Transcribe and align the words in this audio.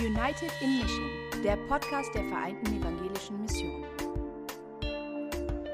United 0.00 0.50
in 0.60 0.80
Mission, 0.80 1.08
der 1.44 1.56
Podcast 1.68 2.12
der 2.16 2.24
Vereinten 2.24 2.66
Evangelischen 2.80 3.40
Mission. 3.40 3.84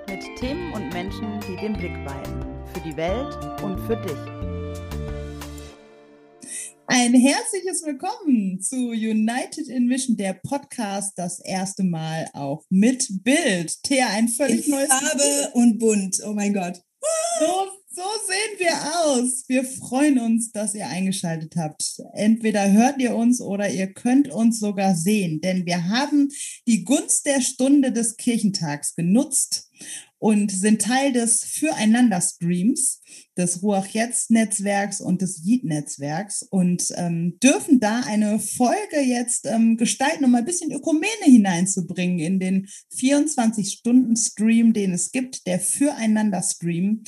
Mit 0.09 0.39
Themen 0.39 0.75
und 0.75 0.93
Menschen, 0.93 1.41
die 1.49 1.57
den 1.57 1.73
Blick 1.73 1.95
weiten. 2.05 2.45
Für 2.75 2.81
die 2.81 2.95
Welt 2.99 3.35
und 3.63 3.79
für 3.87 3.97
dich. 3.97 4.19
Ein 6.87 7.15
herzliches 7.15 7.83
Willkommen 7.87 8.61
zu 8.61 8.91
United 8.91 9.69
in 9.69 9.87
Mission, 9.87 10.19
der 10.19 10.35
Podcast, 10.35 11.15
das 11.17 11.41
erste 11.41 11.83
Mal 11.83 12.29
auch 12.35 12.67
mit 12.69 13.25
Bild. 13.25 13.83
Thea, 13.85 14.09
ein 14.11 14.29
völlig 14.29 14.67
In 14.67 14.73
neues 14.75 14.93
Farbe 14.93 15.51
und 15.55 15.79
bunt. 15.79 16.21
Oh 16.27 16.35
mein 16.35 16.53
Gott. 16.53 16.83
So, 17.39 17.80
so 17.93 18.03
sehen 18.03 18.59
wir 18.59 18.73
aus. 19.05 19.45
Wir 19.49 19.65
freuen 19.65 20.21
uns, 20.21 20.53
dass 20.53 20.75
ihr 20.75 20.87
eingeschaltet 20.87 21.57
habt. 21.57 22.01
Entweder 22.15 22.71
hört 22.71 23.01
ihr 23.01 23.17
uns 23.17 23.41
oder 23.41 23.69
ihr 23.69 23.93
könnt 23.93 24.29
uns 24.29 24.61
sogar 24.61 24.95
sehen, 24.95 25.41
denn 25.41 25.67
wir 25.67 25.89
haben 25.89 26.29
die 26.69 26.85
Gunst 26.85 27.27
der 27.27 27.41
Stunde 27.41 27.91
des 27.91 28.17
Kirchentags 28.17 28.95
genutzt 28.95 29.69
und 30.21 30.53
sind 30.53 30.83
Teil 30.83 31.13
des 31.13 31.43
Füreinander-Streams 31.45 33.01
des 33.39 33.63
Ruach 33.63 33.87
Jetzt-Netzwerks 33.87 35.01
und 35.01 35.23
des 35.23 35.43
Yeet-Netzwerks 35.45 36.43
und 36.43 36.93
ähm, 36.97 37.39
dürfen 37.43 37.81
da 37.81 38.01
eine 38.01 38.39
Folge 38.39 39.01
jetzt 39.01 39.47
ähm, 39.47 39.79
gestalten, 39.79 40.27
um 40.27 40.35
ein 40.35 40.45
bisschen 40.45 40.73
Ökumene 40.73 41.25
hineinzubringen 41.25 42.19
in 42.19 42.39
den 42.39 42.69
24-Stunden-Stream, 42.95 44.75
den 44.75 44.93
es 44.93 45.11
gibt, 45.11 45.47
der 45.47 45.59
Füreinander-Stream, 45.59 47.03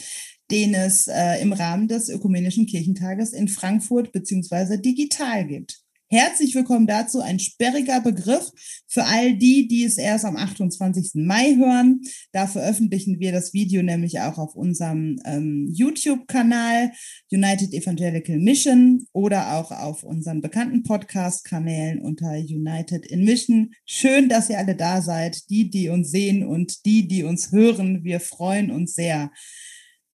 den 0.52 0.74
es 0.74 1.08
äh, 1.08 1.40
im 1.40 1.54
Rahmen 1.54 1.88
des 1.88 2.10
Ökumenischen 2.10 2.66
Kirchentages 2.66 3.32
in 3.32 3.48
Frankfurt 3.48 4.12
beziehungsweise 4.12 4.78
digital 4.78 5.46
gibt. 5.46 5.82
Herzlich 6.10 6.54
willkommen 6.54 6.86
dazu. 6.86 7.22
Ein 7.22 7.38
sperriger 7.38 8.02
Begriff 8.02 8.52
für 8.86 9.06
all 9.06 9.34
die, 9.34 9.66
die 9.66 9.82
es 9.84 9.96
erst 9.96 10.26
am 10.26 10.36
28. 10.36 11.12
Mai 11.14 11.56
hören. 11.56 12.02
Da 12.32 12.46
veröffentlichen 12.46 13.18
wir 13.18 13.32
das 13.32 13.54
Video 13.54 13.82
nämlich 13.82 14.20
auch 14.20 14.36
auf 14.36 14.54
unserem 14.54 15.18
ähm, 15.24 15.70
YouTube-Kanal 15.72 16.92
United 17.30 17.72
Evangelical 17.72 18.38
Mission 18.38 19.06
oder 19.12 19.54
auch 19.54 19.70
auf 19.70 20.02
unseren 20.02 20.42
bekannten 20.42 20.82
Podcast-Kanälen 20.82 22.02
unter 22.02 22.32
United 22.32 23.06
in 23.06 23.24
Mission. 23.24 23.70
Schön, 23.86 24.28
dass 24.28 24.50
ihr 24.50 24.58
alle 24.58 24.76
da 24.76 25.00
seid, 25.00 25.48
die, 25.48 25.70
die 25.70 25.88
uns 25.88 26.10
sehen 26.10 26.46
und 26.46 26.84
die, 26.84 27.08
die 27.08 27.24
uns 27.24 27.52
hören. 27.52 28.04
Wir 28.04 28.20
freuen 28.20 28.70
uns 28.70 28.92
sehr. 28.92 29.30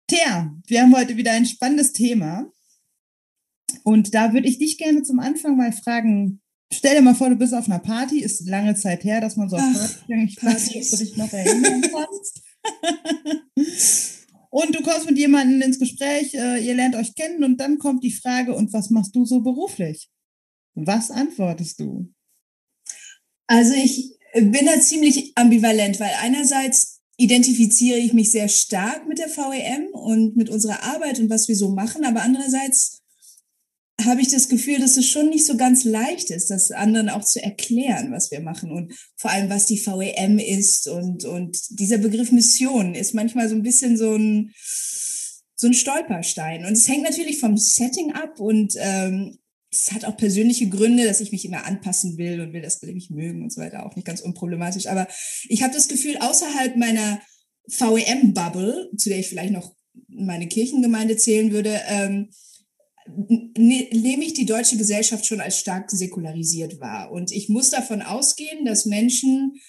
Tja, 0.08 0.54
wir 0.66 0.82
haben 0.82 0.94
heute 0.94 1.16
wieder 1.16 1.32
ein 1.32 1.46
spannendes 1.46 1.92
Thema. 1.92 2.48
Und 3.82 4.14
da 4.14 4.32
würde 4.32 4.48
ich 4.48 4.58
dich 4.58 4.78
gerne 4.78 5.02
zum 5.02 5.18
Anfang 5.18 5.56
mal 5.56 5.72
fragen, 5.72 6.40
stell 6.72 6.94
dir 6.94 7.02
mal 7.02 7.16
vor, 7.16 7.28
du 7.28 7.34
bist 7.34 7.52
auf 7.52 7.66
einer 7.66 7.80
Party, 7.80 8.20
ist 8.20 8.46
lange 8.46 8.76
Zeit 8.76 9.02
her, 9.02 9.20
dass 9.20 9.36
man 9.36 9.48
so 9.48 9.56
auf 9.56 9.62
Ach, 9.64 10.06
Party 10.06 10.24
Ich 10.24 10.42
weiß 10.42 10.66
nicht, 10.68 10.84
ob 10.84 10.90
du 10.90 11.04
dich 11.04 11.16
noch 11.16 11.32
erinnern 11.32 11.82
kannst. 11.82 12.42
und 14.50 14.74
du 14.74 14.82
kommst 14.82 15.06
mit 15.06 15.18
jemandem 15.18 15.60
ins 15.62 15.80
Gespräch, 15.80 16.34
äh, 16.34 16.64
ihr 16.64 16.74
lernt 16.74 16.94
euch 16.94 17.14
kennen 17.16 17.42
und 17.42 17.58
dann 17.60 17.78
kommt 17.78 18.04
die 18.04 18.12
Frage, 18.12 18.54
und 18.54 18.72
was 18.72 18.90
machst 18.90 19.16
du 19.16 19.24
so 19.24 19.40
beruflich? 19.40 20.08
Was 20.74 21.10
antwortest 21.10 21.80
du? 21.80 22.12
Also 23.48 23.74
ich 23.74 24.16
bin 24.34 24.66
da 24.66 24.80
ziemlich 24.80 25.32
ambivalent, 25.36 25.98
weil 25.98 26.12
einerseits 26.20 26.95
identifiziere 27.16 27.98
ich 27.98 28.12
mich 28.12 28.30
sehr 28.30 28.48
stark 28.48 29.08
mit 29.08 29.18
der 29.18 29.28
VEM 29.28 29.88
und 29.92 30.36
mit 30.36 30.50
unserer 30.50 30.82
Arbeit 30.82 31.18
und 31.18 31.30
was 31.30 31.48
wir 31.48 31.56
so 31.56 31.70
machen, 31.70 32.04
aber 32.04 32.22
andererseits 32.22 33.02
habe 34.04 34.20
ich 34.20 34.28
das 34.28 34.48
Gefühl, 34.48 34.78
dass 34.78 34.96
es 34.96 35.08
schon 35.08 35.30
nicht 35.30 35.46
so 35.46 35.56
ganz 35.56 35.84
leicht 35.84 36.30
ist, 36.30 36.50
das 36.50 36.70
anderen 36.70 37.08
auch 37.08 37.24
zu 37.24 37.42
erklären, 37.42 38.12
was 38.12 38.30
wir 38.30 38.40
machen 38.40 38.70
und 38.70 38.92
vor 39.16 39.30
allem, 39.30 39.48
was 39.48 39.66
die 39.66 39.78
VEM 39.78 40.38
ist 40.38 40.86
und, 40.86 41.24
und 41.24 41.58
dieser 41.70 41.98
Begriff 41.98 42.30
Mission 42.30 42.94
ist 42.94 43.14
manchmal 43.14 43.48
so 43.48 43.54
ein 43.54 43.62
bisschen 43.62 43.96
so 43.96 44.14
ein, 44.14 44.52
so 45.54 45.66
ein 45.66 45.74
Stolperstein. 45.74 46.66
Und 46.66 46.72
es 46.72 46.86
hängt 46.86 47.04
natürlich 47.04 47.40
vom 47.40 47.56
Setting 47.56 48.12
ab 48.12 48.38
und 48.38 48.74
ähm, 48.76 49.38
es 49.76 49.92
hat 49.92 50.04
auch 50.04 50.16
persönliche 50.16 50.68
Gründe, 50.68 51.04
dass 51.04 51.20
ich 51.20 51.32
mich 51.32 51.44
immer 51.44 51.64
anpassen 51.64 52.16
will 52.18 52.40
und 52.40 52.52
will, 52.52 52.62
dass 52.62 52.82
alle 52.82 52.92
mich 52.92 53.10
mögen 53.10 53.42
und 53.42 53.52
so 53.52 53.60
weiter, 53.60 53.84
auch 53.84 53.96
nicht 53.96 54.06
ganz 54.06 54.20
unproblematisch. 54.20 54.86
Aber 54.86 55.06
ich 55.48 55.62
habe 55.62 55.74
das 55.74 55.88
Gefühl, 55.88 56.16
außerhalb 56.18 56.76
meiner 56.76 57.20
VEM-Bubble, 57.68 58.90
zu 58.96 59.08
der 59.08 59.18
ich 59.18 59.28
vielleicht 59.28 59.52
noch 59.52 59.74
meine 60.08 60.48
Kirchengemeinde 60.48 61.16
zählen 61.16 61.52
würde, 61.52 61.80
ähm, 61.88 62.30
nehme 63.06 64.24
ich 64.24 64.34
die 64.34 64.46
deutsche 64.46 64.76
Gesellschaft 64.76 65.26
schon 65.26 65.40
als 65.40 65.58
stark 65.58 65.90
säkularisiert 65.90 66.80
wahr. 66.80 67.12
Und 67.12 67.30
ich 67.30 67.48
muss 67.48 67.70
davon 67.70 68.02
ausgehen, 68.02 68.64
dass 68.64 68.86
Menschen 68.86 69.60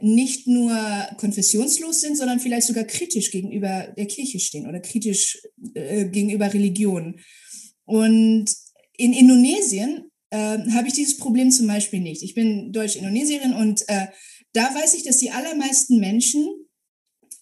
nicht 0.00 0.46
nur 0.46 0.72
konfessionslos 1.16 2.00
sind, 2.00 2.16
sondern 2.16 2.40
vielleicht 2.40 2.66
sogar 2.66 2.84
kritisch 2.84 3.30
gegenüber 3.30 3.92
der 3.96 4.06
Kirche 4.06 4.38
stehen 4.38 4.68
oder 4.68 4.80
kritisch 4.80 5.38
äh, 5.74 6.06
gegenüber 6.06 6.52
Religion. 6.52 7.18
Und 7.84 8.48
in 8.98 9.14
Indonesien 9.14 10.10
äh, 10.30 10.58
habe 10.72 10.88
ich 10.88 10.92
dieses 10.92 11.16
Problem 11.16 11.50
zum 11.50 11.66
Beispiel 11.66 12.00
nicht. 12.00 12.22
Ich 12.22 12.34
bin 12.34 12.72
Deutsch-Indonesierin 12.72 13.54
und 13.54 13.88
äh, 13.88 14.08
da 14.52 14.74
weiß 14.74 14.94
ich, 14.94 15.04
dass 15.04 15.18
die 15.18 15.30
allermeisten 15.30 15.98
Menschen, 15.98 16.46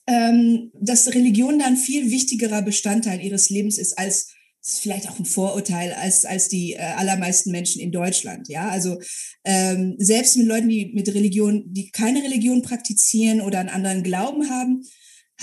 ähm, 0.06 0.70
dass 0.80 1.12
Religion 1.12 1.58
da 1.58 1.66
ein 1.66 1.76
viel 1.76 2.10
wichtigerer 2.10 2.62
Bestandteil 2.62 3.20
ihres 3.20 3.50
Lebens 3.50 3.78
ist 3.78 3.98
als 3.98 4.32
ist 4.66 4.80
vielleicht 4.80 5.08
auch 5.08 5.18
ein 5.18 5.24
Vorurteil 5.24 5.92
als, 5.92 6.24
als 6.24 6.48
die 6.48 6.72
äh, 6.72 6.78
allermeisten 6.80 7.52
Menschen 7.52 7.80
in 7.80 7.92
Deutschland. 7.92 8.48
Ja, 8.48 8.68
also 8.68 8.98
ähm, 9.44 9.94
selbst 9.98 10.36
mit 10.36 10.46
Leuten, 10.46 10.68
die 10.68 10.90
mit 10.92 11.08
Religion, 11.14 11.72
die 11.72 11.90
keine 11.90 12.24
Religion 12.24 12.62
praktizieren 12.62 13.40
oder 13.40 13.60
einen 13.60 13.68
anderen 13.68 14.02
Glauben 14.02 14.50
haben, 14.50 14.82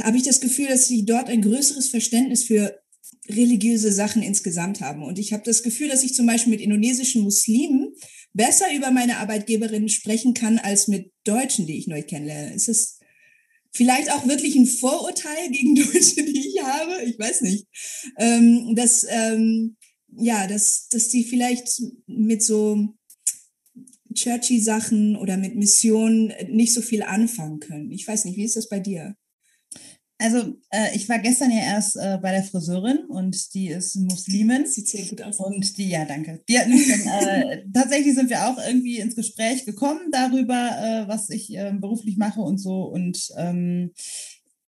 habe 0.01 0.17
ich 0.17 0.23
das 0.23 0.41
Gefühl, 0.41 0.67
dass 0.67 0.87
sie 0.87 1.05
dort 1.05 1.29
ein 1.29 1.41
größeres 1.41 1.87
Verständnis 1.87 2.43
für 2.43 2.82
religiöse 3.29 3.91
Sachen 3.91 4.21
insgesamt 4.21 4.81
haben. 4.81 5.03
Und 5.03 5.17
ich 5.19 5.33
habe 5.33 5.43
das 5.45 5.63
Gefühl, 5.63 5.87
dass 5.87 6.03
ich 6.03 6.13
zum 6.13 6.25
Beispiel 6.25 6.51
mit 6.51 6.61
indonesischen 6.61 7.21
Muslimen 7.23 7.93
besser 8.33 8.65
über 8.75 8.91
meine 8.91 9.17
Arbeitgeberinnen 9.17 9.89
sprechen 9.89 10.33
kann 10.33 10.57
als 10.57 10.87
mit 10.87 11.11
Deutschen, 11.23 11.65
die 11.65 11.77
ich 11.77 11.87
neu 11.87 12.01
kennenlerne. 12.03 12.53
Ist 12.53 12.69
es 12.69 12.99
vielleicht 13.71 14.11
auch 14.11 14.27
wirklich 14.27 14.55
ein 14.55 14.65
Vorurteil 14.65 15.49
gegen 15.51 15.75
Deutsche, 15.75 16.23
die 16.23 16.47
ich 16.47 16.63
habe, 16.63 17.03
ich 17.03 17.17
weiß 17.17 17.41
nicht, 17.41 17.67
ähm, 18.17 18.75
dass, 18.75 19.05
ähm, 19.09 19.77
ja, 20.15 20.47
dass, 20.47 20.87
dass 20.89 21.09
die 21.09 21.23
vielleicht 21.23 21.81
mit 22.07 22.43
so 22.43 22.95
churchy 24.13 24.59
Sachen 24.59 25.15
oder 25.15 25.37
mit 25.37 25.55
Missionen 25.55 26.33
nicht 26.49 26.73
so 26.73 26.81
viel 26.81 27.01
anfangen 27.01 27.59
können. 27.59 27.91
Ich 27.91 28.07
weiß 28.07 28.25
nicht, 28.25 28.37
wie 28.37 28.43
ist 28.43 28.55
das 28.55 28.69
bei 28.69 28.79
dir? 28.79 29.15
Also 30.23 30.55
äh, 30.69 30.95
ich 30.95 31.09
war 31.09 31.19
gestern 31.19 31.51
ja 31.51 31.57
erst 31.57 31.97
äh, 31.97 32.17
bei 32.21 32.31
der 32.31 32.45
Friseurin 32.45 32.99
und 33.09 33.53
die 33.53 33.67
ist 33.67 33.97
Muslimin. 33.97 34.65
Sieht 34.65 34.87
sehr 34.87 35.03
gut 35.03 35.21
aus. 35.21 35.37
Und 35.37 35.77
die, 35.77 35.89
ja, 35.89 36.05
danke. 36.05 36.41
Die 36.47 36.57
hat 36.57 36.69
mich 36.69 36.87
dann, 36.87 37.01
äh, 37.27 37.65
tatsächlich 37.73 38.15
sind 38.15 38.29
wir 38.29 38.47
auch 38.47 38.57
irgendwie 38.65 38.99
ins 38.99 39.17
Gespräch 39.17 39.65
gekommen 39.65 39.99
darüber, 40.13 40.69
äh, 40.81 41.07
was 41.09 41.29
ich 41.29 41.53
äh, 41.57 41.73
beruflich 41.77 42.15
mache 42.15 42.39
und 42.39 42.57
so. 42.57 42.83
Und 42.83 43.19
ähm, 43.37 43.91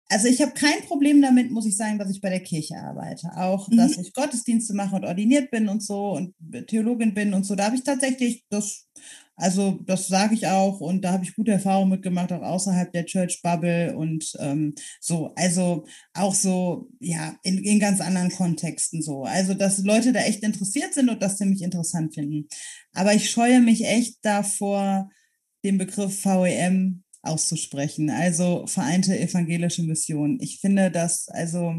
also 0.09 0.27
ich 0.27 0.43
habe 0.43 0.55
kein 0.55 0.83
Problem 0.89 1.23
damit, 1.23 1.53
muss 1.53 1.67
ich 1.67 1.77
sagen, 1.77 2.01
dass 2.01 2.11
ich 2.11 2.21
bei 2.21 2.31
der 2.31 2.41
Kirche 2.43 2.75
arbeite. 2.77 3.29
Auch, 3.37 3.69
Mhm. 3.69 3.77
dass 3.77 3.97
ich 3.97 4.13
Gottesdienste 4.13 4.75
mache 4.75 4.97
und 4.97 5.05
ordiniert 5.05 5.53
bin 5.53 5.69
und 5.69 5.85
so 5.85 6.11
und 6.11 6.35
Theologin 6.67 7.15
bin 7.15 7.33
und 7.33 7.45
so. 7.47 7.55
Da 7.55 7.67
habe 7.67 7.77
ich 7.77 7.85
tatsächlich 7.85 8.45
das, 8.51 8.87
also 9.37 9.81
das 9.85 10.07
sage 10.07 10.35
ich 10.35 10.47
auch 10.47 10.81
und 10.81 11.03
da 11.03 11.13
habe 11.13 11.25
ich 11.25 11.35
gute 11.35 11.53
Erfahrungen 11.53 11.91
mitgemacht, 11.91 12.33
auch 12.33 12.43
außerhalb 12.43 12.93
der 12.93 13.05
Church 13.05 13.41
Bubble 13.43 13.97
und 13.97 14.33
ähm, 14.39 14.75
so. 15.01 15.33
Also 15.35 15.87
auch 16.13 16.35
so, 16.35 16.89
ja, 17.01 17.37
in, 17.43 17.59
in 17.59 17.81
ganz 17.81 18.01
anderen 18.01 18.31
Kontexten 18.31 19.03
so. 19.03 19.25
Also, 19.25 19.55
dass 19.55 19.79
Leute 19.79 20.13
da 20.13 20.21
echt 20.21 20.43
interessiert 20.45 20.95
sind 20.95 21.09
und 21.11 21.21
das 21.21 21.37
ziemlich 21.37 21.63
interessant 21.63 22.15
finden. 22.15 22.49
Aber 22.93 23.15
ich 23.15 23.31
scheue 23.31 23.61
mich 23.61 23.85
echt 23.85 24.19
davor, 24.23 25.11
den 25.65 25.79
Begriff 25.79 26.25
VEM 26.25 27.03
auszusprechen, 27.23 28.11
also 28.11 28.67
Vereinte 28.67 29.19
Evangelische 29.19 29.83
Mission. 29.83 30.39
Ich 30.41 30.61
finde 30.61 30.91
das, 30.91 31.29
also, 31.29 31.75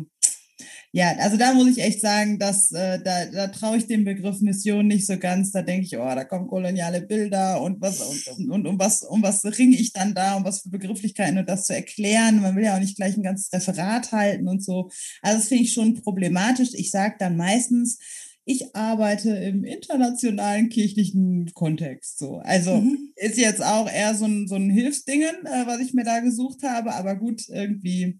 ja, 0.95 1.13
also 1.17 1.35
da 1.35 1.53
muss 1.53 1.67
ich 1.67 1.83
echt 1.83 1.99
sagen, 1.99 2.39
dass 2.39 2.71
äh, 2.71 3.01
da, 3.03 3.25
da 3.25 3.47
traue 3.49 3.75
ich 3.75 3.85
dem 3.85 4.05
Begriff 4.05 4.39
Mission 4.39 4.87
nicht 4.87 5.05
so 5.05 5.17
ganz. 5.19 5.51
Da 5.51 5.61
denke 5.61 5.85
ich, 5.85 5.97
oh, 5.97 6.15
da 6.15 6.23
kommen 6.23 6.47
koloniale 6.47 7.01
Bilder 7.01 7.61
und 7.61 7.81
was 7.81 7.99
und, 7.99 8.49
und, 8.49 8.65
um 8.65 8.79
was 8.79 9.03
um 9.03 9.21
was 9.21 9.43
ringe 9.43 9.75
ich 9.75 9.91
dann 9.91 10.13
da, 10.15 10.35
um 10.37 10.45
was 10.45 10.61
für 10.61 10.69
Begrifflichkeiten 10.69 11.37
und 11.37 11.49
das 11.49 11.65
zu 11.65 11.75
erklären. 11.75 12.41
Man 12.41 12.55
will 12.55 12.63
ja 12.63 12.75
auch 12.75 12.79
nicht 12.79 12.95
gleich 12.95 13.17
ein 13.17 13.23
ganzes 13.23 13.51
Referat 13.51 14.13
halten 14.13 14.47
und 14.47 14.63
so. 14.63 14.89
Also 15.21 15.39
das 15.39 15.49
finde 15.49 15.65
ich 15.65 15.73
schon 15.73 15.95
problematisch. 16.01 16.69
Ich 16.73 16.91
sage 16.91 17.15
dann 17.19 17.35
meistens, 17.35 17.99
ich 18.45 18.73
arbeite 18.73 19.31
im 19.35 19.65
internationalen 19.65 20.69
kirchlichen 20.69 21.51
Kontext. 21.55 22.19
So, 22.19 22.37
also 22.37 22.77
Mhm. 22.77 23.11
ist 23.17 23.37
jetzt 23.37 23.61
auch 23.61 23.91
eher 23.91 24.15
so 24.15 24.23
ein, 24.25 24.47
so 24.47 24.55
ein 24.55 24.69
Hilfsdingen, 24.69 25.45
äh, 25.45 25.67
was 25.67 25.81
ich 25.81 25.93
mir 25.93 26.05
da 26.05 26.21
gesucht 26.21 26.63
habe, 26.63 26.93
aber 26.95 27.15
gut, 27.15 27.49
irgendwie, 27.49 28.17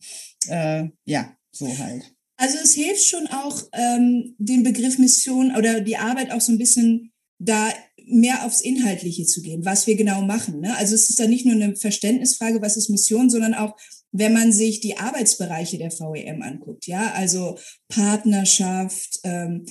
äh, 0.50 0.89
ja, 1.06 1.31
so 1.51 1.68
halt. 1.78 2.14
Also 2.37 2.57
es 2.61 2.73
hilft 2.73 3.05
schon 3.05 3.27
auch, 3.27 3.63
ähm, 3.73 4.35
den 4.37 4.63
Begriff 4.63 4.97
Mission 4.97 5.55
oder 5.55 5.81
die 5.81 5.97
Arbeit 5.97 6.31
auch 6.31 6.41
so 6.41 6.51
ein 6.51 6.57
bisschen 6.57 7.13
da 7.39 7.69
mehr 8.07 8.45
aufs 8.45 8.61
Inhaltliche 8.61 9.25
zu 9.25 9.41
gehen, 9.41 9.65
was 9.65 9.87
wir 9.87 9.95
genau 9.95 10.21
machen. 10.21 10.61
Ne? 10.61 10.75
Also 10.77 10.95
es 10.95 11.09
ist 11.09 11.19
da 11.19 11.27
nicht 11.27 11.45
nur 11.45 11.55
eine 11.55 11.75
Verständnisfrage, 11.75 12.61
was 12.61 12.77
ist 12.77 12.89
Mission, 12.89 13.29
sondern 13.29 13.53
auch, 13.53 13.75
wenn 14.11 14.33
man 14.33 14.51
sich 14.51 14.79
die 14.79 14.97
Arbeitsbereiche 14.97 15.77
der 15.77 15.91
VEM 15.91 16.41
anguckt, 16.41 16.87
ja, 16.87 17.11
also 17.13 17.57
Partnerschaft, 17.89 19.19
ähm, 19.23 19.65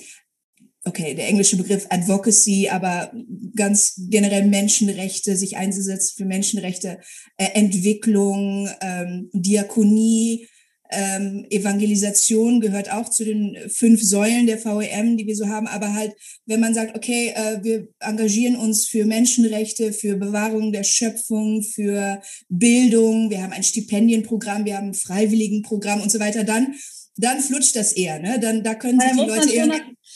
okay, 0.83 1.15
der 1.15 1.27
englische 1.27 1.57
Begriff 1.57 1.87
Advocacy, 1.89 2.69
aber 2.69 3.11
ganz 3.55 3.99
generell 4.09 4.45
Menschenrechte, 4.45 5.35
sich 5.35 5.57
einzusetzen 5.57 6.13
für 6.17 6.25
Menschenrechte, 6.25 6.99
äh, 7.37 7.49
Entwicklung, 7.53 8.69
ähm, 8.81 9.29
Diakonie, 9.33 10.47
ähm, 10.91 11.45
Evangelisation 11.49 12.59
gehört 12.59 12.91
auch 12.91 13.09
zu 13.09 13.25
den 13.25 13.57
fünf 13.69 14.01
Säulen 14.03 14.47
der 14.47 14.63
VEM, 14.63 15.17
die 15.17 15.25
wir 15.25 15.35
so 15.35 15.47
haben. 15.47 15.67
Aber 15.67 15.93
halt, 15.93 16.13
wenn 16.45 16.59
man 16.59 16.73
sagt, 16.73 16.95
okay, 16.95 17.33
äh, 17.35 17.63
wir 17.63 17.87
engagieren 17.99 18.55
uns 18.55 18.87
für 18.87 19.05
Menschenrechte, 19.05 19.93
für 19.93 20.15
Bewahrung 20.15 20.71
der 20.71 20.83
Schöpfung, 20.83 21.63
für 21.63 22.21
Bildung, 22.49 23.29
wir 23.29 23.41
haben 23.41 23.53
ein 23.53 23.63
Stipendienprogramm, 23.63 24.65
wir 24.65 24.77
haben 24.77 24.89
ein 24.89 24.93
Freiwilligenprogramm 24.93 26.01
und 26.01 26.11
so 26.11 26.19
weiter, 26.19 26.43
dann 26.43 26.75
dann 27.17 27.39
flutscht 27.39 27.75
das 27.75 27.93
eher, 27.93 28.19
ne? 28.19 28.39
Dann 28.39 28.63
da 28.63 28.75
können 28.75 28.99
sich 28.99 29.11
die 29.11 29.17
Leute 29.17 29.53
eher 29.53 29.67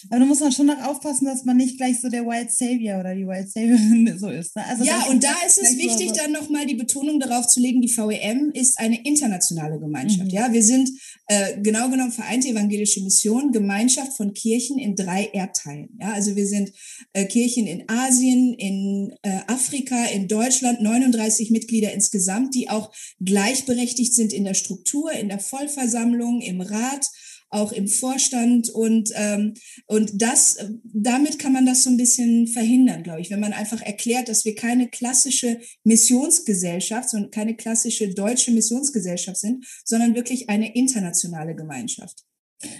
aber 0.09 0.19
da 0.19 0.25
muss 0.25 0.39
man 0.39 0.51
schon 0.51 0.67
noch 0.67 0.81
aufpassen, 0.83 1.25
dass 1.25 1.43
man 1.45 1.57
nicht 1.57 1.77
gleich 1.77 1.99
so 1.99 2.09
der 2.09 2.25
Wild 2.25 2.51
Savior 2.51 2.99
oder 2.99 3.15
die 3.15 3.27
Wild 3.27 3.51
Saviorin 3.51 4.17
so 4.19 4.29
ist. 4.29 4.55
Ne? 4.55 4.65
Also 4.65 4.83
ja, 4.83 5.05
und 5.09 5.23
da 5.23 5.33
ist 5.45 5.61
es 5.61 5.77
wichtig, 5.77 6.09
so 6.09 6.15
dann 6.15 6.31
nochmal 6.31 6.65
die 6.65 6.75
Betonung 6.75 7.19
darauf 7.19 7.47
zu 7.47 7.59
legen, 7.59 7.81
die 7.81 7.89
VEM 7.89 8.51
ist 8.53 8.79
eine 8.79 9.03
internationale 9.03 9.79
Gemeinschaft. 9.79 10.25
Mhm. 10.25 10.29
Ja, 10.29 10.53
wir 10.53 10.63
sind 10.63 10.89
äh, 11.27 11.61
genau 11.61 11.89
genommen 11.89 12.11
Vereinte 12.11 12.47
Evangelische 12.47 13.01
Mission, 13.03 13.51
Gemeinschaft 13.51 14.15
von 14.15 14.33
Kirchen 14.33 14.79
in 14.79 14.95
drei 14.95 15.29
Erdteilen. 15.33 15.89
Ja, 15.99 16.13
also 16.13 16.35
wir 16.35 16.47
sind 16.47 16.71
äh, 17.13 17.25
Kirchen 17.25 17.67
in 17.67 17.83
Asien, 17.87 18.53
in 18.53 19.13
äh, 19.23 19.39
Afrika, 19.47 20.05
in 20.05 20.27
Deutschland, 20.27 20.81
39 20.81 21.51
Mitglieder 21.51 21.93
insgesamt, 21.93 22.55
die 22.55 22.69
auch 22.69 22.91
gleichberechtigt 23.23 24.15
sind 24.15 24.33
in 24.33 24.43
der 24.43 24.53
Struktur, 24.53 25.11
in 25.11 25.29
der 25.29 25.39
Vollversammlung, 25.39 26.41
im 26.41 26.61
Rat 26.61 27.09
auch 27.49 27.71
im 27.71 27.87
Vorstand 27.87 28.69
und 28.69 29.09
ähm, 29.15 29.53
und 29.87 30.21
das 30.21 30.57
damit 30.83 31.39
kann 31.39 31.53
man 31.53 31.65
das 31.65 31.83
so 31.83 31.89
ein 31.89 31.97
bisschen 31.97 32.47
verhindern, 32.47 33.03
glaube 33.03 33.21
ich, 33.21 33.31
wenn 33.31 33.39
man 33.39 33.53
einfach 33.53 33.81
erklärt, 33.81 34.29
dass 34.29 34.45
wir 34.45 34.55
keine 34.55 34.89
klassische 34.89 35.59
Missionsgesellschaft 35.83 37.13
und 37.13 37.31
keine 37.31 37.55
klassische 37.55 38.13
deutsche 38.13 38.51
Missionsgesellschaft 38.51 39.37
sind, 39.37 39.65
sondern 39.83 40.15
wirklich 40.15 40.49
eine 40.49 40.75
internationale 40.75 41.55
Gemeinschaft. 41.55 42.23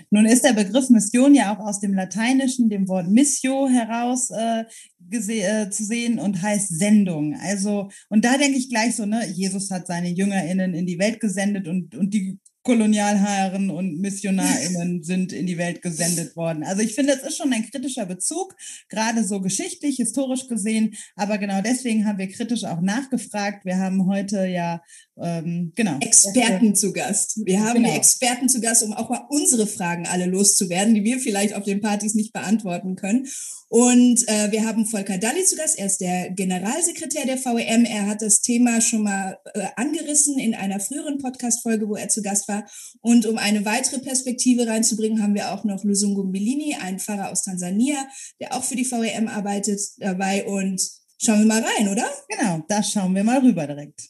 Nun 0.10 0.25
ist 0.25 0.44
der 0.44 0.54
Begriff 0.54 0.89
Mission 0.89 1.33
ja 1.33 1.56
auch 1.56 1.66
aus 1.66 1.80
dem 1.80 1.94
Lateinischen, 1.94 2.69
dem 2.69 2.88
Wort 2.88 3.10
Missio 3.10 3.68
heraus 3.69 4.30
äh, 4.30 4.66
äh, 5.10 5.69
zu 5.69 5.86
sehen 5.86 6.19
und 6.19 6.42
heißt 6.42 6.77
Sendung. 6.77 7.36
Also, 7.42 7.89
und 8.10 8.25
da 8.25 8.38
denke 8.38 8.57
ich 8.57 8.69
gleich 8.69 8.95
so, 8.95 9.06
ne, 9.06 9.25
Jesus 9.27 9.71
hat 9.71 9.88
seine 9.88 10.10
JüngerInnen 10.10 10.74
in 10.74 10.86
die 10.86 11.00
Welt 11.00 11.19
gesendet 11.19 11.68
und, 11.68 11.95
und 11.95 12.13
die 12.13 12.39
Kolonialherren 12.69 13.71
und 13.71 14.00
MissionarInnen 14.00 15.01
sind 15.01 15.33
in 15.33 15.48
die 15.48 15.57
Welt 15.57 15.81
gesendet 15.81 16.36
worden. 16.36 16.63
Also 16.63 16.83
ich 16.83 16.94
finde, 16.94 17.13
es 17.13 17.24
ist 17.24 17.36
schon 17.36 17.51
ein 17.51 17.68
kritischer 17.68 18.06
Bezug, 18.06 18.56
gerade 18.89 19.24
so 19.24 19.42
geschichtlich, 19.42 19.95
historisch 19.95 20.48
gesehen. 20.48 20.94
Aber 21.16 21.39
genau 21.39 21.63
deswegen 21.63 22.06
haben 22.06 22.19
wir 22.19 22.30
kritisch 22.30 22.66
auch 22.66 22.80
nachgefragt. 22.80 23.66
Wir 23.66 23.80
haben 23.80 24.06
heute 24.06 24.45
ja, 24.45 24.83
ähm, 25.21 25.74
genau. 25.75 25.98
Experten 26.01 26.75
zu 26.75 26.94
Gast. 26.94 27.39
Wir 27.45 27.63
haben 27.63 27.83
genau. 27.83 27.95
Experten 27.95 28.50
zu 28.50 28.62
Gast, 28.62 28.83
um 28.83 28.94
auch 28.94 29.10
mal 29.10 29.25
unsere 29.30 29.68
Fragen 29.68 30.07
alle 30.07 30.25
loszuwerden, 30.25 30.95
die 30.95 31.04
wir 31.04 31.19
vielleicht 31.19 31.54
auf 31.56 31.63
den 31.63 31.81
Partys 31.81 32.16
nicht 32.16 32.33
beantworten 32.33 32.95
können. 32.95 33.27
Und 33.71 34.27
äh, 34.27 34.51
wir 34.51 34.66
haben 34.66 34.88
Volker 34.88 35.19
Dalli 35.19 35.45
zu 35.45 35.56
Gast. 35.56 35.77
Er 35.77 35.86
ist 35.86 36.01
der 36.01 36.31
Generalsekretär 36.31 37.25
der 37.25 37.38
VEM. 37.38 37.86
Er 37.86 38.07
hat 38.07 38.24
das 38.24 38.42
Thema 38.42 38.81
schon 38.81 39.04
mal 39.04 39.38
äh, 39.54 39.68
angerissen 39.75 40.39
in 40.39 40.56
einer 40.56 40.80
früheren 40.80 41.19
Podcast-Folge, 41.19 41.88
wo 41.88 41.95
er 41.95 42.10
zu 42.10 42.24
Gast 42.24 42.48
war. 42.48 42.66
Und 43.01 43.27
um 43.27 43.38
eine 43.38 43.66
weitere 43.66 44.00
Perspektive 44.00 44.66
reinzubringen, 44.66 45.21
haben 45.21 45.36
wir 45.36 45.54
auch 45.54 45.66
noch 45.66 45.83
Lusungu 45.83 46.24
Milini, 46.24 46.77
einen 46.81 47.00
Pfarrer 47.00 47.31
aus 47.31 47.44
Tansania, 47.44 48.07
der 48.39 48.56
auch 48.56 48.63
für 48.63 48.75
die 48.75 48.89
VEM 48.89 49.27
arbeitet, 49.27 49.81
dabei. 49.98 50.45
Und 50.45 50.81
schauen 51.21 51.39
wir 51.39 51.45
mal 51.45 51.63
rein, 51.63 51.89
oder? 51.89 52.10
Genau, 52.27 52.63
da 52.68 52.81
schauen 52.81 53.13
wir 53.13 53.24
mal 53.24 53.39
rüber 53.39 53.68
direkt. 53.68 54.10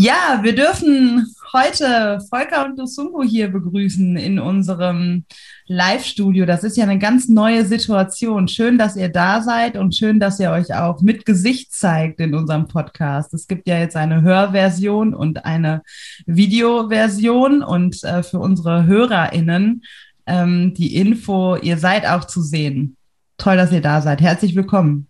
Ja, 0.00 0.38
wir 0.42 0.54
dürfen 0.54 1.34
heute 1.52 2.20
Volker 2.30 2.66
und 2.66 2.78
Lusungu 2.78 3.24
hier 3.24 3.48
begrüßen 3.48 4.16
in 4.16 4.38
unserem 4.38 5.24
Live-Studio. 5.66 6.46
Das 6.46 6.62
ist 6.62 6.76
ja 6.76 6.84
eine 6.84 7.00
ganz 7.00 7.28
neue 7.28 7.64
Situation. 7.64 8.46
Schön, 8.46 8.78
dass 8.78 8.94
ihr 8.94 9.08
da 9.08 9.42
seid 9.42 9.76
und 9.76 9.96
schön, 9.96 10.20
dass 10.20 10.38
ihr 10.38 10.52
euch 10.52 10.72
auch 10.72 11.02
mit 11.02 11.26
Gesicht 11.26 11.72
zeigt 11.72 12.20
in 12.20 12.36
unserem 12.36 12.68
Podcast. 12.68 13.34
Es 13.34 13.48
gibt 13.48 13.66
ja 13.66 13.80
jetzt 13.80 13.96
eine 13.96 14.22
Hörversion 14.22 15.14
und 15.14 15.44
eine 15.44 15.82
Videoversion 16.26 17.64
und 17.64 18.04
äh, 18.04 18.22
für 18.22 18.38
unsere 18.38 18.86
HörerInnen 18.86 19.82
ähm, 20.26 20.74
die 20.74 20.94
Info, 20.94 21.56
ihr 21.56 21.76
seid 21.76 22.06
auch 22.06 22.22
zu 22.22 22.40
sehen. 22.40 22.96
Toll, 23.36 23.56
dass 23.56 23.72
ihr 23.72 23.82
da 23.82 24.00
seid. 24.00 24.20
Herzlich 24.20 24.54
willkommen. 24.54 25.08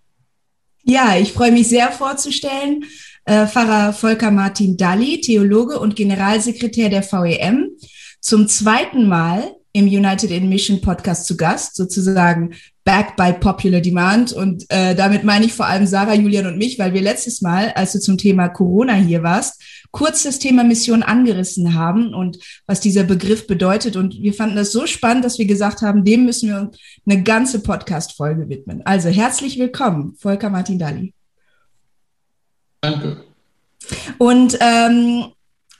Ja, 0.82 1.19
ich 1.19 1.34
freue 1.34 1.52
mich 1.52 1.69
sehr 1.69 1.91
vorzustellen 1.91 2.84
äh, 3.28 3.46
Pfarrer 3.46 3.92
Volker 3.92 4.30
Martin 4.30 4.76
Dalli, 4.78 5.20
Theologe 5.20 5.78
und 5.78 5.96
Generalsekretär 5.96 6.88
der 6.88 7.02
VEM, 7.02 7.69
zum 8.20 8.48
zweiten 8.48 9.06
Mal 9.06 9.54
im 9.72 9.84
United 9.84 10.30
in 10.30 10.48
Mission 10.48 10.80
Podcast 10.80 11.26
zu 11.26 11.36
Gast, 11.36 11.76
sozusagen 11.76 12.54
back 12.84 13.16
by 13.16 13.34
popular 13.34 13.82
demand. 13.82 14.32
Und 14.32 14.64
äh, 14.70 14.94
damit 14.94 15.25
meine 15.25 15.44
ich 15.44 15.52
vor 15.52 15.66
allem 15.66 15.86
Sarah, 15.86 16.14
Julian 16.14 16.46
und 16.46 16.56
mich, 16.56 16.78
weil 16.78 16.94
wir 16.94 17.02
letztes 17.02 17.42
Mal, 17.42 17.72
als 17.75 17.92
du 17.92 18.00
zum 18.00 18.16
Thema 18.16 18.48
Corona 18.48 18.94
hier 18.94 19.22
warst, 19.22 19.62
kurz 19.90 20.22
das 20.22 20.38
Thema 20.38 20.64
Mission 20.64 21.02
angerissen 21.02 21.74
haben 21.74 22.14
und 22.14 22.38
was 22.66 22.81
dieser 22.81 23.04
Begriff 23.04 23.46
bedeutet. 23.46 23.96
Und 23.96 24.22
wir 24.22 24.32
fanden 24.32 24.56
das 24.56 24.72
so 24.72 24.86
spannend, 24.86 25.26
dass 25.26 25.38
wir 25.38 25.46
gesagt 25.46 25.82
haben, 25.82 26.02
dem 26.02 26.24
müssen 26.24 26.48
wir 26.48 26.70
eine 27.06 27.22
ganze 27.22 27.62
Podcast-Folge 27.62 28.48
widmen. 28.48 28.81
Also 28.86 29.10
herzlich 29.10 29.58
willkommen, 29.58 30.14
Volker 30.19 30.48
Martin 30.48 30.79
Dalli. 30.79 31.12
Danke. 32.81 33.25
Und 34.19 34.58
ähm, 34.61 35.27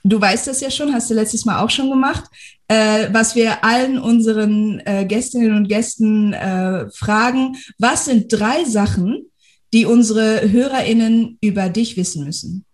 du 0.03 0.19
weißt 0.19 0.47
das 0.47 0.61
ja 0.61 0.71
schon, 0.71 0.93
hast 0.93 1.09
du 1.09 1.13
letztes 1.13 1.45
Mal 1.45 1.63
auch 1.63 1.69
schon 1.69 1.89
gemacht, 1.89 2.25
äh, 2.67 3.07
was 3.11 3.35
wir 3.35 3.63
allen 3.63 3.99
unseren 3.99 4.79
äh, 4.85 5.05
Gästinnen 5.05 5.55
und 5.55 5.67
Gästen 5.67 6.33
äh, 6.33 6.89
fragen. 6.91 7.57
Was 7.77 8.05
sind 8.05 8.31
drei 8.31 8.63
Sachen, 8.65 9.25
die 9.73 9.85
unsere 9.85 10.49
HörerInnen 10.49 11.37
über 11.41 11.69
dich 11.69 11.97
wissen 11.97 12.25
müssen? 12.25 12.65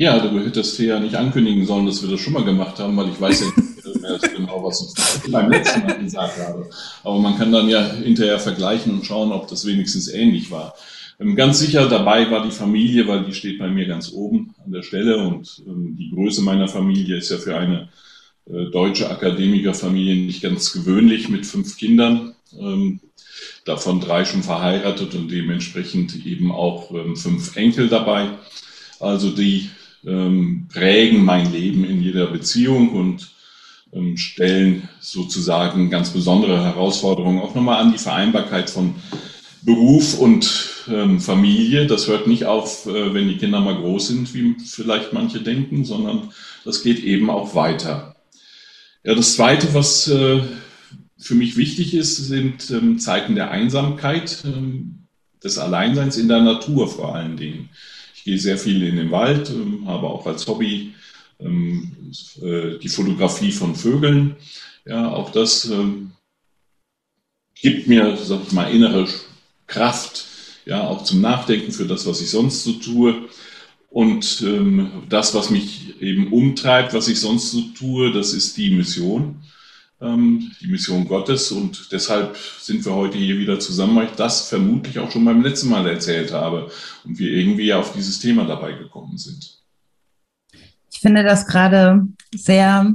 Ja, 0.00 0.20
du 0.20 0.38
hättest 0.38 0.78
ja 0.78 1.00
nicht 1.00 1.16
ankündigen 1.16 1.66
sollen, 1.66 1.86
dass 1.86 2.02
wir 2.02 2.10
das 2.10 2.20
schon 2.20 2.32
mal 2.32 2.44
gemacht 2.44 2.78
haben, 2.78 2.96
weil 2.96 3.08
ich 3.08 3.20
weiß 3.20 3.40
ja 3.40 3.46
nicht 3.46 4.00
mehr 4.00 4.18
genau, 4.18 4.62
was 4.62 4.94
ich 5.24 5.32
beim 5.32 5.50
letzten 5.50 5.84
Mal 5.84 5.98
gesagt 5.98 6.38
habe. 6.38 6.70
Aber 7.02 7.18
man 7.18 7.36
kann 7.36 7.50
dann 7.50 7.68
ja 7.68 7.94
hinterher 7.94 8.38
vergleichen 8.38 8.92
und 8.92 9.04
schauen, 9.04 9.32
ob 9.32 9.48
das 9.48 9.66
wenigstens 9.66 10.08
ähnlich 10.08 10.50
war. 10.52 10.74
Ähm, 11.20 11.34
ganz 11.36 11.58
sicher 11.58 11.88
dabei 11.88 12.30
war 12.30 12.44
die 12.44 12.52
Familie, 12.52 13.06
weil 13.06 13.24
die 13.24 13.34
steht 13.34 13.58
bei 13.58 13.68
mir 13.68 13.86
ganz 13.86 14.12
oben 14.12 14.54
an 14.64 14.72
der 14.72 14.82
Stelle 14.82 15.18
und 15.18 15.62
ähm, 15.66 15.96
die 15.96 16.10
Größe 16.10 16.42
meiner 16.42 16.68
Familie 16.68 17.16
ist 17.16 17.30
ja 17.30 17.38
für 17.38 17.56
eine 17.56 17.88
äh, 18.46 18.66
deutsche 18.70 19.10
Akademikerfamilie 19.10 20.16
nicht 20.16 20.42
ganz 20.42 20.72
gewöhnlich 20.72 21.28
mit 21.28 21.46
fünf 21.46 21.76
Kindern, 21.76 22.34
ähm, 22.58 23.00
davon 23.64 24.00
drei 24.00 24.24
schon 24.24 24.42
verheiratet 24.42 25.14
und 25.14 25.30
dementsprechend 25.30 26.26
eben 26.26 26.50
auch 26.50 26.90
fünf 27.14 27.54
Enkel 27.56 27.88
dabei. 27.88 28.30
Also 28.98 29.30
die 29.30 29.68
prägen 30.02 31.24
mein 31.24 31.52
Leben 31.52 31.84
in 31.84 32.02
jeder 32.02 32.28
Beziehung 32.28 32.90
und 32.90 33.30
stellen 34.18 34.88
sozusagen 35.00 35.90
ganz 35.90 36.10
besondere 36.10 36.64
Herausforderungen 36.64 37.40
auch 37.40 37.54
nochmal 37.54 37.82
an 37.82 37.92
die 37.92 37.98
Vereinbarkeit 37.98 38.70
von 38.70 38.94
Beruf 39.62 40.18
und 40.18 40.84
ähm, 40.88 41.20
Familie. 41.20 41.86
Das 41.86 42.06
hört 42.08 42.26
nicht 42.26 42.46
auf, 42.46 42.86
äh, 42.86 43.14
wenn 43.14 43.28
die 43.28 43.38
Kinder 43.38 43.60
mal 43.60 43.76
groß 43.76 44.08
sind, 44.08 44.34
wie 44.34 44.56
vielleicht 44.64 45.12
manche 45.12 45.40
denken, 45.40 45.84
sondern 45.84 46.30
das 46.64 46.82
geht 46.82 47.02
eben 47.02 47.30
auch 47.30 47.54
weiter. 47.54 48.16
Ja, 49.04 49.14
das 49.14 49.34
Zweite, 49.34 49.74
was 49.74 50.08
äh, 50.08 50.40
für 51.18 51.34
mich 51.34 51.56
wichtig 51.56 51.94
ist, 51.94 52.16
sind 52.16 52.70
ähm, 52.70 52.98
Zeiten 52.98 53.34
der 53.34 53.50
Einsamkeit, 53.50 54.42
ähm, 54.44 55.06
des 55.42 55.58
Alleinseins 55.58 56.16
in 56.16 56.28
der 56.28 56.40
Natur 56.40 56.88
vor 56.88 57.14
allen 57.14 57.36
Dingen. 57.36 57.70
Ich 58.14 58.24
gehe 58.24 58.38
sehr 58.38 58.58
viel 58.58 58.82
in 58.82 58.96
den 58.96 59.10
Wald, 59.10 59.50
ähm, 59.50 59.86
habe 59.86 60.08
auch 60.08 60.26
als 60.26 60.46
Hobby 60.46 60.94
ähm, 61.40 62.12
äh, 62.42 62.78
die 62.78 62.88
Fotografie 62.88 63.52
von 63.52 63.74
Vögeln. 63.74 64.36
Ja, 64.84 65.12
auch 65.12 65.30
das 65.30 65.64
ähm, 65.66 66.12
gibt 67.54 67.86
mir, 67.86 68.16
sag 68.16 68.40
ich 68.46 68.52
mal, 68.52 68.72
innere 68.72 69.06
Kraft, 69.68 70.26
ja, 70.64 70.82
auch 70.82 71.04
zum 71.04 71.20
Nachdenken 71.20 71.70
für 71.70 71.86
das, 71.86 72.06
was 72.06 72.20
ich 72.20 72.30
sonst 72.30 72.64
so 72.64 72.72
tue. 72.72 73.28
Und 73.90 74.42
ähm, 74.42 75.04
das, 75.08 75.34
was 75.34 75.50
mich 75.50 76.00
eben 76.02 76.32
umtreibt, 76.32 76.92
was 76.92 77.08
ich 77.08 77.20
sonst 77.20 77.52
so 77.52 77.62
tue, 77.78 78.12
das 78.12 78.34
ist 78.34 78.56
die 78.56 78.70
Mission, 78.70 79.42
ähm, 80.00 80.50
die 80.60 80.66
Mission 80.66 81.06
Gottes. 81.06 81.52
Und 81.52 81.90
deshalb 81.92 82.36
sind 82.60 82.84
wir 82.84 82.94
heute 82.94 83.16
hier 83.16 83.38
wieder 83.38 83.60
zusammen, 83.60 83.96
weil 83.96 84.06
ich 84.06 84.12
das 84.12 84.48
vermutlich 84.48 84.98
auch 84.98 85.10
schon 85.10 85.24
beim 85.24 85.42
letzten 85.42 85.70
Mal 85.70 85.86
erzählt 85.88 86.32
habe 86.32 86.70
und 87.04 87.18
wir 87.18 87.30
irgendwie 87.30 87.72
auf 87.72 87.92
dieses 87.92 88.18
Thema 88.18 88.44
dabei 88.44 88.72
gekommen 88.72 89.16
sind. 89.16 89.58
Ich 90.92 91.00
finde 91.00 91.22
das 91.22 91.46
gerade 91.46 92.06
sehr 92.34 92.94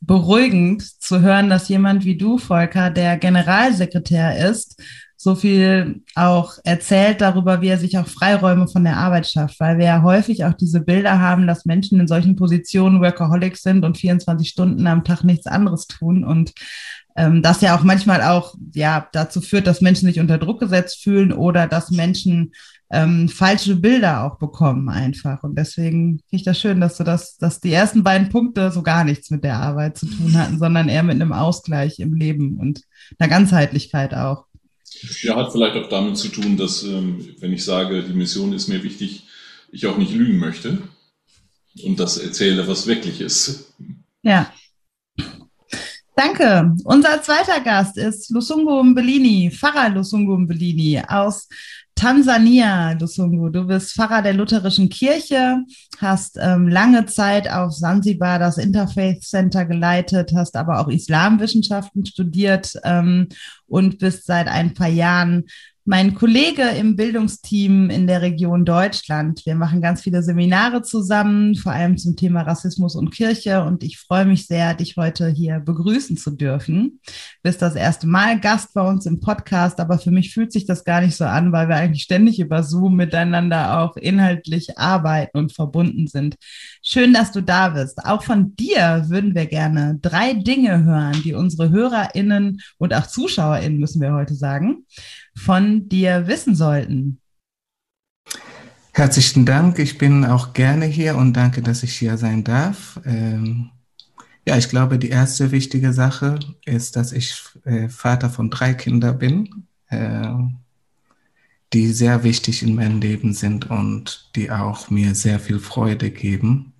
beruhigend 0.00 0.82
zu 0.82 1.20
hören, 1.20 1.48
dass 1.48 1.68
jemand 1.68 2.04
wie 2.04 2.16
du, 2.16 2.38
Volker, 2.38 2.90
der 2.90 3.16
Generalsekretär 3.16 4.50
ist, 4.50 4.82
so 5.26 5.34
viel 5.34 6.02
auch 6.14 6.52
erzählt 6.62 7.20
darüber, 7.20 7.60
wie 7.60 7.66
er 7.66 7.78
sich 7.78 7.98
auch 7.98 8.06
Freiräume 8.06 8.68
von 8.68 8.84
der 8.84 8.96
Arbeit 8.96 9.26
schafft, 9.26 9.58
weil 9.58 9.76
wir 9.76 9.86
ja 9.86 10.02
häufig 10.02 10.44
auch 10.44 10.52
diese 10.52 10.80
Bilder 10.80 11.18
haben, 11.18 11.48
dass 11.48 11.64
Menschen 11.64 11.98
in 11.98 12.06
solchen 12.06 12.36
Positionen 12.36 13.00
Workaholics 13.00 13.62
sind 13.62 13.84
und 13.84 13.98
24 13.98 14.48
Stunden 14.48 14.86
am 14.86 15.02
Tag 15.02 15.24
nichts 15.24 15.48
anderes 15.48 15.88
tun 15.88 16.22
und 16.22 16.52
ähm, 17.16 17.42
das 17.42 17.60
ja 17.60 17.76
auch 17.76 17.82
manchmal 17.82 18.22
auch 18.22 18.54
ja 18.72 19.08
dazu 19.10 19.40
führt, 19.40 19.66
dass 19.66 19.80
Menschen 19.80 20.06
sich 20.06 20.20
unter 20.20 20.38
Druck 20.38 20.60
gesetzt 20.60 21.02
fühlen 21.02 21.32
oder 21.32 21.66
dass 21.66 21.90
Menschen 21.90 22.52
ähm, 22.90 23.28
falsche 23.28 23.74
Bilder 23.74 24.22
auch 24.22 24.38
bekommen 24.38 24.88
einfach. 24.88 25.42
Und 25.42 25.58
deswegen 25.58 26.18
finde 26.18 26.24
ich 26.30 26.44
das 26.44 26.60
schön, 26.60 26.80
dass 26.80 26.96
du 26.96 27.04
das, 27.04 27.36
dass 27.36 27.60
die 27.60 27.72
ersten 27.72 28.04
beiden 28.04 28.28
Punkte 28.28 28.70
so 28.70 28.82
gar 28.82 29.02
nichts 29.02 29.30
mit 29.30 29.42
der 29.42 29.56
Arbeit 29.56 29.98
zu 29.98 30.06
tun 30.06 30.38
hatten, 30.38 30.58
sondern 30.58 30.88
eher 30.88 31.02
mit 31.02 31.16
einem 31.16 31.32
Ausgleich 31.32 31.98
im 31.98 32.14
Leben 32.14 32.58
und 32.58 32.82
einer 33.18 33.28
Ganzheitlichkeit 33.28 34.14
auch. 34.14 34.45
Ja, 35.22 35.36
hat 35.36 35.52
vielleicht 35.52 35.76
auch 35.76 35.88
damit 35.88 36.16
zu 36.16 36.28
tun, 36.28 36.56
dass, 36.56 36.82
ähm, 36.82 37.34
wenn 37.38 37.52
ich 37.52 37.64
sage, 37.64 38.02
die 38.02 38.14
Mission 38.14 38.52
ist 38.52 38.68
mir 38.68 38.82
wichtig, 38.82 39.26
ich 39.70 39.86
auch 39.86 39.98
nicht 39.98 40.12
lügen 40.12 40.38
möchte 40.38 40.78
und 41.84 42.00
das 42.00 42.18
erzähle, 42.18 42.66
was 42.66 42.86
wirklich 42.86 43.20
ist. 43.20 43.74
Ja. 44.22 44.52
Danke. 46.16 46.74
Unser 46.84 47.20
zweiter 47.22 47.60
Gast 47.60 47.98
ist 47.98 48.30
Lusungu 48.30 48.82
Mbelini, 48.82 49.50
Pfarrer 49.50 49.90
Lusungu 49.90 50.38
Mbelini 50.38 51.02
aus 51.06 51.46
Tansania, 51.96 52.92
Lusungu. 52.92 53.48
Du 53.48 53.66
bist 53.66 53.94
Pfarrer 53.94 54.20
der 54.20 54.34
Lutherischen 54.34 54.90
Kirche, 54.90 55.64
hast 55.98 56.36
ähm, 56.38 56.68
lange 56.68 57.06
Zeit 57.06 57.50
auf 57.50 57.72
Sansibar 57.72 58.38
das 58.38 58.58
Interfaith 58.58 59.22
Center 59.22 59.64
geleitet, 59.64 60.32
hast 60.36 60.56
aber 60.56 60.78
auch 60.78 60.88
Islamwissenschaften 60.88 62.04
studiert 62.04 62.74
ähm, 62.84 63.28
und 63.66 63.98
bist 63.98 64.26
seit 64.26 64.46
ein 64.46 64.74
paar 64.74 64.88
Jahren 64.88 65.44
mein 65.88 66.14
Kollege 66.14 66.62
im 66.62 66.96
Bildungsteam 66.96 67.90
in 67.90 68.08
der 68.08 68.20
Region 68.20 68.64
Deutschland. 68.64 69.46
Wir 69.46 69.54
machen 69.54 69.80
ganz 69.80 70.02
viele 70.02 70.20
Seminare 70.20 70.82
zusammen, 70.82 71.54
vor 71.54 71.70
allem 71.70 71.96
zum 71.96 72.16
Thema 72.16 72.42
Rassismus 72.42 72.96
und 72.96 73.12
Kirche. 73.12 73.62
Und 73.62 73.84
ich 73.84 73.96
freue 73.96 74.24
mich 74.24 74.48
sehr, 74.48 74.74
dich 74.74 74.96
heute 74.96 75.28
hier 75.28 75.60
begrüßen 75.60 76.16
zu 76.16 76.32
dürfen. 76.32 76.98
Du 77.06 77.12
bist 77.44 77.62
das 77.62 77.76
erste 77.76 78.08
Mal 78.08 78.40
Gast 78.40 78.74
bei 78.74 78.80
uns 78.80 79.06
im 79.06 79.20
Podcast, 79.20 79.78
aber 79.78 79.98
für 79.98 80.10
mich 80.10 80.34
fühlt 80.34 80.52
sich 80.52 80.66
das 80.66 80.82
gar 80.82 81.00
nicht 81.02 81.14
so 81.14 81.24
an, 81.24 81.52
weil 81.52 81.68
wir 81.68 81.76
eigentlich 81.76 82.02
ständig 82.02 82.40
über 82.40 82.64
Zoom 82.64 82.96
miteinander 82.96 83.78
auch 83.78 83.96
inhaltlich 83.96 84.76
arbeiten 84.76 85.38
und 85.38 85.52
verbunden 85.52 86.08
sind. 86.08 86.34
Schön, 86.82 87.14
dass 87.14 87.30
du 87.30 87.42
da 87.42 87.68
bist. 87.68 88.04
Auch 88.04 88.24
von 88.24 88.56
dir 88.56 89.04
würden 89.06 89.36
wir 89.36 89.46
gerne 89.46 90.00
drei 90.02 90.34
Dinge 90.34 90.82
hören, 90.82 91.22
die 91.22 91.34
unsere 91.34 91.70
HörerInnen 91.70 92.60
und 92.78 92.92
auch 92.92 93.06
ZuschauerInnen, 93.06 93.78
müssen 93.78 94.00
wir 94.00 94.12
heute 94.12 94.34
sagen, 94.34 94.84
von 95.36 95.88
dir 95.88 96.26
wissen 96.26 96.54
sollten. 96.54 97.20
Herzlichen 98.92 99.44
Dank. 99.44 99.78
Ich 99.78 99.98
bin 99.98 100.24
auch 100.24 100.54
gerne 100.54 100.86
hier 100.86 101.16
und 101.16 101.34
danke, 101.34 101.60
dass 101.60 101.82
ich 101.82 101.92
hier 101.92 102.16
sein 102.16 102.44
darf. 102.44 102.98
Ähm, 103.04 103.70
ja, 104.48 104.56
ich 104.56 104.70
glaube, 104.70 104.98
die 104.98 105.10
erste 105.10 105.50
wichtige 105.50 105.92
Sache 105.92 106.38
ist, 106.64 106.96
dass 106.96 107.12
ich 107.12 107.36
äh, 107.64 107.88
Vater 107.88 108.30
von 108.30 108.48
drei 108.48 108.72
Kindern 108.74 109.18
bin, 109.18 109.66
äh, 109.88 110.32
die 111.72 111.92
sehr 111.92 112.24
wichtig 112.24 112.62
in 112.62 112.74
meinem 112.74 113.00
Leben 113.00 113.34
sind 113.34 113.70
und 113.70 114.30
die 114.34 114.50
auch 114.50 114.88
mir 114.88 115.14
sehr 115.14 115.40
viel 115.40 115.58
Freude 115.58 116.10
geben. 116.10 116.72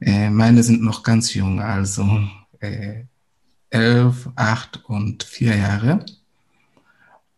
Äh, 0.00 0.30
meine 0.30 0.62
sind 0.62 0.82
noch 0.82 1.02
ganz 1.02 1.34
jung, 1.34 1.60
also 1.60 2.26
äh, 2.60 3.04
elf, 3.70 4.30
acht 4.36 4.84
und 4.86 5.24
vier 5.24 5.56
Jahre. 5.56 6.06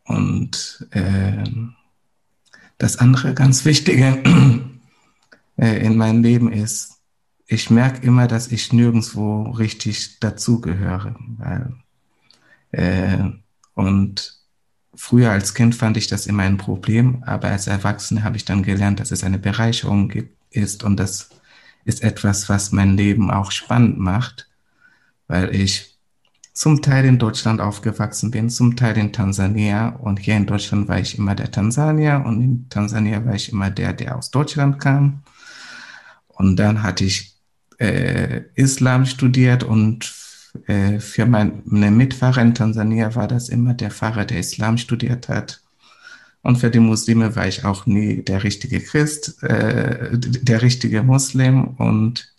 Und 0.07 0.87
äh, 0.93 1.45
das 2.79 2.99
andere 2.99 3.35
ganz 3.35 3.65
Wichtige 3.65 4.23
äh, 5.57 5.85
in 5.85 5.97
meinem 5.97 6.23
Leben 6.23 6.53
ist, 6.53 6.97
ich 7.47 7.71
merke 7.71 8.05
immer, 8.05 8.27
dass 8.27 8.49
ich 8.49 8.73
nirgendwo 8.73 9.43
richtig 9.51 10.19
dazugehöre. 10.21 11.15
Äh, 12.73 13.31
und 13.75 14.41
früher 14.95 15.31
als 15.31 15.55
Kind 15.55 15.75
fand 15.75 15.97
ich 15.97 16.09
das 16.09 16.27
immer 16.27 16.43
ein 16.43 16.57
Problem, 16.57 17.23
aber 17.25 17.49
als 17.49 17.67
Erwachsene 17.67 18.25
habe 18.25 18.37
ich 18.37 18.45
dann 18.45 18.63
gelernt, 18.63 18.99
dass 19.01 19.11
es 19.11 19.23
eine 19.23 19.39
Bereicherung 19.39 20.09
gibt, 20.09 20.37
ist 20.51 20.83
und 20.83 20.99
das 20.99 21.31
ist 21.85 22.03
etwas, 22.03 22.49
was 22.49 22.73
mein 22.73 22.97
Leben 22.97 23.31
auch 23.31 23.53
spannend 23.53 23.99
macht, 23.99 24.49
weil 25.29 25.55
ich 25.55 25.96
zum 26.57 26.81
Teil 26.81 27.05
in 27.05 27.19
Deutschland 27.19 27.61
aufgewachsen 27.61 28.31
bin, 28.31 28.49
zum 28.49 28.77
Teil 28.77 28.97
in 28.97 29.13
Tansania. 29.13 29.91
Und 29.91 30.19
hier 30.19 30.39
in 30.39 30.47
Deutschland 30.47 30.89
war 30.89 30.99
ich 30.99 31.19
immer 31.19 31.35
der 31.35 31.51
Tansanier 31.51 32.25
und 32.25 32.41
in 32.41 32.69
Tansania 32.71 33.23
war 33.27 33.35
ich 33.35 33.53
immer 33.53 33.69
der, 33.71 33.93
der 33.93 34.17
aus 34.17 34.31
Deutschland 34.31 34.81
kam. 34.81 35.23
Und 36.29 36.57
dann 36.57 36.83
hatte 36.83 37.05
ich 37.05 37.37
äh, 37.79 38.41
Islam 38.55 39.05
studiert 39.05 39.65
und 39.65 40.15
äh, 40.67 40.99
für 40.99 41.27
meine 41.27 41.91
Mitfahrer 41.91 42.41
in 42.41 42.55
Tansania 42.55 43.15
war 43.15 43.29
das 43.29 43.51
immer 43.51 43.75
der 43.75 43.91
Fahrer, 43.91 44.25
der 44.25 44.41
Islam 44.41 44.79
studiert 44.79 45.29
hat. 45.29 45.61
Und 46.41 46.57
für 46.57 46.71
die 46.71 46.81
Muslime 46.81 47.37
war 47.37 47.47
ich 47.47 47.67
auch 47.67 47.85
nie 47.85 48.23
der 48.23 48.45
richtige 48.45 48.81
Christ, 48.81 49.43
äh, 49.43 50.09
der 50.17 50.63
richtige 50.63 51.03
Muslim. 51.03 51.65
Und 51.77 52.33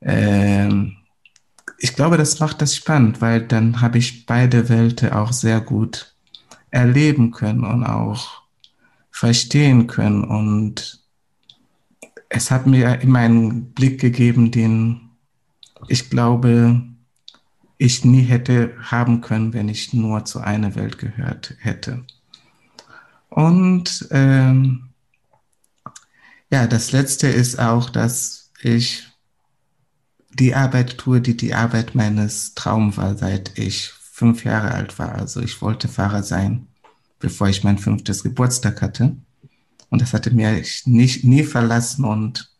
äh, 0.00 0.70
ich 1.82 1.96
glaube, 1.96 2.16
das 2.16 2.38
macht 2.38 2.62
das 2.62 2.76
spannend, 2.76 3.20
weil 3.20 3.44
dann 3.44 3.80
habe 3.80 3.98
ich 3.98 4.24
beide 4.24 4.68
Welten 4.68 5.10
auch 5.10 5.32
sehr 5.32 5.60
gut 5.60 6.14
erleben 6.70 7.32
können 7.32 7.64
und 7.64 7.84
auch 7.84 8.42
verstehen 9.10 9.88
können. 9.88 10.22
Und 10.22 11.00
es 12.28 12.52
hat 12.52 12.68
mir 12.68 13.00
immer 13.00 13.18
einen 13.18 13.72
Blick 13.72 14.00
gegeben, 14.00 14.52
den 14.52 15.10
ich 15.88 16.08
glaube, 16.08 16.82
ich 17.78 18.04
nie 18.04 18.22
hätte 18.22 18.76
haben 18.80 19.20
können, 19.20 19.52
wenn 19.52 19.68
ich 19.68 19.92
nur 19.92 20.24
zu 20.24 20.38
einer 20.38 20.76
Welt 20.76 20.98
gehört 20.98 21.56
hätte. 21.58 22.04
Und 23.28 24.06
ähm, 24.12 24.90
ja, 26.48 26.68
das 26.68 26.92
Letzte 26.92 27.26
ist 27.26 27.58
auch, 27.58 27.90
dass 27.90 28.52
ich 28.62 29.11
die 30.34 30.54
Arbeit 30.54 30.98
tue, 30.98 31.20
die 31.20 31.36
die 31.36 31.54
Arbeit 31.54 31.94
meines 31.94 32.54
Traums 32.54 32.96
war, 32.96 33.16
seit 33.16 33.58
ich 33.58 33.88
fünf 33.88 34.44
Jahre 34.44 34.72
alt 34.72 34.98
war. 34.98 35.14
Also 35.14 35.40
ich 35.40 35.60
wollte 35.62 35.88
Fahrer 35.88 36.22
sein, 36.22 36.68
bevor 37.18 37.48
ich 37.48 37.64
mein 37.64 37.78
fünftes 37.78 38.22
Geburtstag 38.22 38.82
hatte. 38.82 39.16
Und 39.90 40.00
das 40.00 40.14
hatte 40.14 40.30
mir 40.30 40.62
nicht, 40.86 41.24
nie 41.24 41.42
verlassen. 41.42 42.04
Und 42.04 42.50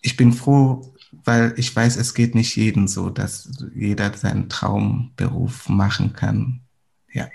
ich 0.00 0.16
bin 0.16 0.32
froh, 0.32 0.92
weil 1.24 1.54
ich 1.56 1.74
weiß, 1.74 1.96
es 1.96 2.14
geht 2.14 2.34
nicht 2.34 2.56
jedem 2.56 2.88
so, 2.88 3.10
dass 3.10 3.50
jeder 3.74 4.12
seinen 4.16 4.48
Traumberuf 4.48 5.68
machen 5.68 6.12
kann. 6.12 6.60
Ja. 7.12 7.28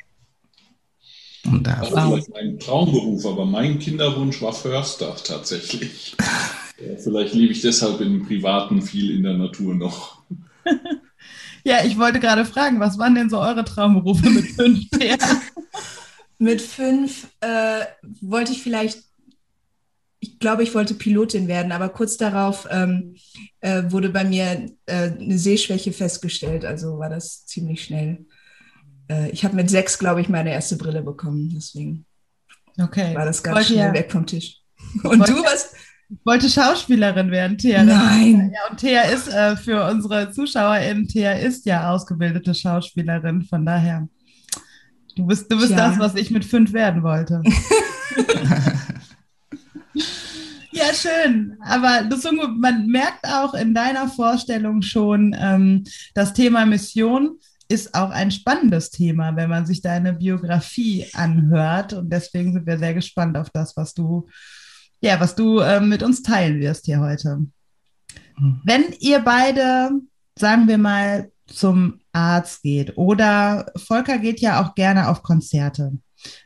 Und 1.45 1.65
da 1.65 1.81
war 1.91 2.07
vielleicht 2.07 2.29
mein 2.31 2.59
Traumberuf, 2.59 3.25
aber 3.25 3.45
mein 3.45 3.79
Kinderwunsch 3.79 4.41
war 4.41 4.53
Förster 4.53 5.15
tatsächlich. 5.15 6.17
Vielleicht 6.77 7.33
lebe 7.33 7.53
ich 7.53 7.61
deshalb 7.61 8.01
im 8.01 8.25
Privaten 8.25 8.81
viel 8.81 9.15
in 9.15 9.23
der 9.23 9.33
Natur 9.33 9.75
noch. 9.75 10.23
ja, 11.63 11.85
ich 11.85 11.97
wollte 11.97 12.19
gerade 12.19 12.45
fragen, 12.45 12.79
was 12.79 12.97
waren 12.97 13.15
denn 13.15 13.29
so 13.29 13.39
eure 13.39 13.63
Traumberufe 13.63 14.29
mit 14.29 14.45
fünf 14.47 14.83
mit 16.37 16.61
fünf 16.61 17.27
äh, 17.39 17.85
wollte 18.21 18.51
ich 18.51 18.61
vielleicht, 18.61 19.03
ich 20.19 20.39
glaube, 20.39 20.63
ich 20.63 20.73
wollte 20.73 20.95
Pilotin 20.95 21.47
werden, 21.47 21.71
aber 21.71 21.89
kurz 21.89 22.17
darauf 22.17 22.67
ähm, 22.69 23.15
äh, 23.61 23.83
wurde 23.87 24.09
bei 24.09 24.23
mir 24.23 24.69
äh, 24.85 25.11
eine 25.11 25.37
Sehschwäche 25.37 25.93
festgestellt, 25.93 26.65
also 26.65 26.99
war 26.99 27.09
das 27.09 27.45
ziemlich 27.45 27.83
schnell. 27.83 28.25
Äh, 29.09 29.29
ich 29.29 29.45
habe 29.45 29.55
mit 29.55 29.69
sechs, 29.69 29.97
glaube 29.97 30.19
ich, 30.19 30.29
meine 30.29 30.51
erste 30.51 30.75
Brille 30.75 31.03
bekommen, 31.03 31.51
deswegen 31.55 32.05
okay. 32.81 33.15
war 33.15 33.25
das 33.25 33.43
ganz 33.43 33.55
wollte 33.55 33.73
schnell 33.73 33.87
ja. 33.87 33.93
weg 33.93 34.11
vom 34.11 34.25
Tisch. 34.25 34.61
Und 35.03 35.27
du, 35.27 35.43
was, 35.43 35.73
wollte 36.23 36.49
Schauspielerin 36.49 37.31
werden, 37.31 37.57
Thea. 37.57 37.83
Nein. 37.83 38.51
Ja, 38.53 38.69
und 38.71 38.77
Thea 38.77 39.01
ist 39.03 39.27
äh, 39.27 39.55
für 39.55 39.85
unsere 39.89 40.31
ZuschauerInnen, 40.31 41.07
Thea 41.07 41.33
ist 41.33 41.65
ja 41.65 41.91
ausgebildete 41.91 42.53
Schauspielerin, 42.53 43.43
von 43.43 43.65
daher. 43.65 44.07
Du 45.15 45.25
bist, 45.25 45.51
du 45.51 45.57
bist 45.57 45.71
Ja. 45.71 45.77
das, 45.89 45.99
was 45.99 46.15
ich 46.15 46.31
mit 46.31 46.45
fünf 46.45 46.73
werden 46.73 47.01
wollte. 47.03 47.41
ja, 50.71 50.85
schön. 50.93 51.57
Aber 51.61 52.01
Lusungu, 52.09 52.47
man 52.47 52.87
merkt 52.87 53.25
auch 53.25 53.53
in 53.53 53.73
deiner 53.73 54.07
Vorstellung 54.09 54.81
schon, 54.81 55.35
ähm, 55.39 55.83
das 56.13 56.33
Thema 56.33 56.65
Mission 56.65 57.37
ist 57.67 57.95
auch 57.95 58.11
ein 58.11 58.29
spannendes 58.29 58.91
Thema, 58.91 59.35
wenn 59.35 59.49
man 59.49 59.65
sich 59.65 59.81
deine 59.81 60.13
Biografie 60.13 61.07
anhört. 61.13 61.93
Und 61.93 62.11
deswegen 62.11 62.53
sind 62.53 62.67
wir 62.67 62.77
sehr 62.77 62.93
gespannt 62.93 63.37
auf 63.37 63.49
das, 63.49 63.75
was 63.75 63.93
du, 63.93 64.27
ja, 65.01 65.19
was 65.19 65.35
du 65.35 65.61
ähm, 65.61 65.89
mit 65.89 66.03
uns 66.03 66.23
teilen 66.23 66.59
wirst 66.59 66.85
hier 66.85 66.99
heute. 66.99 67.45
Wenn 68.63 68.93
ihr 68.99 69.19
beide, 69.19 69.91
sagen 70.37 70.67
wir 70.67 70.77
mal, 70.77 71.31
zum 71.47 71.99
Arzt 72.11 72.63
geht 72.63 72.97
oder 72.97 73.71
Volker 73.75 74.17
geht 74.17 74.39
ja 74.39 74.63
auch 74.63 74.75
gerne 74.75 75.09
auf 75.09 75.21
Konzerte. 75.21 75.93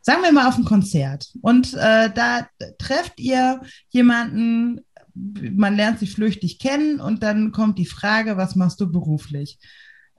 Sagen 0.01 0.24
wir 0.24 0.32
mal 0.34 0.48
auf 0.48 0.58
ein 0.58 0.65
Konzert 0.65 1.32
und 1.41 1.74
äh, 1.74 2.12
da 2.13 2.48
trefft 2.79 3.20
ihr 3.20 3.62
jemanden, 3.89 4.82
man 5.13 5.75
lernt 5.75 6.00
sich 6.00 6.12
flüchtig 6.12 6.60
kennen 6.60 7.00
und 7.00 7.24
dann 7.24 7.51
kommt 7.53 7.77
die 7.77 7.86
Frage, 7.86 8.36
was 8.36 8.56
machst 8.56 8.82
du 8.82 8.91
beruflich? 8.91 9.58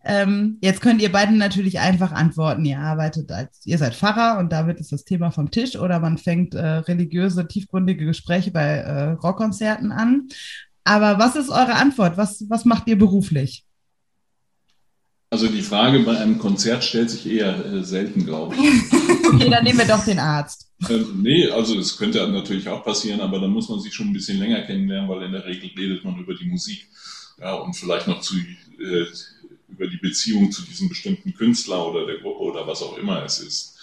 Ähm, 0.03 0.59
jetzt 0.63 0.81
könnt 0.81 1.03
ihr 1.03 1.13
beiden 1.13 1.37
natürlich 1.37 1.79
einfach 1.79 2.13
antworten, 2.13 2.65
ihr 2.65 2.79
arbeitet 2.79 3.31
als, 3.31 3.61
ihr 3.67 3.77
seid 3.77 3.95
Pfarrer 3.95 4.39
und 4.39 4.51
damit 4.51 4.81
ist 4.81 4.93
das 4.93 5.05
Thema 5.05 5.31
vom 5.31 5.51
Tisch 5.51 5.77
oder 5.77 6.01
man 6.01 6.17
fängt 6.17 6.55
äh, 6.55 6.67
religiöse, 6.67 7.47
tiefgründige 7.47 8.07
Gespräche 8.07 8.51
bei 8.51 8.77
äh, 8.77 9.11
Rockkonzerten 9.11 9.93
an. 9.93 10.29
Aber 10.85 11.19
was 11.19 11.37
ist 11.37 11.51
eure 11.51 11.75
Antwort? 11.75 12.17
Was, 12.17 12.45
was 12.49 12.65
macht 12.65 12.89
ihr 12.89 12.99
beruflich? 12.99 13.67
Also 15.29 15.47
die 15.47 15.63
Frage 15.63 16.01
bei 16.01 16.19
einem 16.19 16.39
Konzert 16.39 16.83
stellt 16.83 17.11
sich 17.11 17.31
eher 17.31 17.65
äh, 17.65 17.85
selten, 17.85 18.25
glaube 18.25 18.57
ich. 18.57 18.61
Okay, 19.33 19.49
dann 19.49 19.63
nehmen 19.63 19.79
wir 19.79 19.87
doch 19.87 20.05
den 20.05 20.19
Arzt. 20.19 20.67
Ähm, 20.89 21.21
nee, 21.23 21.49
also 21.49 21.79
es 21.79 21.97
könnte 21.97 22.27
natürlich 22.27 22.69
auch 22.69 22.83
passieren, 22.83 23.21
aber 23.21 23.39
dann 23.39 23.53
muss 23.53 23.69
man 23.69 23.79
sich 23.79 23.95
schon 23.95 24.09
ein 24.09 24.13
bisschen 24.13 24.41
länger 24.41 24.63
kennenlernen, 24.63 25.09
weil 25.09 25.23
in 25.23 25.31
der 25.31 25.47
Regel 25.47 25.71
redet 25.79 26.05
man 26.05 26.19
über 26.19 26.35
die 26.35 26.47
Musik 26.47 26.89
ja, 27.39 27.55
und 27.55 27.75
vielleicht 27.75 28.09
noch 28.09 28.21
zu, 28.21 28.37
äh, 28.37 29.07
über 29.71 29.87
die 29.87 29.99
Beziehung 29.99 30.53
zu 30.53 30.63
diesem 30.63 30.89
bestimmten 30.89 31.35
Künstler 31.35 31.87
oder 31.87 32.07
der 32.07 32.19
Gruppe 32.19 32.41
oder 32.41 32.67
was 32.67 32.83
auch 32.83 32.99
immer 32.99 33.25
es 33.25 33.41
ist. 33.41 33.79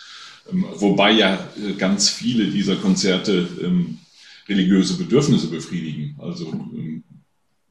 Ähm, 0.51 0.65
wobei 0.75 1.11
ja 1.11 1.49
äh, 1.57 1.73
ganz 1.73 2.09
viele 2.09 2.47
dieser 2.47 2.75
Konzerte 2.75 3.47
ähm, 3.61 3.99
religiöse 4.47 4.97
Bedürfnisse 4.97 5.47
befriedigen. 5.47 6.15
Also 6.19 6.51
ähm, 6.51 7.03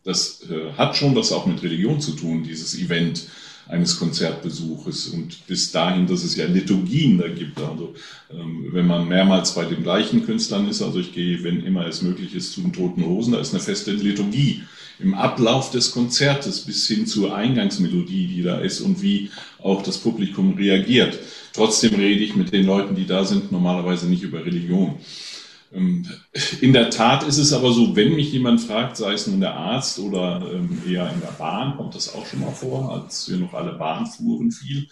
das 0.05 0.43
äh, 0.51 0.73
hat 0.77 0.97
schon 0.97 1.17
was 1.17 1.33
auch 1.33 1.47
mit 1.47 1.63
Religion 1.63 2.01
zu 2.01 2.13
tun, 2.13 2.45
dieses 2.45 2.79
Event 2.79 3.27
eines 3.69 3.99
Konzertbesuches 3.99 5.09
und 5.09 5.45
bis 5.49 5.73
dahin, 5.73 6.07
dass 6.07 6.23
es 6.23 6.37
ja 6.37 6.47
Liturgien 6.47 7.19
da 7.19 7.29
gibt. 7.29 7.61
Also 7.61 7.95
ähm, 8.31 8.69
wenn 8.71 8.87
man 8.87 9.09
mehrmals 9.09 9.55
bei 9.55 9.65
den 9.65 9.83
gleichen 9.83 10.25
Künstlern 10.25 10.69
ist, 10.69 10.83
also 10.83 11.01
ich 11.01 11.13
gehe, 11.13 11.43
wenn 11.43 11.65
immer 11.65 11.87
es 11.87 12.03
möglich 12.03 12.35
ist, 12.35 12.53
zu 12.53 12.61
den 12.61 12.73
Toten 12.73 13.05
Hosen, 13.05 13.33
da 13.33 13.41
ist 13.41 13.53
eine 13.53 13.63
feste 13.63 13.93
Liturgie 13.93 14.63
im 14.99 15.15
Ablauf 15.15 15.71
des 15.71 15.91
Konzertes 15.93 16.61
bis 16.61 16.87
hin 16.89 17.07
zur 17.07 17.35
Eingangsmelodie, 17.35 18.27
die 18.29 18.43
da 18.43 18.59
ist 18.59 18.81
und 18.81 19.03
wie 19.03 19.31
auch 19.63 19.83
das 19.83 19.99
Publikum 19.99 20.55
reagiert. 20.55 21.19
Trotzdem 21.53 21.95
rede 21.95 22.23
ich 22.23 22.37
mit 22.37 22.53
den 22.53 22.67
Leuten, 22.67 22.95
die 22.95 23.07
da 23.07 23.25
sind, 23.25 23.53
normalerweise 23.53 24.07
nicht 24.07 24.23
über 24.23 24.45
Religion. 24.45 24.99
Ähm, 25.73 26.07
In 26.61 26.73
der 26.73 26.91
Tat 26.91 27.23
ist 27.25 27.39
es 27.39 27.53
aber 27.53 27.73
so, 27.73 27.97
wenn 27.97 28.15
mich 28.15 28.33
jemand 28.33 28.61
fragt, 28.61 28.97
sei 28.97 29.13
es 29.13 29.27
nun 29.27 29.41
der 29.41 29.55
Arzt 29.55 29.99
oder 29.99 30.43
ähm, 30.53 30.83
eher 30.87 31.11
in 31.13 31.21
der 31.21 31.33
Bahn, 31.39 31.77
kommt 31.77 31.95
das 31.95 32.15
auch 32.15 32.27
schon 32.27 32.41
mal 32.41 32.53
vor, 32.53 32.93
als 32.93 33.29
wir 33.31 33.39
noch 33.39 33.55
alle 33.55 33.73
Bahn 33.73 34.07
fuhren 34.07 34.51
viel, 34.53 34.89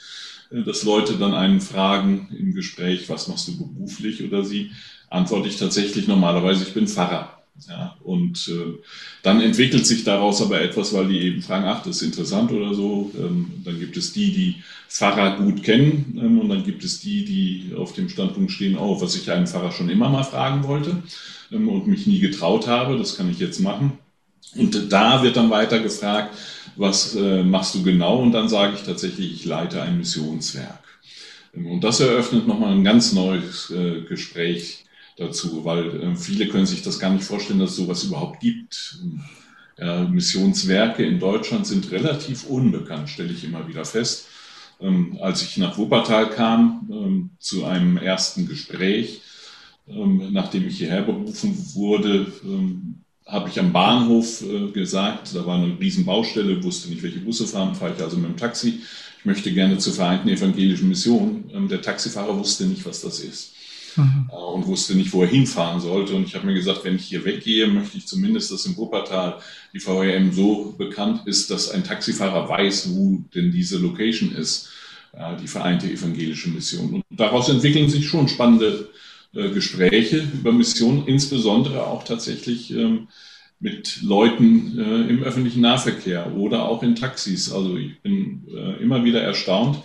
äh, 0.51 0.63
dass 0.63 0.85
Leute 0.85 1.15
dann 1.15 1.35
einen 1.35 1.61
fragen 1.61 2.29
im 2.39 2.55
Gespräch, 2.55 3.09
was 3.09 3.29
machst 3.29 3.49
du 3.49 3.59
beruflich 3.59 4.23
oder 4.25 4.45
sie, 4.45 4.71
antworte 5.11 5.49
ich 5.49 5.59
tatsächlich 5.59 6.09
normalerweise, 6.09 6.65
ich 6.65 6.75
bin 6.75 6.89
Pfarrer. 6.89 7.34
Ja, 7.69 7.97
und 8.03 8.49
äh, 8.49 8.81
dann 9.23 9.41
entwickelt 9.41 9.87
sich 9.87 10.03
daraus 10.03 10.43
aber 10.43 10.61
etwas, 10.61 10.93
weil 10.93 11.07
die 11.07 11.21
eben 11.21 11.41
fragen, 11.41 11.67
ach, 11.67 11.83
das 11.85 11.97
ist 11.97 12.03
interessant 12.03 12.51
oder 12.51 12.75
so. 12.75 13.13
Ähm, 13.17 13.63
dann 13.65 13.79
gibt 13.79 13.97
es 13.97 14.13
die, 14.13 14.33
die 14.33 14.57
Pfarrer 14.89 15.37
gut 15.37 15.63
kennen 15.63 16.19
ähm, 16.21 16.41
und 16.41 16.49
dann 16.49 16.65
gibt 16.65 16.83
es 16.83 17.01
die, 17.01 17.25
die 17.25 17.75
auf 17.77 17.93
dem 17.93 18.09
Standpunkt 18.09 18.51
stehen, 18.51 18.77
oh, 18.77 19.01
was 19.01 19.15
ich 19.15 19.31
einen 19.31 19.47
Pfarrer 19.47 19.71
schon 19.71 19.89
immer 19.89 20.09
mal 20.09 20.25
fragen 20.25 20.65
wollte 20.65 21.05
ähm, 21.53 21.69
und 21.69 21.87
mich 21.87 22.09
nie 22.09 22.19
getraut 22.19 22.67
habe, 22.67 22.99
das 22.99 23.17
kann 23.17 23.31
ich 23.31 23.39
jetzt 23.39 23.61
machen. 23.61 23.99
Und 24.57 24.93
da 24.93 25.23
wird 25.23 25.37
dann 25.37 25.51
weiter 25.51 25.81
gefragt, 25.81 26.37
was 26.77 27.15
äh, 27.17 27.43
machst 27.45 27.75
du 27.77 27.83
genau? 27.85 28.21
Und 28.21 28.33
dann 28.33 28.49
sage 28.49 28.75
ich 28.77 28.83
tatsächlich, 28.83 29.33
ich 29.33 29.45
leite 29.45 29.83
ein 29.83 29.99
Missionswerk. 29.99 30.83
Ähm, 31.55 31.67
Und 31.67 31.85
das 31.85 32.01
eröffnet 32.01 32.47
nochmal 32.47 32.73
ein 32.73 32.85
ganz 32.85 33.13
neues 33.13 33.71
äh, 33.71 34.03
Gespräch 34.03 34.85
dazu, 35.17 35.65
weil 35.65 36.01
äh, 36.01 36.17
viele 36.17 36.49
können 36.49 36.67
sich 36.67 36.83
das 36.83 36.99
gar 36.99 37.11
nicht 37.11 37.25
vorstellen, 37.25 37.59
dass 37.59 37.71
es 37.71 37.77
sowas 37.77 38.05
überhaupt 38.05 38.41
gibt. 38.41 38.99
Ja, 39.79 40.05
Missionswerke 40.05 41.05
in 41.05 41.19
Deutschland 41.19 41.67
sind 41.67 41.91
relativ 41.91 42.45
unbekannt, 42.45 43.09
stelle 43.09 43.33
ich 43.33 43.45
immer 43.45 43.67
wieder 43.67 43.85
fest. 43.85 44.29
Ähm, 44.81 45.19
als 45.21 45.43
ich 45.43 45.57
nach 45.57 45.79
Wuppertal 45.79 46.31
kam, 46.31 46.89
ähm, 46.91 47.31
zu 47.39 47.65
einem 47.65 47.97
ersten 47.97 48.47
Gespräch, 48.47 49.23
ähm, 49.89 50.33
nachdem 50.33 50.67
ich 50.67 50.79
hierher 50.79 51.03
berufen 51.03 51.57
wurde, 51.75 52.33
ähm, 52.45 53.01
habe 53.27 53.49
ich 53.49 53.59
am 53.59 53.73
Bahnhof 53.73 54.43
äh, 54.43 54.71
gesagt, 54.71 55.35
da 55.35 55.47
war 55.47 55.57
eine 55.57 55.79
riesen 55.81 56.05
Baustelle, 56.05 56.63
wusste 56.63 56.91
nicht, 56.91 57.03
welche 57.03 57.21
Busse 57.21 57.47
fahren, 57.47 57.75
fahre 57.75 57.95
ich 57.97 58.03
also 58.03 58.17
mit 58.17 58.31
dem 58.31 58.37
Taxi. 58.37 58.81
Ich 59.19 59.25
möchte 59.25 59.53
gerne 59.53 59.79
zur 59.79 59.95
Vereinten 59.95 60.29
Evangelischen 60.29 60.89
Mission. 60.89 61.51
Ähm, 61.53 61.69
der 61.69 61.83
Taxifahrer 61.83 62.39
wusste 62.39 62.67
nicht, 62.67 62.85
was 62.85 63.01
das 63.01 63.21
ist 63.21 63.55
Mhm. 63.97 64.31
äh, 64.31 64.35
und 64.35 64.67
wusste 64.67 64.95
nicht, 64.95 65.13
wo 65.13 65.23
er 65.23 65.29
hinfahren 65.29 65.81
sollte. 65.81 66.15
Und 66.15 66.25
ich 66.25 66.35
habe 66.35 66.47
mir 66.47 66.55
gesagt, 66.55 66.85
wenn 66.85 66.97
ich 66.97 67.05
hier 67.05 67.25
weggehe, 67.25 67.67
möchte 67.67 67.97
ich 67.97 68.07
zumindest, 68.07 68.51
dass 68.53 68.67
im 68.67 68.77
Wuppertal 68.77 69.39
die 69.73 69.81
VRM 69.81 70.33
so 70.33 70.75
bekannt 70.77 71.23
ist, 71.27 71.51
dass 71.51 71.71
ein 71.71 71.85
Taxifahrer 71.85 72.49
weiß, 72.49 72.95
wo 72.95 73.23
denn 73.35 73.51
diese 73.53 73.79
Location 73.79 74.33
ist, 74.33 74.71
äh, 75.13 75.37
die 75.41 75.49
Vereinte 75.49 75.91
Evangelische 75.91 76.51
Mission. 76.51 76.95
Und 76.95 77.05
daraus 77.11 77.49
entwickeln 77.49 77.89
sich 77.89 78.07
schon 78.07 78.29
spannende 78.29 78.89
äh, 79.35 79.51
Gespräche 79.51 80.27
über 80.33 80.53
Mission, 80.53 81.07
insbesondere 81.07 81.87
auch 81.87 82.05
tatsächlich 82.05 82.73
ähm, 82.73 83.09
mit 83.61 84.03
Leuten 84.03 84.79
äh, 84.79 85.09
im 85.09 85.23
öffentlichen 85.23 85.63
Nahverkehr 85.63 86.35
oder 86.37 86.69
auch 86.69 86.83
in 86.83 86.95
Taxis. 86.95 87.51
Also 87.51 87.77
ich 87.77 88.01
bin 88.01 88.43
äh, 88.55 88.83
immer 88.83 89.05
wieder 89.05 89.23
erstaunt, 89.23 89.79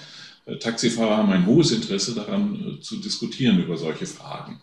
Taxifahrer 0.57 1.17
haben 1.17 1.31
ein 1.31 1.45
hohes 1.45 1.71
Interesse 1.71 2.15
daran 2.15 2.77
äh, 2.77 2.81
zu 2.81 2.97
diskutieren 2.97 3.59
über 3.61 3.77
solche 3.77 4.05
Fragen. 4.05 4.59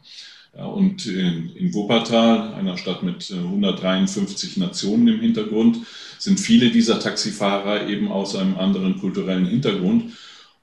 Ja, 0.56 0.64
und 0.64 1.06
in, 1.06 1.54
in 1.54 1.74
Wuppertal, 1.74 2.54
einer 2.54 2.78
Stadt 2.78 3.02
mit 3.02 3.30
äh, 3.30 3.34
153 3.34 4.56
Nationen 4.56 5.08
im 5.08 5.20
Hintergrund, 5.20 5.78
sind 6.18 6.40
viele 6.40 6.70
dieser 6.70 6.98
Taxifahrer 6.98 7.88
eben 7.88 8.10
aus 8.10 8.34
einem 8.34 8.56
anderen 8.56 8.98
kulturellen 8.98 9.46
Hintergrund. 9.46 10.12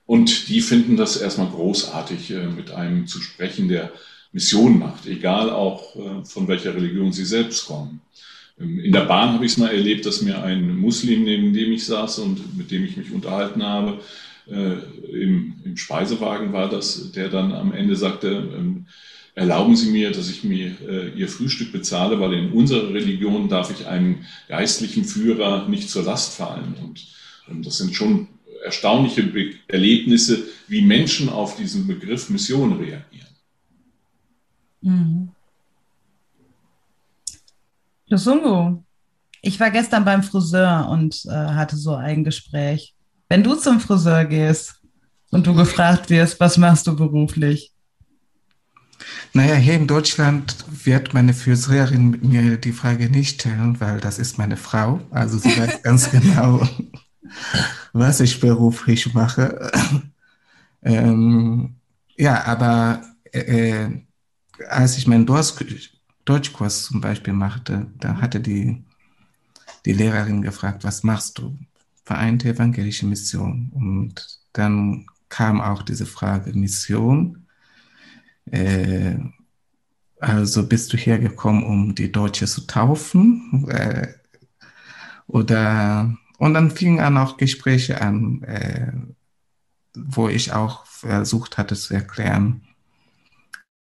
Und 0.05 0.49
die 0.49 0.61
finden 0.61 0.97
das 0.97 1.17
erstmal 1.17 1.49
großartig, 1.49 2.31
äh, 2.31 2.47
mit 2.47 2.71
einem 2.71 3.05
zu 3.05 3.21
sprechen, 3.21 3.67
der 3.67 3.91
Mission 4.31 4.79
macht, 4.79 5.05
egal 5.05 5.51
auch 5.51 5.95
äh, 5.95 6.25
von 6.25 6.47
welcher 6.47 6.73
Religion 6.73 7.13
sie 7.13 7.25
selbst 7.25 7.67
kommen. 7.67 8.01
Ähm, 8.59 8.79
In 8.79 8.91
der 8.91 9.05
Bahn 9.05 9.33
habe 9.33 9.45
ich 9.45 9.51
es 9.51 9.57
mal 9.59 9.71
erlebt, 9.71 10.07
dass 10.07 10.23
mir 10.23 10.41
ein 10.41 10.75
Muslim, 10.75 11.23
neben 11.23 11.53
dem 11.53 11.71
ich 11.71 11.85
saß 11.85 12.17
und 12.19 12.57
mit 12.57 12.71
dem 12.71 12.83
ich 12.83 12.97
mich 12.97 13.11
unterhalten 13.11 13.61
habe, 13.61 13.91
äh, 13.91 14.01
im, 14.47 15.55
im 15.63 15.77
Speisewagen 15.77 16.53
war 16.53 16.69
das, 16.69 17.11
der 17.11 17.29
dann 17.29 17.51
am 17.53 17.73
Ende 17.73 17.95
sagte, 17.95 18.29
ähm, 18.29 18.87
erlauben 19.35 19.75
Sie 19.75 19.91
mir, 19.91 20.11
dass 20.11 20.29
ich 20.29 20.43
mir 20.43 20.75
äh, 20.87 21.09
Ihr 21.11 21.27
Frühstück 21.27 21.71
bezahle, 21.71 22.19
weil 22.19 22.33
in 22.33 22.51
unserer 22.51 22.93
Religion 22.93 23.49
darf 23.49 23.71
ich 23.71 23.87
einem 23.87 24.25
geistlichen 24.47 25.05
Führer 25.05 25.67
nicht 25.67 25.89
zur 25.89 26.03
Last 26.03 26.35
fallen. 26.35 26.75
Und 26.81 27.07
ähm, 27.49 27.63
das 27.63 27.77
sind 27.77 27.95
schon 27.95 28.27
erstaunliche 28.63 29.23
Be 29.23 29.53
Erlebnisse, 29.67 30.43
wie 30.67 30.81
Menschen 30.81 31.29
auf 31.29 31.57
diesen 31.57 31.87
Begriff 31.87 32.29
Mission 32.29 32.73
reagieren. 32.73 33.27
Mhm. 34.81 35.29
Ich 39.41 39.59
war 39.59 39.71
gestern 39.71 40.05
beim 40.05 40.23
Friseur 40.23 40.87
und 40.89 41.25
äh, 41.25 41.31
hatte 41.31 41.75
so 41.75 41.95
ein 41.95 42.23
Gespräch. 42.23 42.95
Wenn 43.29 43.43
du 43.43 43.55
zum 43.55 43.79
Friseur 43.79 44.25
gehst 44.25 44.81
und 45.31 45.47
du 45.47 45.53
gefragt 45.53 46.09
wirst, 46.09 46.39
was 46.39 46.57
machst 46.57 46.87
du 46.87 46.95
beruflich? 46.95 47.73
Naja, 49.33 49.55
hier 49.55 49.73
in 49.73 49.87
Deutschland 49.87 50.55
wird 50.67 51.13
meine 51.13 51.33
Friseurin 51.33 52.19
mir 52.21 52.57
die 52.57 52.71
Frage 52.71 53.09
nicht 53.09 53.41
stellen, 53.41 53.79
weil 53.79 53.99
das 53.99 54.19
ist 54.19 54.37
meine 54.37 54.57
Frau. 54.57 55.01
Also 55.09 55.37
sie 55.37 55.57
weiß 55.57 55.81
ganz 55.83 56.11
genau, 56.11 56.67
was 57.93 58.19
ich 58.19 58.39
beruflich 58.39 59.13
mache. 59.13 59.71
ähm, 60.83 61.75
ja, 62.15 62.45
aber 62.45 63.01
äh, 63.31 63.87
als 64.69 64.97
ich 64.97 65.07
meinen 65.07 65.25
Deutsch, 65.25 65.53
Deutschkurs 66.25 66.83
zum 66.83 67.01
Beispiel 67.01 67.33
machte, 67.33 67.87
da 67.99 68.21
hatte 68.21 68.39
die, 68.39 68.83
die 69.85 69.93
Lehrerin 69.93 70.41
gefragt, 70.41 70.83
was 70.83 71.03
machst 71.03 71.39
du? 71.39 71.57
Vereinte 72.03 72.49
Evangelische 72.49 73.05
Mission. 73.05 73.71
Und 73.73 74.39
dann 74.53 75.05
kam 75.29 75.61
auch 75.61 75.83
diese 75.83 76.05
Frage 76.05 76.53
Mission. 76.53 77.47
Äh, 78.45 79.15
also 80.19 80.67
bist 80.67 80.93
du 80.93 80.97
hergekommen, 80.97 81.63
um 81.63 81.95
die 81.95 82.11
Deutsche 82.11 82.45
zu 82.45 82.67
taufen? 82.67 83.67
Äh, 83.69 84.13
oder 85.27 86.15
und 86.37 86.53
dann 86.53 86.71
fingen 86.71 86.99
an 86.99 87.17
auch 87.17 87.37
Gespräche 87.37 88.01
an, 88.01 88.43
äh, 88.43 88.91
wo 89.95 90.27
ich 90.27 90.51
auch 90.51 90.85
versucht 90.85 91.57
hatte 91.57 91.75
zu 91.75 91.93
erklären, 91.93 92.63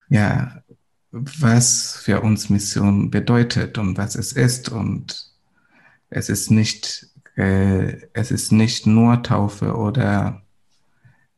ja, 0.08 0.62
was 1.11 1.96
für 1.96 2.20
uns 2.20 2.50
Mission 2.50 3.11
bedeutet 3.11 3.78
und 3.78 3.96
was 3.98 4.14
es 4.14 4.32
ist. 4.32 4.68
Und 4.68 5.32
es 6.11 6.28
ist 6.28 6.50
nicht, 6.50 7.08
äh, 7.36 7.96
es 8.12 8.30
ist 8.30 8.52
nicht 8.52 8.86
nur 8.86 9.22
Taufe 9.22 9.76
oder 9.76 10.42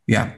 ja, 0.07 0.35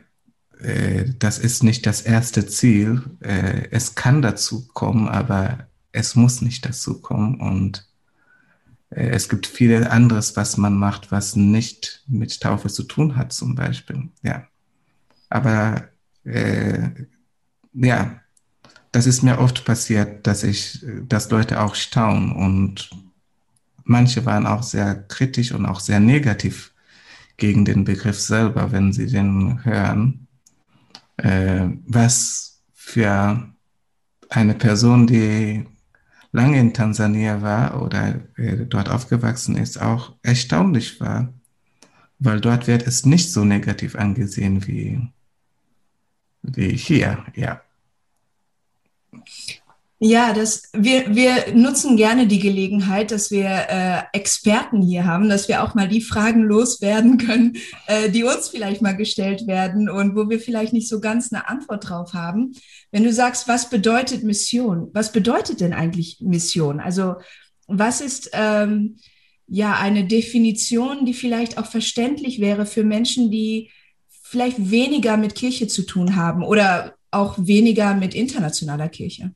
äh, 0.61 1.05
das 1.19 1.39
ist 1.39 1.63
nicht 1.63 1.87
das 1.87 2.03
erste 2.03 2.47
Ziel. 2.47 3.03
Äh, 3.21 3.69
es 3.71 3.95
kann 3.95 4.23
dazu 4.23 4.67
kommen, 4.69 5.09
aber 5.09 5.67
es 5.93 6.15
muss 6.15 6.43
nicht 6.43 6.65
dazu 6.67 7.01
kommen. 7.01 7.41
Und 7.41 7.89
äh, 8.91 9.09
es 9.09 9.29
gibt 9.29 9.47
viel 9.47 9.85
anderes, 9.85 10.37
was 10.37 10.57
man 10.57 10.77
macht, 10.77 11.13
was 11.13 11.37
nicht 11.37 12.05
mit 12.07 12.41
Taufe 12.41 12.69
zu 12.69 12.85
tun 12.85 13.17
hat, 13.17 13.33
zum 13.33 13.55
Beispiel. 13.55 14.09
Ja. 14.23 14.47
Aber 15.29 15.89
äh, 16.25 16.91
ja, 17.73 18.21
das 18.93 19.07
ist 19.07 19.23
mir 19.23 19.39
oft 19.39 19.65
passiert, 19.65 20.27
dass 20.27 20.43
ich, 20.43 20.85
dass 21.09 21.31
Leute 21.31 21.61
auch 21.61 21.75
staunen 21.75 22.33
und 22.33 22.91
manche 23.87 24.27
waren 24.27 24.47
auch 24.47 24.63
sehr 24.63 24.95
kritisch 24.95 25.53
und 25.53 25.65
auch 25.65 25.81
sehr 25.81 26.01
negativ 26.01 26.73
gegen 27.37 27.65
den 27.65 27.85
Begriff 27.85 28.21
selber, 28.21 28.73
wenn 28.73 28.93
sie 28.93 29.07
den 29.07 29.65
hören. 29.65 30.27
Äh, 31.17 31.69
was 31.87 32.63
für 32.75 33.49
eine 34.29 34.55
Person, 34.55 35.07
die 35.07 35.65
lange 36.33 36.59
in 36.59 36.75
Tansania 36.75 37.41
war 37.43 37.83
oder 37.83 38.21
äh, 38.37 38.67
dort 38.67 38.91
aufgewachsen 38.91 39.57
ist, 39.57 39.81
auch 39.81 40.15
erstaunlich 40.23 41.01
war, 41.01 41.33
weil 42.19 42.41
dort 42.41 42.67
wird 42.67 42.87
es 42.87 43.07
nicht 43.07 43.33
so 43.33 43.45
negativ 43.45 43.97
angesehen 43.97 44.67
wie, 44.67 45.09
wie 46.43 46.77
hier, 46.77 47.25
ja. 47.35 47.63
Ja, 49.99 50.35
das, 50.35 50.65
wir, 50.75 51.15
wir 51.15 51.55
nutzen 51.55 51.97
gerne 51.97 52.27
die 52.27 52.39
Gelegenheit, 52.39 53.11
dass 53.11 53.31
wir 53.31 53.47
äh, 53.47 54.03
Experten 54.13 54.83
hier 54.83 55.07
haben, 55.07 55.31
dass 55.31 55.49
wir 55.49 55.63
auch 55.63 55.75
mal 55.75 55.89
die 55.89 56.03
Fragen 56.03 56.43
loswerden 56.43 57.17
können, 57.27 57.57
äh, 57.87 58.11
die 58.11 58.23
uns 58.23 58.49
vielleicht 58.51 58.83
mal 58.83 58.95
gestellt 58.95 59.47
werden 59.47 59.89
und 59.89 60.15
wo 60.15 60.29
wir 60.29 60.39
vielleicht 60.39 60.75
nicht 60.75 60.89
so 60.89 61.01
ganz 61.01 61.33
eine 61.33 61.49
Antwort 61.49 61.89
drauf 61.89 62.13
haben. 62.13 62.53
Wenn 62.91 63.05
du 63.05 63.13
sagst, 63.13 63.49
was 63.49 63.71
bedeutet 63.71 64.23
Mission? 64.23 64.91
Was 64.93 65.13
bedeutet 65.13 65.63
denn 65.63 65.73
eigentlich 65.73 66.19
Mission? 66.21 66.79
Also 66.79 67.15
was 67.67 68.03
ist 68.03 68.29
ähm, 68.35 68.99
ja 69.47 69.79
eine 69.79 70.05
Definition, 70.05 71.07
die 71.07 71.15
vielleicht 71.15 71.57
auch 71.57 71.67
verständlich 71.67 72.39
wäre 72.39 72.67
für 72.67 72.85
Menschen, 72.85 73.31
die 73.31 73.71
vielleicht 74.11 74.71
weniger 74.71 75.17
mit 75.17 75.35
Kirche 75.35 75.69
zu 75.69 75.87
tun 75.87 76.17
haben 76.17 76.45
oder 76.45 76.97
auch 77.11 77.39
weniger 77.39 77.95
mit 77.95 78.15
internationaler 78.15 78.91
Kirche? 78.91 79.33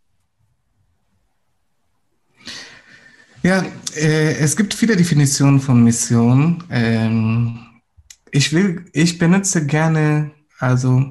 Ja, 3.43 3.65
äh, 3.97 4.35
es 4.35 4.55
gibt 4.55 4.75
viele 4.75 4.97
Definitionen 4.97 5.61
von 5.61 5.83
Mission. 5.83 6.63
Ähm, 6.71 7.59
ich 8.31 8.53
will, 8.53 8.85
ich 8.93 9.19
benutze 9.19 9.65
gerne 9.65 10.31
also 10.59 11.11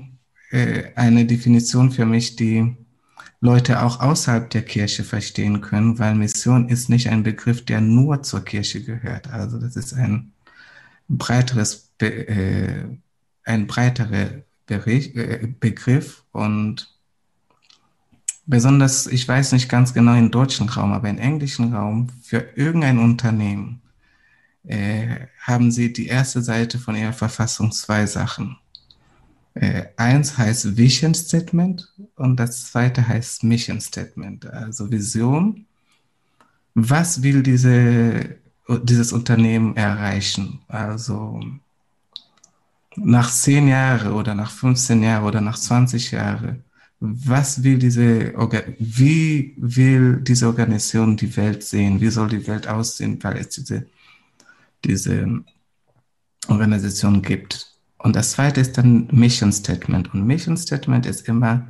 äh, 0.52 0.94
eine 0.96 1.26
Definition 1.26 1.92
für 1.92 2.06
mich, 2.06 2.36
die 2.36 2.76
Leute 3.42 3.82
auch 3.82 4.00
außerhalb 4.00 4.50
der 4.50 4.62
Kirche 4.62 5.04
verstehen 5.04 5.62
können, 5.62 5.98
weil 5.98 6.14
Mission 6.14 6.70
ist 6.70 6.90
nicht 6.90 7.10
ein 7.10 7.24
Begriff, 7.24 7.66
der 7.66 7.82
nur 7.82 8.22
zur 8.22 8.46
Kirche 8.46 8.84
gehört. 8.84 9.32
Also 9.32 9.60
das 9.60 9.76
ist 9.76 9.94
ein 9.94 10.34
breiteres, 11.08 11.92
äh, 12.00 12.84
ein 13.44 13.66
breiterer 13.66 14.44
äh, 14.68 15.48
Begriff 15.60 16.24
und 16.32 16.99
besonders, 18.50 19.06
ich 19.08 19.28
weiß 19.28 19.52
nicht 19.52 19.70
ganz 19.70 19.94
genau 19.94 20.16
im 20.16 20.32
deutschen 20.32 20.70
Raum, 20.70 20.92
aber 20.92 21.10
im 21.10 21.20
englischen 21.20 21.74
Raum, 21.74 22.08
für 22.24 22.46
irgendein 22.56 22.98
Unternehmen 22.98 23.82
äh, 24.64 25.28
haben 25.42 25.72
sie 25.72 25.94
die 25.94 26.08
erste 26.08 26.42
Seite 26.42 26.80
von 26.80 26.96
ihrer 26.96 27.14
Verfassung 27.14 27.72
zwei 27.72 28.06
Sachen. 28.08 28.58
Äh, 29.54 29.86
eins 29.98 30.38
heißt 30.38 30.78
Vision 30.78 31.14
Statement 31.14 31.94
und 32.16 32.38
das 32.38 32.72
zweite 32.72 33.08
heißt 33.08 33.44
Mission 33.44 33.80
Statement, 33.82 34.46
also 34.48 34.92
Vision. 34.92 35.66
Was 36.74 37.22
will 37.22 37.44
diese, 37.44 38.38
dieses 38.84 39.14
Unternehmen 39.14 39.76
erreichen? 39.76 40.60
Also 40.68 41.40
nach 42.96 43.32
zehn 43.32 43.68
Jahren 43.68 44.14
oder 44.14 44.34
nach 44.34 44.52
15 44.52 45.04
Jahren 45.04 45.26
oder 45.26 45.42
nach 45.42 45.58
20 45.58 46.12
Jahren, 46.12 46.64
was 47.00 47.64
will 47.64 47.78
diese, 47.80 48.34
wie 48.80 49.54
will 49.58 50.18
diese 50.22 50.48
Organisation 50.48 51.16
die 51.16 51.36
Welt 51.38 51.64
sehen? 51.64 52.02
Wie 52.02 52.10
soll 52.10 52.30
die 52.30 52.46
Welt 52.48 52.68
aussehen, 52.68 53.24
weil 53.24 53.38
es 53.38 53.50
diese, 53.50 53.86
diese 54.84 55.44
Organisation 56.48 57.22
gibt? 57.22 57.78
Und 58.00 58.16
das 58.16 58.32
zweite 58.32 58.62
ist 58.62 58.78
dann 58.78 59.08
Mission 59.12 59.52
Statement. 59.52 60.14
Und 60.14 60.26
Mission 60.26 60.58
Statement 60.58 61.06
ist 61.06 61.28
immer 61.28 61.68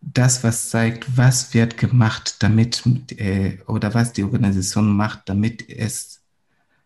das, 0.00 0.44
was 0.44 0.70
zeigt, 0.70 1.16
was 1.16 1.52
wird 1.54 1.78
gemacht, 1.78 2.36
damit, 2.40 2.82
äh, 3.18 3.58
oder 3.66 3.94
was 3.94 4.12
die 4.12 4.24
Organisation 4.24 4.94
macht, 4.94 5.28
damit 5.28 5.68
es 5.68 6.20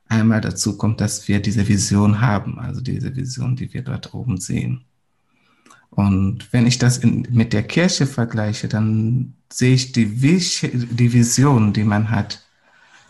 einmal 0.08 0.40
dazu 0.40 0.76
kommt, 0.78 1.00
dass 1.00 1.28
wir 1.28 1.40
diese 1.40 1.66
Vision 1.68 2.20
haben, 2.20 2.58
also 2.58 2.80
diese 2.80 3.14
Vision, 3.14 3.56
die 3.56 3.72
wir 3.72 3.82
dort 3.82 4.14
oben 4.14 4.38
sehen. 4.38 4.84
Und 5.90 6.52
wenn 6.52 6.66
ich 6.66 6.78
das 6.78 6.98
in, 6.98 7.26
mit 7.30 7.52
der 7.52 7.64
Kirche 7.64 8.06
vergleiche, 8.06 8.68
dann 8.68 9.34
sehe 9.52 9.74
ich 9.74 9.92
die, 9.92 10.06
die 10.06 11.12
Vision, 11.12 11.72
die 11.72 11.84
man 11.84 12.10
hat. 12.10 12.44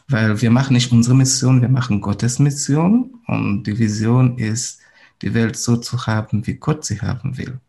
Weil 0.09 0.40
wir 0.40 0.51
machen 0.51 0.73
nicht 0.73 0.90
unsere 0.90 1.14
Mission, 1.14 1.61
wir 1.61 1.69
machen 1.69 2.01
Gottes 2.01 2.38
Mission. 2.38 3.21
Und 3.27 3.64
die 3.64 3.79
Vision 3.79 4.38
ist, 4.38 4.81
die 5.23 5.35
Welt 5.35 5.57
so 5.57 5.77
zu 5.77 6.07
haben, 6.07 6.47
wie 6.47 6.55
Gott 6.55 6.85
sie 6.85 7.01
haben 7.01 7.37
will. 7.37 7.61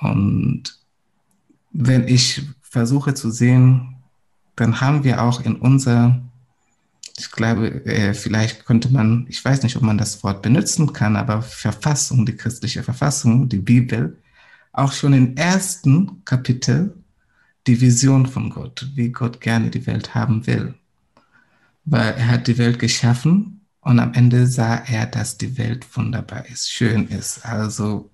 Und 0.00 0.78
wenn 1.72 2.08
ich 2.08 2.42
versuche 2.60 3.14
zu 3.14 3.30
sehen, 3.30 3.96
dann 4.56 4.80
haben 4.80 5.04
wir 5.04 5.22
auch 5.22 5.40
in 5.44 5.56
unserer 5.56 6.20
ich 7.20 7.30
glaube, 7.30 7.84
äh, 7.84 8.14
vielleicht 8.14 8.64
könnte 8.64 8.90
man, 8.90 9.26
ich 9.28 9.44
weiß 9.44 9.62
nicht, 9.62 9.76
ob 9.76 9.82
man 9.82 9.98
das 9.98 10.22
Wort 10.24 10.42
benutzen 10.42 10.92
kann, 10.92 11.16
aber 11.16 11.42
Verfassung, 11.42 12.24
die 12.24 12.36
christliche 12.36 12.82
Verfassung, 12.82 13.48
die 13.48 13.58
Bibel, 13.58 14.18
auch 14.72 14.92
schon 14.92 15.12
im 15.12 15.36
ersten 15.36 16.24
Kapitel 16.24 16.96
die 17.66 17.80
Vision 17.80 18.26
von 18.26 18.48
Gott, 18.50 18.88
wie 18.94 19.10
Gott 19.10 19.40
gerne 19.40 19.70
die 19.70 19.86
Welt 19.86 20.14
haben 20.14 20.46
will. 20.46 20.74
Weil 21.84 22.14
er 22.14 22.28
hat 22.28 22.46
die 22.46 22.56
Welt 22.56 22.78
geschaffen 22.78 23.66
und 23.80 23.98
am 23.98 24.14
Ende 24.14 24.46
sah 24.46 24.76
er, 24.76 25.06
dass 25.06 25.36
die 25.36 25.58
Welt 25.58 25.86
wunderbar 25.96 26.46
ist, 26.46 26.70
schön 26.70 27.06
ist. 27.08 27.44
Also, 27.44 28.10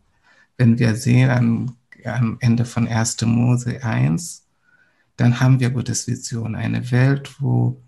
wenn 0.57 0.79
wir 0.79 0.97
sehen 0.97 1.31
am, 1.31 1.77
am 2.05 2.39
Ende 2.41 2.65
von 2.65 2.89
1. 2.89 3.23
Mose 3.23 3.85
1, 3.85 4.47
dann 5.17 5.41
haben 5.41 5.61
wir 5.61 5.71
Gottes 5.71 6.07
Vision, 6.09 6.57
eine 6.57 6.91
Welt, 6.91 7.37
wo 7.41 7.81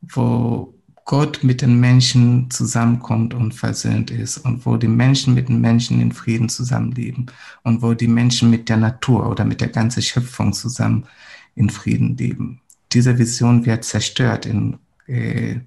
wo 0.00 0.74
Gott 1.08 1.42
mit 1.42 1.62
den 1.62 1.80
Menschen 1.80 2.50
zusammenkommt 2.50 3.32
und 3.32 3.54
versöhnt 3.54 4.10
ist 4.10 4.36
und 4.36 4.66
wo 4.66 4.76
die 4.76 4.88
Menschen 4.88 5.32
mit 5.32 5.48
den 5.48 5.58
Menschen 5.58 6.02
in 6.02 6.12
Frieden 6.12 6.50
zusammenleben 6.50 7.30
und 7.62 7.80
wo 7.80 7.94
die 7.94 8.08
Menschen 8.08 8.50
mit 8.50 8.68
der 8.68 8.76
Natur 8.76 9.26
oder 9.26 9.46
mit 9.46 9.62
der 9.62 9.68
ganzen 9.68 10.02
Schöpfung 10.02 10.52
zusammen 10.52 11.06
in 11.54 11.70
Frieden 11.70 12.18
leben. 12.18 12.60
Diese 12.92 13.18
Vision 13.18 13.64
wird 13.64 13.84
zerstört 13.84 14.44
in, 14.44 14.78
äh, 15.06 15.60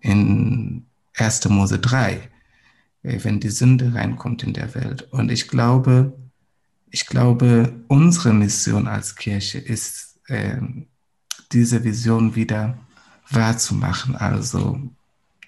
in 0.00 0.86
1. 1.16 1.48
Mose 1.48 1.80
3, 1.80 2.20
äh, 3.02 3.18
wenn 3.24 3.40
die 3.40 3.50
Sünde 3.50 3.92
reinkommt 3.94 4.44
in 4.44 4.52
der 4.52 4.76
Welt. 4.76 5.08
Und 5.10 5.32
ich 5.32 5.48
glaube, 5.48 6.12
ich 6.88 7.06
glaube, 7.06 7.72
unsere 7.88 8.32
Mission 8.32 8.86
als 8.86 9.16
Kirche 9.16 9.58
ist, 9.58 10.20
äh, 10.28 10.60
diese 11.50 11.82
Vision 11.82 12.36
wieder 12.36 12.78
wahrzumachen. 13.34 14.16
Also 14.16 14.80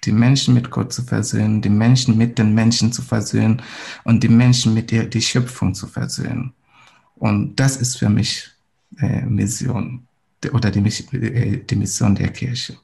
die 0.03 0.11
Menschen 0.11 0.53
mit 0.53 0.69
Gott 0.69 0.93
zu 0.93 1.03
versöhnen, 1.03 1.61
die 1.61 1.69
Menschen 1.69 2.17
mit 2.17 2.37
den 2.37 2.53
Menschen 2.53 2.91
zu 2.91 3.01
versöhnen 3.01 3.61
und 4.03 4.23
die 4.23 4.29
Menschen 4.29 4.73
mit 4.73 4.91
der 4.91 5.05
die 5.05 5.21
Schöpfung 5.21 5.73
zu 5.73 5.87
versöhnen. 5.87 6.53
Und 7.15 7.55
das 7.59 7.77
ist 7.77 7.97
für 7.97 8.09
mich 8.09 8.49
äh, 8.99 9.21
Mission 9.21 10.05
oder 10.51 10.69
die, 10.69 10.79
äh, 11.15 11.63
die 11.63 11.75
Mission 11.75 12.13
der 12.13 12.29
Kirche. 12.29 12.77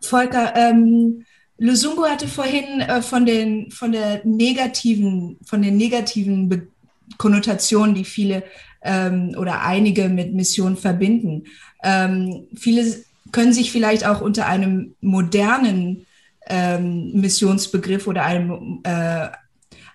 Volker, 0.00 0.54
ähm, 0.56 1.24
Lusungu 1.58 2.04
hatte 2.04 2.28
vorhin 2.28 2.80
äh, 2.80 3.02
von 3.02 3.26
den 3.26 3.70
von 3.70 3.92
der 3.92 4.24
negativen 4.24 5.36
von 5.44 5.60
den 5.60 5.76
negativen 5.76 6.48
Be 6.48 6.68
Konnotationen, 7.16 7.94
die 7.94 8.04
viele 8.04 8.44
ähm, 8.82 9.34
oder 9.38 9.62
einige 9.62 10.08
mit 10.10 10.34
Mission 10.34 10.76
verbinden. 10.76 11.44
Ähm, 11.82 12.46
viele 12.54 12.84
können 13.32 13.52
sich 13.52 13.72
vielleicht 13.72 14.06
auch 14.06 14.20
unter 14.20 14.46
einem 14.46 14.94
modernen 15.00 16.06
ähm, 16.46 17.12
Missionsbegriff 17.12 18.06
oder 18.06 18.24
einem 18.24 18.80
äh, 18.84 19.28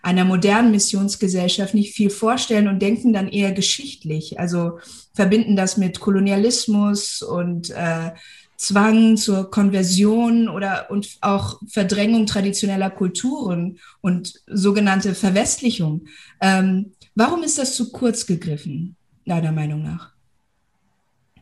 einer 0.03 0.25
modernen 0.25 0.71
Missionsgesellschaft 0.71 1.73
nicht 1.73 1.95
viel 1.95 2.09
vorstellen 2.09 2.67
und 2.67 2.81
denken 2.81 3.13
dann 3.13 3.29
eher 3.29 3.53
geschichtlich. 3.53 4.37
Also 4.37 4.79
verbinden 5.13 5.55
das 5.55 5.77
mit 5.77 6.01
Kolonialismus 6.01 7.21
und 7.21 7.69
äh, 7.69 8.11
Zwang 8.57 9.17
zur 9.17 9.49
Konversion 9.49 10.49
oder 10.49 10.91
und 10.91 11.17
auch 11.21 11.59
Verdrängung 11.67 12.25
traditioneller 12.25 12.89
Kulturen 12.89 13.79
und 14.01 14.41
sogenannte 14.47 15.15
Verwestlichung. 15.15 16.05
Ähm, 16.41 16.91
warum 17.15 17.43
ist 17.43 17.57
das 17.57 17.75
zu 17.75 17.91
kurz 17.91 18.25
gegriffen, 18.25 18.95
deiner 19.25 19.51
Meinung 19.53 19.83
nach? 19.83 20.11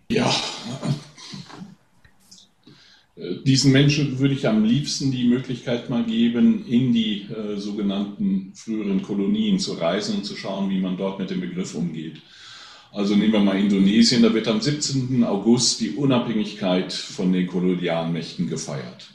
Ja, 0.10 0.34
diesen 3.44 3.72
Menschen 3.72 4.20
würde 4.20 4.34
ich 4.34 4.48
am 4.48 4.64
liebsten 4.64 5.12
die 5.12 5.26
Möglichkeit 5.26 5.90
mal 5.90 6.04
geben, 6.04 6.66
in 6.68 6.92
die 6.92 7.28
äh, 7.30 7.58
sogenannten 7.58 8.54
früheren 8.56 9.02
Kolonien 9.04 9.60
zu 9.60 9.74
reisen 9.74 10.16
und 10.16 10.26
zu 10.26 10.36
schauen, 10.36 10.70
wie 10.70 10.80
man 10.80 10.98
dort 10.98 11.20
mit 11.20 11.30
dem 11.30 11.42
Begriff 11.42 11.76
umgeht. 11.76 12.22
Also 12.92 13.16
nehmen 13.16 13.34
wir 13.34 13.40
mal 13.40 13.60
Indonesien, 13.60 14.24
da 14.24 14.34
wird 14.34 14.48
am 14.48 14.60
17. 14.60 15.24
August 15.24 15.80
die 15.82 15.92
Unabhängigkeit 15.92 16.92
von 16.92 17.32
den 17.32 17.48
Kolonialmächten 17.48 18.50
gefeiert. 18.50 19.12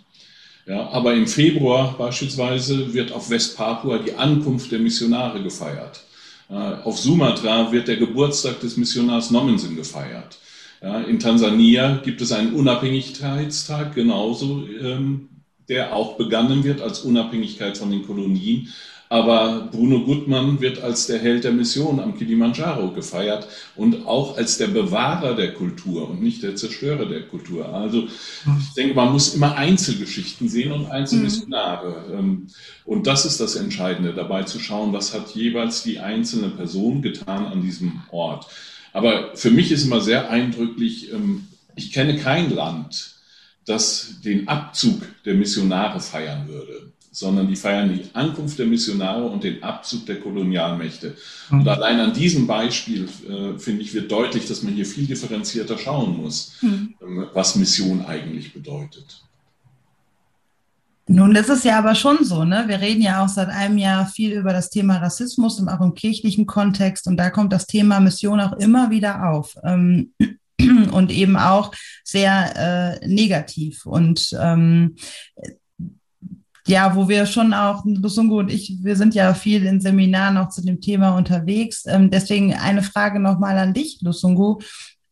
Ja, 0.66 0.88
aber 0.90 1.14
im 1.14 1.26
Februar 1.26 1.96
beispielsweise 1.98 2.94
wird 2.94 3.12
auf 3.12 3.28
Westpapua 3.28 3.98
die 3.98 4.14
Ankunft 4.14 4.72
der 4.72 4.78
Missionare 4.78 5.42
gefeiert. 5.42 6.02
Auf 6.48 6.98
Sumatra 6.98 7.70
wird 7.70 7.86
der 7.86 7.96
Geburtstag 7.96 8.60
des 8.60 8.76
Missionars 8.76 9.30
Nommensen 9.30 9.76
gefeiert. 9.76 10.38
Ja, 10.82 11.00
in 11.00 11.18
Tansania 11.18 12.00
gibt 12.04 12.20
es 12.20 12.32
einen 12.32 12.54
Unabhängigkeitstag 12.54 13.94
genauso, 13.94 14.66
ähm, 14.80 15.28
der 15.68 15.94
auch 15.94 16.16
begangen 16.16 16.64
wird 16.64 16.80
als 16.80 17.00
Unabhängigkeit 17.00 17.76
von 17.78 17.90
den 17.90 18.06
Kolonien. 18.06 18.68
Aber 19.08 19.68
Bruno 19.70 20.00
Gutmann 20.00 20.60
wird 20.60 20.82
als 20.82 21.06
der 21.06 21.20
Held 21.20 21.44
der 21.44 21.52
Mission 21.52 22.00
am 22.00 22.18
Kilimanjaro 22.18 22.90
gefeiert 22.90 23.46
und 23.76 24.04
auch 24.04 24.36
als 24.36 24.58
der 24.58 24.66
Bewahrer 24.66 25.36
der 25.36 25.54
Kultur 25.54 26.10
und 26.10 26.22
nicht 26.22 26.42
der 26.42 26.56
Zerstörer 26.56 27.06
der 27.06 27.22
Kultur. 27.22 27.72
Also 27.72 28.08
ich 28.58 28.74
denke, 28.76 28.94
man 28.94 29.12
muss 29.12 29.34
immer 29.34 29.54
Einzelgeschichten 29.54 30.48
sehen 30.48 30.72
und 30.72 30.90
Einzelmissionare. 30.90 32.20
Mhm. 32.20 32.48
Und 32.84 33.06
das 33.06 33.26
ist 33.26 33.38
das 33.38 33.54
Entscheidende, 33.54 34.12
dabei 34.12 34.42
zu 34.42 34.58
schauen, 34.58 34.92
was 34.92 35.14
hat 35.14 35.30
jeweils 35.36 35.84
die 35.84 36.00
einzelne 36.00 36.48
Person 36.48 37.00
getan 37.00 37.46
an 37.46 37.62
diesem 37.62 38.02
Ort. 38.10 38.46
Aber 38.96 39.36
für 39.36 39.50
mich 39.50 39.72
ist 39.72 39.84
immer 39.84 40.00
sehr 40.00 40.30
eindrücklich, 40.30 41.12
ähm, 41.12 41.48
ich 41.74 41.92
kenne 41.92 42.16
kein 42.16 42.50
Land, 42.50 43.16
das 43.66 44.20
den 44.24 44.48
Abzug 44.48 45.02
der 45.26 45.34
Missionare 45.34 46.00
feiern 46.00 46.48
würde 46.48 46.92
sondern 47.16 47.48
die 47.48 47.56
feiern 47.56 47.94
die 47.94 48.04
Ankunft 48.12 48.58
der 48.58 48.66
Missionare 48.66 49.24
und 49.24 49.42
den 49.42 49.62
Abzug 49.62 50.04
der 50.04 50.20
Kolonialmächte. 50.20 51.16
Und 51.50 51.62
mhm. 51.62 51.68
allein 51.68 51.98
an 51.98 52.12
diesem 52.12 52.46
Beispiel, 52.46 53.08
äh, 53.26 53.58
finde 53.58 53.80
ich, 53.80 53.94
wird 53.94 54.12
deutlich, 54.12 54.46
dass 54.46 54.62
man 54.62 54.74
hier 54.74 54.84
viel 54.84 55.06
differenzierter 55.06 55.78
schauen 55.78 56.18
muss, 56.18 56.56
mhm. 56.60 56.94
ähm, 57.00 57.26
was 57.32 57.56
Mission 57.56 58.04
eigentlich 58.04 58.52
bedeutet. 58.52 59.22
Nun, 61.08 61.34
das 61.34 61.48
ist 61.48 61.64
ja 61.64 61.78
aber 61.78 61.94
schon 61.94 62.24
so, 62.24 62.44
ne? 62.44 62.64
Wir 62.66 62.80
reden 62.80 63.00
ja 63.00 63.24
auch 63.24 63.28
seit 63.28 63.48
einem 63.48 63.78
Jahr 63.78 64.06
viel 64.06 64.32
über 64.32 64.52
das 64.52 64.70
Thema 64.70 64.96
Rassismus 64.96 65.60
und 65.60 65.68
auch 65.68 65.80
im 65.80 65.94
kirchlichen 65.94 66.46
Kontext. 66.46 67.06
Und 67.06 67.16
da 67.16 67.30
kommt 67.30 67.52
das 67.52 67.66
Thema 67.66 68.00
Mission 68.00 68.40
auch 68.40 68.54
immer 68.54 68.90
wieder 68.90 69.30
auf. 69.30 69.54
Ähm, 69.62 70.12
und 70.92 71.12
eben 71.12 71.36
auch 71.36 71.72
sehr 72.02 73.00
äh, 73.00 73.06
negativ. 73.06 73.86
Und 73.86 74.36
ähm, 74.40 74.96
ja, 76.66 76.96
wo 76.96 77.08
wir 77.08 77.26
schon 77.26 77.54
auch, 77.54 77.84
Lusungo 77.84 78.40
und 78.40 78.50
ich, 78.50 78.78
wir 78.82 78.96
sind 78.96 79.14
ja 79.14 79.32
viel 79.34 79.64
in 79.64 79.80
Seminaren 79.80 80.36
auch 80.36 80.48
zu 80.48 80.62
dem 80.62 80.80
Thema 80.80 81.16
unterwegs. 81.16 81.84
Ähm, 81.86 82.10
deswegen 82.10 82.54
eine 82.54 82.82
Frage 82.82 83.20
nochmal 83.20 83.58
an 83.58 83.74
dich, 83.74 84.00
Lusungo. 84.02 84.60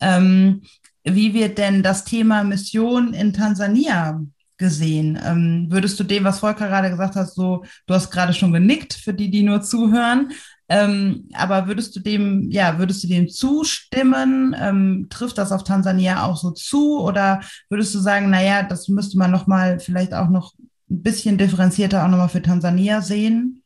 Ähm, 0.00 0.62
wie 1.04 1.34
wird 1.34 1.58
denn 1.58 1.84
das 1.84 2.04
Thema 2.04 2.42
Mission 2.42 3.14
in 3.14 3.32
Tansania 3.32 4.20
gesehen? 4.56 5.18
Ähm, 5.24 5.66
würdest 5.70 5.98
du 5.98 6.04
dem, 6.04 6.24
was 6.24 6.40
Volker 6.40 6.68
gerade 6.68 6.90
gesagt 6.90 7.16
hat, 7.16 7.32
so, 7.32 7.64
du 7.86 7.94
hast 7.94 8.10
gerade 8.10 8.32
schon 8.32 8.52
genickt, 8.52 8.94
für 8.94 9.14
die, 9.14 9.30
die 9.30 9.42
nur 9.42 9.62
zuhören, 9.62 10.32
ähm, 10.68 11.28
aber 11.34 11.66
würdest 11.66 11.94
du 11.94 12.00
dem, 12.00 12.50
ja, 12.50 12.78
würdest 12.78 13.04
du 13.04 13.08
dem 13.08 13.28
zustimmen? 13.28 14.56
Ähm, 14.58 15.06
trifft 15.10 15.38
das 15.38 15.52
auf 15.52 15.64
Tansania 15.64 16.24
auch 16.24 16.36
so 16.36 16.52
zu? 16.52 17.00
Oder 17.00 17.40
würdest 17.68 17.94
du 17.94 17.98
sagen, 17.98 18.30
naja, 18.30 18.62
das 18.62 18.88
müsste 18.88 19.18
man 19.18 19.30
nochmal 19.30 19.78
vielleicht 19.78 20.14
auch 20.14 20.30
noch 20.30 20.54
ein 20.90 21.02
bisschen 21.02 21.38
differenzierter 21.38 22.04
auch 22.04 22.08
nochmal 22.08 22.28
für 22.28 22.42
Tansania 22.42 23.02
sehen? 23.02 23.62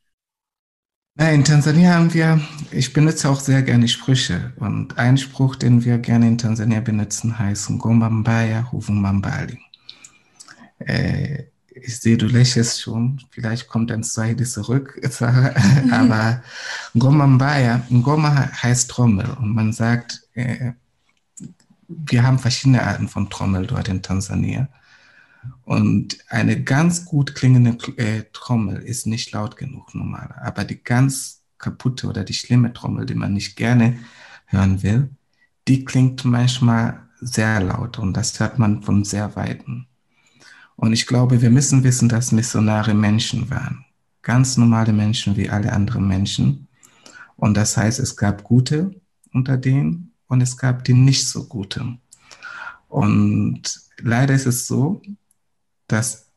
In 1.20 1.42
Tansania 1.42 1.94
haben 1.94 2.14
wir, 2.14 2.40
ich 2.70 2.92
benutze 2.92 3.28
auch 3.28 3.40
sehr 3.40 3.62
gerne 3.62 3.88
Sprüche. 3.88 4.52
Und 4.56 4.98
ein 4.98 5.18
Spruch, 5.18 5.56
den 5.56 5.84
wir 5.84 5.98
gerne 5.98 6.28
in 6.28 6.38
Tansania 6.38 6.80
benutzen, 6.80 7.38
heißt 7.38 7.70
Ngomba 7.70 8.08
Mbaya 8.08 8.70
Huvumambali. 8.70 9.58
Äh, 10.78 11.44
ich 11.68 12.00
sehe, 12.00 12.16
du 12.16 12.26
lächelst 12.26 12.80
schon. 12.80 13.20
Vielleicht 13.30 13.68
kommt 13.68 13.92
ein 13.92 14.02
Swahili 14.02 14.44
zurück. 14.44 15.00
Aber 15.92 16.42
Ngoma 16.94 17.26
Mbaya, 17.26 17.82
Ngoma 17.90 18.50
heißt 18.62 18.90
Trommel. 18.90 19.30
Und 19.40 19.54
man 19.54 19.72
sagt, 19.72 20.22
äh, 20.34 20.72
wir 21.88 22.22
haben 22.22 22.38
verschiedene 22.38 22.82
Arten 22.82 23.08
von 23.08 23.30
Trommel 23.30 23.66
dort 23.66 23.88
in 23.88 24.02
Tansania. 24.02 24.68
Und 25.64 26.18
eine 26.28 26.62
ganz 26.62 27.04
gut 27.04 27.34
klingende 27.34 27.76
äh, 27.96 28.24
Trommel 28.32 28.82
ist 28.82 29.06
nicht 29.06 29.32
laut 29.32 29.56
genug 29.56 29.94
normal. 29.94 30.34
Aber 30.42 30.64
die 30.64 30.82
ganz 30.82 31.42
kaputte 31.58 32.08
oder 32.08 32.24
die 32.24 32.34
schlimme 32.34 32.72
Trommel, 32.72 33.06
die 33.06 33.14
man 33.14 33.32
nicht 33.32 33.56
gerne 33.56 33.98
hören 34.46 34.82
will, 34.82 35.10
die 35.66 35.84
klingt 35.84 36.24
manchmal 36.24 37.08
sehr 37.20 37.60
laut 37.60 37.98
und 37.98 38.16
das 38.16 38.38
hört 38.40 38.58
man 38.58 38.82
von 38.82 39.04
sehr 39.04 39.34
weiten. 39.36 39.87
Und 40.78 40.92
ich 40.92 41.08
glaube, 41.08 41.42
wir 41.42 41.50
müssen 41.50 41.82
wissen, 41.82 42.08
dass 42.08 42.30
Missionare 42.30 42.94
Menschen 42.94 43.50
waren. 43.50 43.84
Ganz 44.22 44.56
normale 44.56 44.92
Menschen 44.92 45.36
wie 45.36 45.50
alle 45.50 45.72
anderen 45.72 46.06
Menschen. 46.06 46.68
Und 47.34 47.56
das 47.56 47.76
heißt, 47.76 47.98
es 47.98 48.16
gab 48.16 48.44
gute 48.44 48.92
unter 49.32 49.56
denen 49.56 50.12
und 50.28 50.40
es 50.40 50.56
gab 50.56 50.84
die 50.84 50.94
nicht 50.94 51.26
so 51.26 51.48
gute. 51.48 51.98
Und 52.86 53.62
leider 54.00 54.34
ist 54.34 54.46
es 54.46 54.68
so, 54.68 55.02
dass 55.88 56.28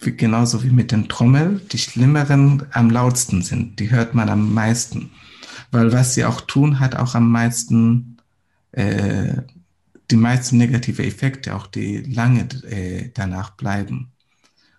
genauso 0.00 0.64
wie 0.64 0.70
mit 0.70 0.90
den 0.90 1.08
Trommel, 1.08 1.60
die 1.70 1.78
schlimmeren 1.78 2.66
am 2.72 2.90
lautsten 2.90 3.42
sind. 3.42 3.78
Die 3.78 3.92
hört 3.92 4.12
man 4.12 4.28
am 4.28 4.52
meisten. 4.52 5.10
Weil 5.70 5.92
was 5.92 6.14
sie 6.14 6.24
auch 6.24 6.40
tun, 6.40 6.80
hat 6.80 6.96
auch 6.96 7.14
am 7.14 7.30
meisten, 7.30 8.16
äh, 8.72 9.42
die 10.10 10.16
meisten 10.16 10.56
negative 10.56 11.04
Effekte, 11.04 11.54
auch 11.54 11.66
die 11.66 11.98
lange 11.98 12.48
äh, 12.64 13.10
danach 13.14 13.50
bleiben. 13.50 14.12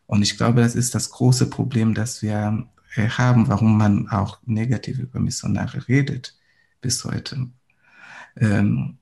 Und 0.07 0.23
ich 0.23 0.37
glaube, 0.37 0.61
das 0.61 0.75
ist 0.75 0.95
das 0.95 1.11
große 1.11 1.49
Problem, 1.49 1.93
das 1.93 2.21
wir 2.21 2.67
äh, 2.95 3.09
haben, 3.09 3.47
warum 3.47 3.77
man 3.77 4.09
auch 4.09 4.39
negativ 4.45 4.99
über 4.99 5.19
Missionare 5.19 5.87
redet 5.87 6.35
bis 6.81 7.03
heute. 7.05 7.47
Ähm, 8.37 8.97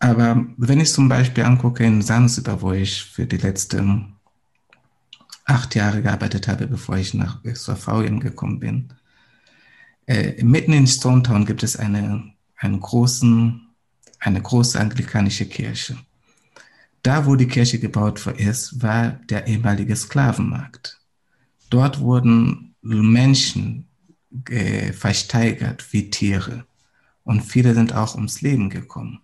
aber 0.00 0.46
wenn 0.56 0.80
ich 0.80 0.92
zum 0.92 1.08
Beispiel 1.08 1.44
angucke 1.44 1.84
in 1.84 2.02
Sansibar, 2.02 2.62
wo 2.62 2.72
ich 2.72 3.04
für 3.04 3.26
die 3.26 3.36
letzten 3.36 4.18
acht 5.48 5.74
Jahre 5.74 6.02
gearbeitet 6.02 6.46
habe, 6.46 6.66
bevor 6.66 6.96
ich 6.98 7.14
nach 7.14 7.40
VN 7.42 8.20
gekommen 8.20 8.60
bin. 8.60 8.88
Äh, 10.06 10.42
mitten 10.44 10.72
in 10.72 10.86
Stone 10.86 11.22
Town 11.22 11.46
gibt 11.46 11.62
es 11.62 11.76
eine, 11.76 12.32
einen 12.56 12.80
großen, 12.80 13.67
eine 14.20 14.40
große 14.40 14.78
anglikanische 14.78 15.46
Kirche. 15.46 15.96
Da, 17.02 17.26
wo 17.26 17.36
die 17.36 17.46
Kirche 17.46 17.78
gebaut 17.78 18.26
ist, 18.26 18.82
war 18.82 19.12
der 19.30 19.46
ehemalige 19.46 19.94
Sklavenmarkt. 19.94 21.00
Dort 21.70 22.00
wurden 22.00 22.74
Menschen 22.82 23.86
äh, 24.50 24.92
versteigert 24.92 25.92
wie 25.92 26.10
Tiere 26.10 26.64
und 27.24 27.42
viele 27.42 27.74
sind 27.74 27.92
auch 27.94 28.14
ums 28.14 28.40
Leben 28.40 28.70
gekommen. 28.70 29.20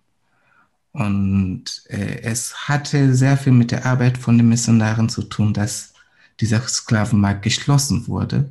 Und 0.91 1.83
äh, 1.89 2.21
es 2.21 2.69
hatte 2.69 3.15
sehr 3.15 3.37
viel 3.37 3.51
mit 3.51 3.71
der 3.71 3.85
Arbeit 3.85 4.17
von 4.17 4.37
den 4.37 4.47
Missionaren 4.47 5.09
zu 5.09 5.23
tun, 5.23 5.53
dass 5.53 5.93
dieser 6.39 6.61
Sklavenmarkt 6.61 7.41
geschlossen 7.41 8.07
wurde. 8.07 8.49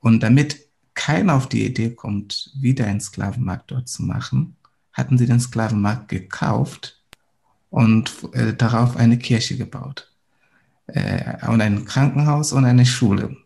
Und 0.00 0.22
damit 0.22 0.58
keiner 0.94 1.34
auf 1.34 1.48
die 1.48 1.64
Idee 1.64 1.90
kommt, 1.90 2.52
wieder 2.54 2.86
einen 2.86 3.00
Sklavenmarkt 3.00 3.70
dort 3.70 3.88
zu 3.88 4.02
machen, 4.02 4.56
hatten 4.92 5.18
sie 5.18 5.26
den 5.26 5.40
Sklavenmarkt 5.40 6.08
gekauft 6.08 7.02
und 7.70 8.12
äh, 8.32 8.54
darauf 8.54 8.96
eine 8.96 9.18
Kirche 9.18 9.56
gebaut. 9.56 10.10
äh, 10.94 11.46
und 11.48 11.60
ein 11.60 11.84
Krankenhaus 11.84 12.52
und 12.52 12.64
eine 12.64 12.86
Schule 12.86 13.36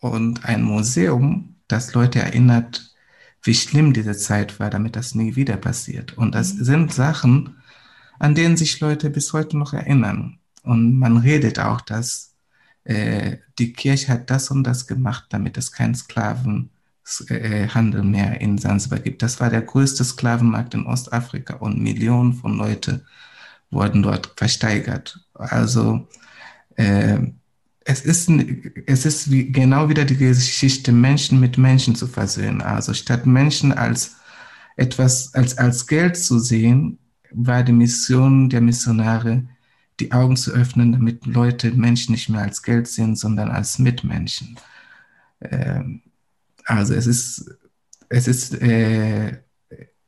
und 0.00 0.44
ein 0.44 0.62
Museum, 0.62 1.56
das 1.68 1.94
Leute 1.94 2.20
erinnert, 2.20 2.94
wie 3.42 3.54
schlimm 3.54 3.92
diese 3.92 4.16
Zeit 4.16 4.60
war, 4.60 4.70
damit 4.70 4.96
das 4.96 5.14
nie 5.14 5.36
wieder 5.36 5.56
passiert. 5.56 6.16
Und 6.18 6.34
das 6.34 6.54
mhm. 6.54 6.64
sind 6.64 6.92
Sachen, 6.92 7.56
an 8.18 8.34
denen 8.34 8.56
sich 8.56 8.78
Leute 8.80 9.10
bis 9.10 9.32
heute 9.32 9.56
noch 9.58 9.72
erinnern. 9.72 10.38
Und 10.62 10.98
man 10.98 11.16
redet 11.16 11.58
auch, 11.58 11.80
dass 11.80 12.34
äh, 12.84 13.38
die 13.58 13.72
Kirche 13.72 14.12
hat 14.12 14.30
das 14.30 14.50
und 14.50 14.64
das 14.64 14.86
gemacht, 14.86 15.26
damit 15.30 15.56
es 15.56 15.72
keinen 15.72 15.94
Sklavenhandel 15.94 16.70
mehr 17.28 18.40
in 18.40 18.58
Sansibar 18.58 19.00
gibt. 19.00 19.22
Das 19.22 19.40
war 19.40 19.50
der 19.50 19.62
größte 19.62 20.04
Sklavenmarkt 20.04 20.74
in 20.74 20.86
Ostafrika 20.86 21.54
und 21.56 21.80
Millionen 21.80 22.34
von 22.34 22.56
Leuten 22.56 23.02
wurden 23.70 24.02
dort 24.02 24.32
versteigert. 24.36 25.18
Also 25.34 26.08
äh, 26.76 27.18
es 27.84 28.02
ist, 28.02 28.30
es 28.86 29.04
ist 29.04 29.30
wie, 29.30 29.50
genau 29.50 29.88
wieder 29.88 30.04
die 30.04 30.16
Geschichte, 30.16 30.92
Menschen 30.92 31.40
mit 31.40 31.58
Menschen 31.58 31.94
zu 31.94 32.06
versöhnen. 32.06 32.60
Also 32.60 32.94
statt 32.94 33.26
Menschen 33.26 33.72
als 33.72 34.16
etwas, 34.76 35.34
als, 35.34 35.58
als 35.58 35.86
Geld 35.86 36.16
zu 36.16 36.38
sehen, 36.38 36.98
war 37.30 37.62
die 37.62 37.72
Mission 37.72 38.48
der 38.48 38.60
Missionare, 38.60 39.44
die 40.00 40.12
Augen 40.12 40.36
zu 40.36 40.52
öffnen, 40.52 40.92
damit 40.92 41.26
Leute 41.26 41.72
Menschen 41.72 42.12
nicht 42.12 42.28
mehr 42.28 42.42
als 42.42 42.62
Geld 42.62 42.88
sehen, 42.88 43.16
sondern 43.16 43.50
als 43.50 43.78
Mitmenschen. 43.78 44.56
Ähm, 45.40 46.02
also 46.64 46.94
es 46.94 47.06
ist, 47.06 47.50
es 48.08 48.28
ist, 48.28 48.54
äh, 48.60 49.42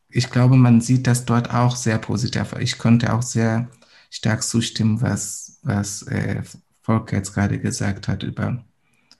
ich 0.08 0.30
glaube, 0.30 0.56
man 0.56 0.80
sieht 0.80 1.06
das 1.06 1.24
dort 1.24 1.52
auch 1.52 1.76
sehr 1.76 1.98
positiv. 1.98 2.54
Ich 2.60 2.78
konnte 2.78 3.12
auch 3.12 3.22
sehr 3.22 3.68
stark 4.10 4.42
zustimmen, 4.42 5.00
was, 5.00 5.58
was 5.62 6.02
äh, 6.02 6.42
Volker 6.82 7.16
jetzt 7.16 7.34
gerade 7.34 7.58
gesagt 7.58 8.08
hat 8.08 8.22
über, 8.22 8.64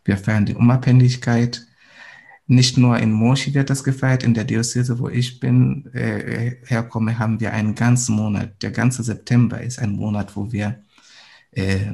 wir 0.05 0.19
feiern 0.19 0.47
die 0.47 0.55
Unabhängigkeit. 0.55 1.67
Nicht 2.47 2.77
nur 2.77 2.99
in 2.99 3.11
Moshi 3.11 3.55
wird 3.55 3.71
das 3.71 3.83
gefeiert, 3.83 4.23
in 4.23 4.35
der 4.35 4.45
Diözese, 4.45 4.99
wo 4.99 5.09
ich 5.09 5.41
bin, 5.41 5.87
äh, 5.95 6.57
herkomme, 6.67 7.19
haben 7.19 7.41
wir 7.41 7.53
einen 7.55 7.75
ganzen 7.75 8.17
Monat. 8.17 8.63
Der 8.63 8.71
ganze 8.71 9.03
September 9.03 9.61
ist 9.63 9.79
ein 9.79 9.93
Monat, 9.93 10.37
wo 10.37 10.53
wir, 10.53 10.83
äh, 11.53 11.93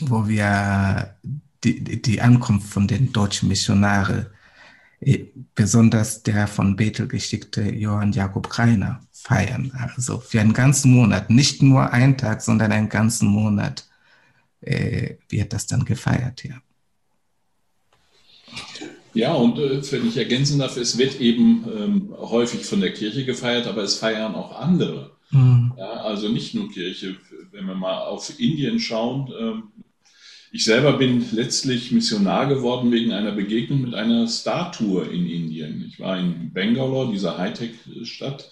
wo 0.00 0.28
wir 0.28 1.18
die, 1.64 2.02
die 2.02 2.20
Ankunft 2.20 2.68
von 2.68 2.86
den 2.86 3.12
deutschen 3.12 3.48
Missionaren, 3.48 4.26
äh, 5.00 5.24
besonders 5.54 6.22
der 6.22 6.46
von 6.46 6.76
Bethel 6.76 7.08
geschickte 7.08 7.62
Johann 7.62 8.12
Jakob 8.12 8.48
Kreiner, 8.48 9.00
feiern. 9.12 9.72
Also 9.94 10.18
für 10.18 10.40
einen 10.40 10.52
ganzen 10.52 10.92
Monat, 10.92 11.30
nicht 11.30 11.62
nur 11.62 11.92
einen 11.92 12.16
Tag, 12.16 12.42
sondern 12.42 12.72
einen 12.72 12.88
ganzen 12.88 13.28
Monat 13.28 13.86
äh, 14.60 15.16
wird 15.28 15.52
das 15.52 15.66
dann 15.66 15.84
gefeiert, 15.84 16.44
ja. 16.44 16.60
Ja, 19.14 19.34
und 19.34 19.58
äh, 19.58 19.80
wenn 19.92 20.06
ich 20.06 20.16
ergänzen 20.16 20.58
darf, 20.58 20.76
es 20.76 20.98
wird 20.98 21.20
eben 21.20 21.64
ähm, 21.76 22.14
häufig 22.18 22.64
von 22.64 22.80
der 22.80 22.92
Kirche 22.92 23.24
gefeiert, 23.24 23.66
aber 23.66 23.82
es 23.82 23.96
feiern 23.96 24.34
auch 24.34 24.58
andere. 24.58 25.16
Mhm. 25.30 25.72
Ja, 25.76 25.90
also 26.02 26.28
nicht 26.28 26.54
nur 26.54 26.70
Kirche. 26.70 27.16
Wenn 27.50 27.66
wir 27.66 27.74
mal 27.74 28.04
auf 28.04 28.38
Indien 28.38 28.78
schauen, 28.78 29.32
ähm, 29.38 29.62
ich 30.50 30.64
selber 30.64 30.94
bin 30.94 31.24
letztlich 31.32 31.92
Missionar 31.92 32.46
geworden 32.46 32.90
wegen 32.90 33.12
einer 33.12 33.32
Begegnung 33.32 33.82
mit 33.82 33.94
einer 33.94 34.26
Statue 34.26 35.04
in 35.04 35.28
Indien. 35.28 35.84
Ich 35.88 36.00
war 36.00 36.18
in 36.18 36.52
Bangalore, 36.52 37.12
dieser 37.12 37.36
Hightech-Stadt, 37.36 38.50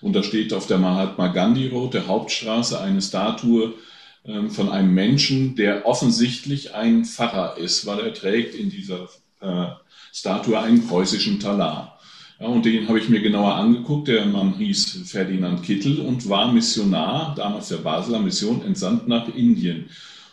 und 0.00 0.12
da 0.14 0.22
steht 0.22 0.52
auf 0.52 0.66
der 0.66 0.78
Mahatma 0.78 1.28
Gandhi 1.28 1.68
Road, 1.68 1.94
der 1.94 2.06
Hauptstraße, 2.06 2.80
eine 2.80 3.02
Statue 3.02 3.74
ähm, 4.24 4.50
von 4.50 4.68
einem 4.68 4.94
Menschen, 4.94 5.56
der 5.56 5.86
offensichtlich 5.86 6.74
ein 6.74 7.04
Pfarrer 7.04 7.56
ist, 7.56 7.86
weil 7.86 8.00
er 8.00 8.14
trägt 8.14 8.54
in 8.54 8.70
dieser 8.70 9.08
äh, 9.40 9.66
Statue 10.12 10.58
einen 10.58 10.86
preußischen 10.86 11.40
Talar. 11.40 11.98
Ja, 12.38 12.46
und 12.46 12.64
den 12.64 12.86
habe 12.86 13.00
ich 13.00 13.08
mir 13.08 13.20
genauer 13.20 13.54
angeguckt. 13.54 14.06
Der 14.06 14.24
Mann 14.26 14.54
hieß 14.54 15.02
Ferdinand 15.06 15.64
Kittel 15.64 16.00
und 16.00 16.28
war 16.28 16.52
Missionar, 16.52 17.34
damals 17.34 17.68
der 17.68 17.78
Basler 17.78 18.20
Mission, 18.20 18.62
entsandt 18.62 19.08
nach 19.08 19.34
Indien. 19.34 19.86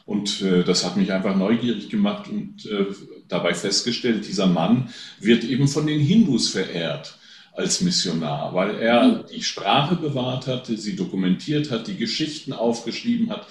Und 0.06 0.42
äh, 0.42 0.64
das 0.64 0.86
hat 0.86 0.98
mich 0.98 1.12
einfach 1.12 1.36
neugierig 1.36 1.90
gemacht 1.90 2.30
und 2.30 2.66
äh, 2.68 2.86
dabei 3.28 3.54
festgestellt, 3.54 4.28
dieser 4.28 4.46
Mann 4.46 4.90
wird 5.20 5.44
eben 5.44 5.68
von 5.68 5.88
den 5.88 6.00
Hindus 6.00 6.48
verehrt 6.48 7.18
als 7.54 7.82
Missionar, 7.82 8.54
weil 8.54 8.76
er 8.76 9.24
die 9.24 9.42
Sprache 9.42 9.96
bewahrt 9.96 10.46
hat, 10.46 10.68
sie 10.68 10.96
dokumentiert 10.96 11.72
hat, 11.72 11.88
die 11.88 11.96
Geschichten 11.96 12.54
aufgeschrieben 12.54 13.30
hat, 13.32 13.48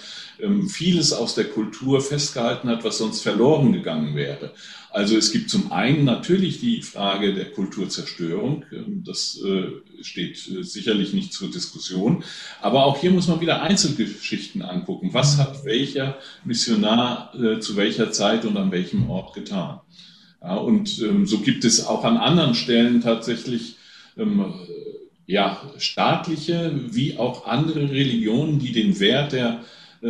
vieles 0.67 1.13
aus 1.13 1.35
der 1.35 1.45
Kultur 1.45 2.01
festgehalten 2.01 2.69
hat, 2.69 2.83
was 2.83 2.97
sonst 2.97 3.21
verloren 3.21 3.71
gegangen 3.73 4.15
wäre. 4.15 4.51
Also 4.95 5.17
es 5.17 5.33
gibt 5.33 5.49
zum 5.49 5.73
einen 5.73 6.05
natürlich 6.05 6.61
die 6.61 6.81
Frage 6.81 7.33
der 7.33 7.51
Kulturzerstörung, 7.51 8.63
ähm, 8.71 9.03
das 9.05 9.37
äh, 9.45 9.67
steht 10.01 10.49
äh, 10.49 10.63
sicherlich 10.63 11.11
nicht 11.11 11.33
zur 11.33 11.51
Diskussion, 11.51 12.23
aber 12.61 12.85
auch 12.85 12.97
hier 13.01 13.11
muss 13.11 13.27
man 13.27 13.41
wieder 13.41 13.61
Einzelgeschichten 13.61 14.61
angucken. 14.61 15.09
Was 15.11 15.37
hat 15.37 15.65
welcher 15.65 16.17
Missionar 16.45 17.35
äh, 17.35 17.59
zu 17.59 17.75
welcher 17.75 18.13
Zeit 18.13 18.45
und 18.45 18.55
an 18.55 18.71
welchem 18.71 19.09
Ort 19.09 19.33
getan? 19.33 19.81
Und 20.39 21.01
ähm, 21.01 21.25
so 21.25 21.39
gibt 21.39 21.65
es 21.65 21.85
auch 21.85 22.05
an 22.05 22.15
anderen 22.15 22.55
Stellen 22.55 23.01
tatsächlich 23.01 23.75
ähm, 24.17 24.53
ja, 25.25 25.61
staatliche 25.77 26.71
wie 26.91 27.17
auch 27.17 27.47
andere 27.47 27.89
Religionen, 27.89 28.59
die 28.59 28.71
den 28.71 28.97
Wert 29.01 29.33
der 29.33 29.61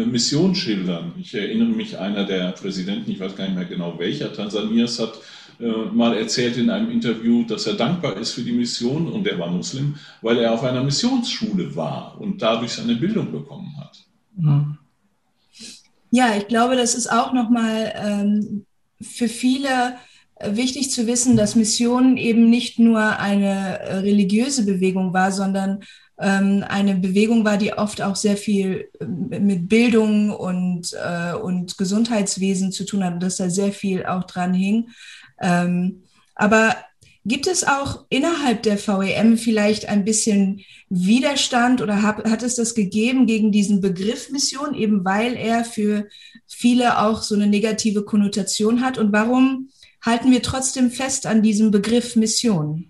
Mission 0.03 0.55
schildern. 0.55 1.13
Ich 1.17 1.33
erinnere 1.33 1.69
mich, 1.69 1.97
einer 1.97 2.25
der 2.25 2.51
Präsidenten, 2.51 3.11
ich 3.11 3.19
weiß 3.19 3.35
gar 3.35 3.45
nicht 3.45 3.55
mehr 3.55 3.65
genau 3.65 3.97
welcher, 3.97 4.33
Tansanias 4.33 4.99
hat 4.99 5.13
äh, 5.59 5.85
mal 5.93 6.17
erzählt 6.17 6.57
in 6.57 6.69
einem 6.69 6.91
Interview, 6.91 7.43
dass 7.43 7.65
er 7.65 7.75
dankbar 7.75 8.17
ist 8.17 8.33
für 8.33 8.41
die 8.41 8.51
Mission 8.51 9.07
und 9.07 9.25
er 9.25 9.39
war 9.39 9.49
Muslim, 9.49 9.95
weil 10.21 10.39
er 10.39 10.53
auf 10.53 10.63
einer 10.63 10.83
Missionsschule 10.83 11.75
war 11.75 12.19
und 12.19 12.41
dadurch 12.41 12.73
seine 12.73 12.95
Bildung 12.95 13.31
bekommen 13.31 13.73
hat. 13.77 14.03
Ja, 16.11 16.35
ich 16.35 16.47
glaube, 16.47 16.75
das 16.75 16.95
ist 16.95 17.11
auch 17.11 17.31
nochmal 17.31 17.93
ähm, 17.95 18.65
für 19.01 19.29
viele 19.29 19.95
wichtig 20.43 20.91
zu 20.91 21.07
wissen, 21.07 21.37
dass 21.37 21.55
Mission 21.55 22.17
eben 22.17 22.49
nicht 22.49 22.79
nur 22.79 23.19
eine 23.19 23.79
äh, 23.79 23.95
religiöse 23.99 24.65
Bewegung 24.65 25.13
war, 25.13 25.31
sondern 25.31 25.83
eine 26.17 26.95
Bewegung 26.95 27.43
war, 27.43 27.57
die 27.57 27.73
oft 27.73 28.01
auch 28.01 28.15
sehr 28.15 28.37
viel 28.37 28.89
äh, 28.99 29.05
mit 29.05 29.67
Bildung 29.67 30.31
und, 30.31 30.93
äh, 30.93 31.33
und 31.33 31.77
Gesundheitswesen 31.77 32.71
zu 32.71 32.85
tun 32.85 33.03
hat 33.03 33.15
und 33.15 33.23
dass 33.23 33.37
da 33.37 33.49
sehr 33.49 33.73
viel 33.73 34.05
auch 34.05 34.23
dran 34.23 34.53
hing. 34.53 34.89
Ähm, 35.41 36.03
aber 36.35 36.75
gibt 37.25 37.47
es 37.47 37.65
auch 37.65 38.05
innerhalb 38.09 38.63
der 38.63 38.77
VEM 38.77 39.37
vielleicht 39.37 39.89
ein 39.89 40.05
bisschen 40.05 40.61
Widerstand 40.89 41.81
oder 41.81 42.01
hat, 42.01 42.23
hat 42.29 42.43
es 42.43 42.55
das 42.55 42.75
gegeben 42.75 43.25
gegen 43.25 43.51
diesen 43.51 43.81
Begriff 43.81 44.29
Mission, 44.29 44.73
eben 44.73 45.03
weil 45.03 45.35
er 45.35 45.65
für 45.65 46.07
viele 46.47 46.99
auch 46.99 47.23
so 47.23 47.35
eine 47.35 47.47
negative 47.47 48.03
Konnotation 48.03 48.81
hat? 48.81 48.97
Und 48.97 49.11
warum 49.11 49.69
halten 50.01 50.31
wir 50.31 50.41
trotzdem 50.41 50.91
fest 50.91 51.25
an 51.25 51.41
diesem 51.41 51.71
Begriff 51.71 52.15
Mission? 52.15 52.85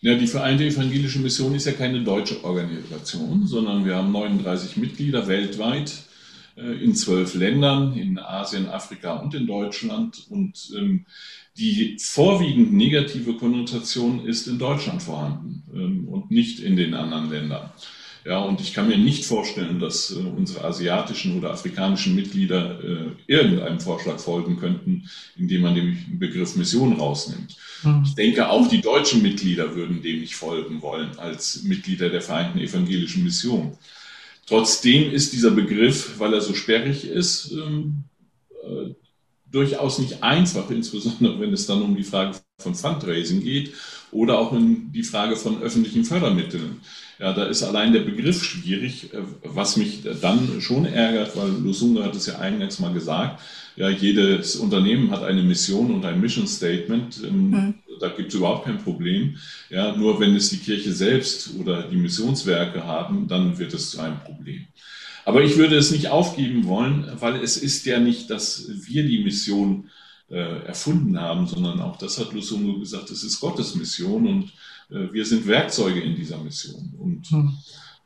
Ja, 0.00 0.14
die 0.14 0.28
Vereinte 0.28 0.64
Evangelische 0.64 1.18
Mission 1.18 1.54
ist 1.56 1.66
ja 1.66 1.72
keine 1.72 2.02
deutsche 2.02 2.44
Organisation, 2.44 3.46
sondern 3.46 3.84
wir 3.84 3.96
haben 3.96 4.12
39 4.12 4.76
Mitglieder 4.76 5.26
weltweit 5.26 5.92
äh, 6.56 6.84
in 6.84 6.94
zwölf 6.94 7.34
Ländern, 7.34 7.96
in 7.96 8.16
Asien, 8.18 8.68
Afrika 8.68 9.16
und 9.16 9.34
in 9.34 9.48
Deutschland. 9.48 10.26
Und 10.30 10.70
ähm, 10.76 11.04
die 11.56 11.96
vorwiegend 12.00 12.72
negative 12.72 13.34
Konnotation 13.34 14.24
ist 14.24 14.46
in 14.46 14.60
Deutschland 14.60 15.02
vorhanden 15.02 15.64
ähm, 15.74 16.08
und 16.08 16.30
nicht 16.30 16.60
in 16.60 16.76
den 16.76 16.94
anderen 16.94 17.28
Ländern. 17.30 17.70
Ja, 18.24 18.40
und 18.40 18.60
ich 18.60 18.74
kann 18.74 18.88
mir 18.88 18.98
nicht 18.98 19.24
vorstellen, 19.24 19.78
dass 19.78 20.10
äh, 20.10 20.16
unsere 20.16 20.64
asiatischen 20.64 21.38
oder 21.38 21.52
afrikanischen 21.52 22.14
Mitglieder 22.14 22.78
äh, 22.82 23.06
irgendeinem 23.26 23.80
Vorschlag 23.80 24.18
folgen 24.18 24.58
könnten, 24.58 25.08
indem 25.36 25.62
man 25.62 25.74
den 25.74 26.18
Begriff 26.18 26.56
Mission 26.56 26.94
rausnimmt. 26.94 27.56
Mhm. 27.82 28.02
Ich 28.04 28.14
denke, 28.14 28.48
auch 28.50 28.68
die 28.68 28.80
deutschen 28.80 29.22
Mitglieder 29.22 29.74
würden 29.74 30.02
dem 30.02 30.20
nicht 30.20 30.34
folgen 30.34 30.82
wollen 30.82 31.18
als 31.18 31.62
Mitglieder 31.62 32.10
der 32.10 32.20
Vereinten 32.20 32.58
Evangelischen 32.58 33.24
Mission. 33.24 33.78
Trotzdem 34.46 35.12
ist 35.12 35.32
dieser 35.32 35.50
Begriff, 35.50 36.18
weil 36.18 36.32
er 36.32 36.40
so 36.40 36.54
sperrig 36.54 37.04
ist, 37.04 37.52
ähm, 37.52 38.04
äh, 38.62 38.94
durchaus 39.50 39.98
nicht 39.98 40.22
einfach, 40.22 40.70
insbesondere 40.70 41.40
wenn 41.40 41.52
es 41.52 41.66
dann 41.66 41.82
um 41.82 41.96
die 41.96 42.04
Frage 42.04 42.38
von 42.58 42.74
Fundraising 42.74 43.42
geht 43.42 43.74
oder 44.10 44.38
auch 44.38 44.52
um 44.52 44.90
die 44.92 45.02
Frage 45.02 45.36
von 45.36 45.62
öffentlichen 45.62 46.04
Fördermitteln. 46.04 46.80
Ja, 47.18 47.32
da 47.32 47.46
ist 47.46 47.64
allein 47.64 47.92
der 47.92 48.00
Begriff 48.00 48.44
schwierig, 48.44 49.12
äh, 49.12 49.18
was 49.42 49.76
mich 49.76 50.02
dann 50.20 50.60
schon 50.60 50.86
ärgert, 50.86 51.36
weil 51.36 51.48
Lusunga 51.48 52.04
hat 52.04 52.14
es 52.14 52.26
ja 52.26 52.38
eingangs 52.38 52.78
mal 52.78 52.92
gesagt, 52.92 53.40
ja, 53.76 53.88
jedes 53.88 54.56
Unternehmen 54.56 55.10
hat 55.10 55.22
eine 55.22 55.42
Mission 55.42 55.92
und 55.92 56.04
ein 56.04 56.20
Mission 56.20 56.46
Statement. 56.46 57.22
Ähm, 57.24 57.50
mhm. 57.50 57.74
Da 58.00 58.08
gibt 58.08 58.28
es 58.28 58.34
überhaupt 58.34 58.66
kein 58.66 58.78
Problem. 58.78 59.36
Ja, 59.70 59.96
nur 59.96 60.20
wenn 60.20 60.36
es 60.36 60.50
die 60.50 60.58
Kirche 60.58 60.92
selbst 60.92 61.50
oder 61.58 61.82
die 61.82 61.96
Missionswerke 61.96 62.84
haben, 62.84 63.26
dann 63.26 63.58
wird 63.58 63.74
es 63.74 63.90
zu 63.90 64.00
einem 64.00 64.20
Problem. 64.20 64.66
Aber 65.24 65.42
ich 65.42 65.56
würde 65.56 65.76
es 65.76 65.90
nicht 65.90 66.08
aufgeben 66.08 66.66
wollen, 66.66 67.10
weil 67.18 67.42
es 67.42 67.56
ist 67.56 67.84
ja 67.86 67.98
nicht, 67.98 68.30
dass 68.30 68.68
wir 68.86 69.04
die 69.04 69.22
Mission 69.24 69.86
äh, 69.86 70.07
erfunden 70.36 71.18
haben, 71.20 71.46
sondern 71.46 71.80
auch 71.80 71.96
das 71.96 72.18
hat 72.18 72.32
Lusungo 72.32 72.78
gesagt, 72.78 73.10
es 73.10 73.22
ist 73.22 73.40
Gottes 73.40 73.74
Mission 73.74 74.26
und 74.26 74.52
äh, 74.90 75.12
wir 75.12 75.24
sind 75.24 75.46
Werkzeuge 75.46 76.00
in 76.00 76.16
dieser 76.16 76.38
Mission. 76.38 76.92
Und 76.98 77.26
hm. 77.28 77.58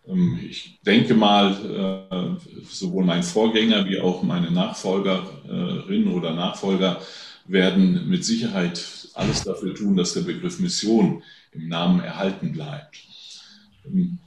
ähm, 0.08 0.40
ich 0.48 0.78
denke 0.84 1.14
mal, 1.14 2.06
äh, 2.10 2.64
sowohl 2.64 3.04
mein 3.04 3.22
Vorgänger 3.22 3.84
wie 3.86 4.00
auch 4.00 4.22
meine 4.22 4.50
Nachfolgerin 4.50 6.08
oder 6.08 6.34
Nachfolger 6.34 7.00
werden 7.46 8.08
mit 8.08 8.24
Sicherheit 8.24 8.84
alles 9.14 9.44
dafür 9.44 9.74
tun, 9.74 9.96
dass 9.96 10.14
der 10.14 10.22
Begriff 10.22 10.58
Mission 10.58 11.22
im 11.52 11.68
Namen 11.68 12.00
erhalten 12.00 12.52
bleibt. 12.52 12.98
Ähm, 13.86 14.18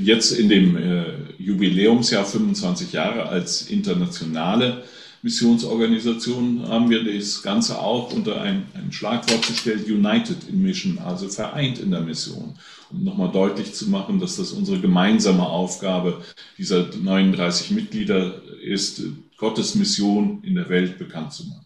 jetzt 0.00 0.32
in 0.32 0.48
dem 0.48 0.76
äh, 0.76 1.04
Jubiläumsjahr 1.38 2.24
25 2.24 2.92
Jahre 2.92 3.26
als 3.28 3.62
internationale 3.62 4.84
Missionsorganisation 5.22 6.66
haben 6.68 6.90
wir 6.90 7.02
das 7.04 7.42
Ganze 7.42 7.78
auch 7.78 8.12
unter 8.12 8.40
ein, 8.40 8.66
ein 8.74 8.92
Schlagwort 8.92 9.46
gestellt, 9.46 9.88
United 9.88 10.48
in 10.48 10.62
Mission, 10.62 10.98
also 10.98 11.28
vereint 11.28 11.78
in 11.78 11.90
der 11.90 12.02
Mission, 12.02 12.54
um 12.90 13.04
nochmal 13.04 13.32
deutlich 13.32 13.74
zu 13.74 13.90
machen, 13.90 14.20
dass 14.20 14.36
das 14.36 14.52
unsere 14.52 14.80
gemeinsame 14.80 15.44
Aufgabe 15.44 16.22
dieser 16.56 16.88
39 16.94 17.72
Mitglieder 17.72 18.42
ist, 18.62 19.02
Gottes 19.36 19.74
Mission 19.74 20.42
in 20.42 20.54
der 20.54 20.68
Welt 20.68 20.98
bekannt 20.98 21.32
zu 21.32 21.46
machen. 21.48 21.64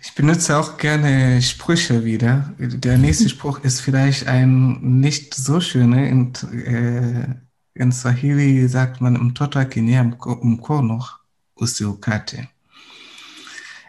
Ich 0.00 0.14
benutze 0.14 0.56
auch 0.56 0.78
gerne 0.78 1.42
Sprüche 1.42 2.04
wieder. 2.04 2.54
Der 2.58 2.98
nächste 2.98 3.28
Spruch 3.28 3.60
ist 3.60 3.80
vielleicht 3.80 4.26
ein 4.26 5.00
nicht 5.00 5.34
so 5.34 5.60
schöner. 5.60 6.06
Äh, 6.06 7.34
in 7.78 7.92
Swahili 7.92 8.68
sagt 8.68 9.00
man 9.00 9.14
mtoto 9.14 9.58
akinia 9.58 10.04
mkono 10.04 11.04
usiukate. 11.56 12.48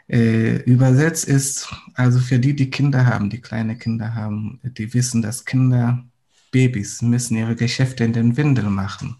Äh, 0.07 0.63
übersetzt 0.63 1.25
ist, 1.25 1.67
also 1.93 2.19
für 2.19 2.39
die, 2.39 2.55
die 2.55 2.69
Kinder 2.69 3.05
haben, 3.05 3.29
die 3.29 3.41
kleine 3.41 3.75
Kinder 3.75 4.15
haben, 4.15 4.59
die 4.63 4.93
wissen, 4.93 5.21
dass 5.21 5.45
Kinder, 5.45 6.03
Babys 6.51 7.01
müssen 7.03 7.37
ihre 7.37 7.55
Geschäfte 7.55 8.03
in 8.03 8.13
den 8.13 8.35
Windeln 8.35 8.73
machen. 8.73 9.17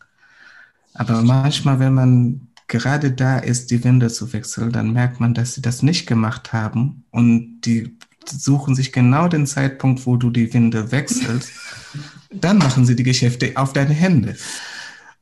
Aber 0.96 1.22
manchmal, 1.22 1.80
wenn 1.80 1.94
man 1.94 2.48
gerade 2.68 3.12
da 3.12 3.38
ist, 3.38 3.70
die 3.70 3.84
Winde 3.84 4.10
zu 4.10 4.34
wechseln, 4.34 4.72
dann 4.72 4.94
merkt 4.94 5.20
man, 5.20 5.36
dass 5.36 5.54
sie 5.54 5.62
das 5.62 5.84
nicht 5.84 6.08
gemacht 6.08 6.54
haben 6.54 7.04
und 7.12 7.62
die 7.62 7.96
suchen 8.26 8.76
sich 8.76 8.92
genau 8.92 9.28
den 9.28 9.46
Zeitpunkt, 9.46 10.06
wo 10.06 10.18
du 10.18 10.30
die 10.30 10.54
Winde 10.54 10.92
wechselst. 10.92 11.52
dann 12.30 12.58
machen 12.58 12.86
sie 12.86 12.96
die 12.96 13.04
Geschäfte 13.04 13.54
auf 13.56 13.74
deine 13.74 13.94
Hände. 13.94 14.36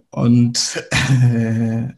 Und, 0.10 0.84
äh, 1.22 1.90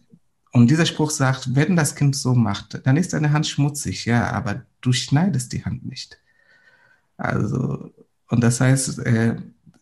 und 0.51 0.70
dieser 0.70 0.86
Spruch 0.86 1.12
sagt, 1.12 1.55
wenn 1.55 1.76
das 1.76 1.95
Kind 1.95 2.16
so 2.16 2.34
macht, 2.34 2.86
dann 2.86 2.97
ist 2.97 3.14
deine 3.14 3.32
Hand 3.32 3.47
schmutzig, 3.47 4.05
ja, 4.05 4.32
aber 4.32 4.66
du 4.82 4.91
schneidest 4.93 5.53
die 5.53 5.66
Hand 5.66 5.86
nicht. 5.86 6.20
Also, 7.18 7.93
und 8.28 8.41
das 8.41 8.62
heißt, 8.62 8.99
äh, 8.99 9.36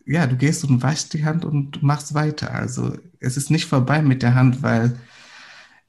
ja, 0.08 0.26
du 0.26 0.36
gehst 0.36 0.64
und 0.64 0.82
waschst 0.82 1.12
die 1.12 1.24
Hand 1.24 1.44
und 1.44 1.82
machst 1.82 2.14
weiter. 2.14 2.54
Also 2.54 2.96
es 3.20 3.36
ist 3.36 3.50
nicht 3.50 3.66
vorbei 3.66 4.02
mit 4.02 4.22
der 4.22 4.34
Hand, 4.34 4.62
weil 4.62 4.98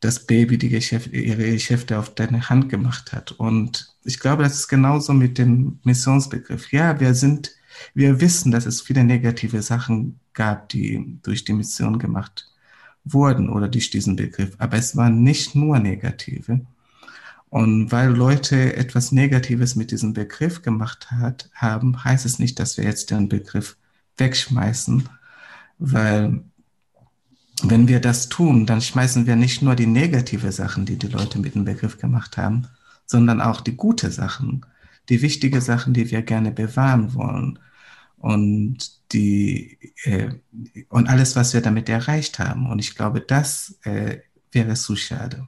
das 0.02 0.26
Baby 0.26 0.58
die 0.58 0.70
Geschäfte, 0.70 1.10
ihre 1.10 1.52
Geschäfte 1.52 1.98
auf 1.98 2.14
deine 2.14 2.50
Hand 2.50 2.70
gemacht 2.70 3.14
hat. 3.14 3.32
Und 3.34 3.96
ich 4.04 4.20
glaube, 4.20 4.44
das 4.44 4.56
ist 4.56 4.68
genauso 4.68 5.14
mit 5.14 5.38
dem 5.38 5.80
Missionsbegriff. 5.84 6.72
Ja, 6.72 7.00
wir 7.00 7.14
sind, 7.14 7.56
wir 7.94 8.22
wissen, 8.22 8.52
dass 8.52 8.66
es 8.66 8.82
viele 8.82 9.04
negative 9.04 9.62
Sachen 9.62 10.20
gab, 10.34 10.70
die 10.70 11.20
durch 11.24 11.44
die 11.44 11.54
Mission 11.54 12.00
gemacht 12.00 12.50
wurden 13.04 13.50
oder 13.50 13.68
durch 13.68 13.90
diesen 13.90 14.16
Begriff. 14.16 14.56
Aber 14.58 14.78
es 14.78 14.96
waren 14.96 15.24
nicht 15.24 15.56
nur 15.56 15.80
negative. 15.80 16.62
Und 17.50 17.92
weil 17.92 18.12
Leute 18.12 18.76
etwas 18.76 19.12
Negatives 19.12 19.76
mit 19.76 19.92
diesem 19.92 20.14
Begriff 20.14 20.62
gemacht 20.62 21.10
hat, 21.12 21.50
haben, 21.54 22.04
heißt 22.04 22.26
es 22.26 22.38
nicht, 22.38 22.60
dass 22.60 22.78
wir 22.78 22.84
jetzt 22.84 23.10
den 23.10 23.28
Begriff 23.28 23.76
wegschmeißen, 24.18 25.10
weil 25.80 26.44
wenn 27.64 27.88
wir 27.88 28.00
das 28.00 28.30
tun, 28.30 28.66
dann 28.66 28.82
schmeißen 28.82 29.26
wir 29.26 29.36
nicht 29.36 29.62
nur 29.62 29.76
die 29.76 29.88
negative 29.88 30.52
Sachen, 30.52 30.86
die 30.86 30.98
die 30.98 31.08
Leute 31.08 31.40
mit 31.40 31.56
dem 31.56 31.66
Begriff 31.66 31.98
gemacht 31.98 32.38
haben, 32.38 32.68
sondern 33.06 33.42
auch 33.42 33.62
die 33.62 33.76
gute 33.76 34.12
Sachen, 34.12 34.66
die 35.10 35.22
wichtige 35.22 35.60
Sachen, 35.60 35.94
die 35.94 36.12
wir 36.12 36.22
gerne 36.22 36.52
bewahren 36.52 37.16
wollen 37.16 37.60
und 38.20 38.78
die 39.12 39.78
äh, 40.04 40.30
und 40.90 41.08
alles, 41.10 41.36
was 41.36 41.54
wir 41.54 41.62
damit 41.62 41.90
erreicht 41.90 42.40
haben. 42.40 42.70
Und 42.70 42.80
ich 42.80 42.96
glaube, 42.96 43.22
das 43.22 43.80
äh, 43.84 44.18
wäre 44.52 44.76
zu 44.76 44.96
schade. 44.96 45.48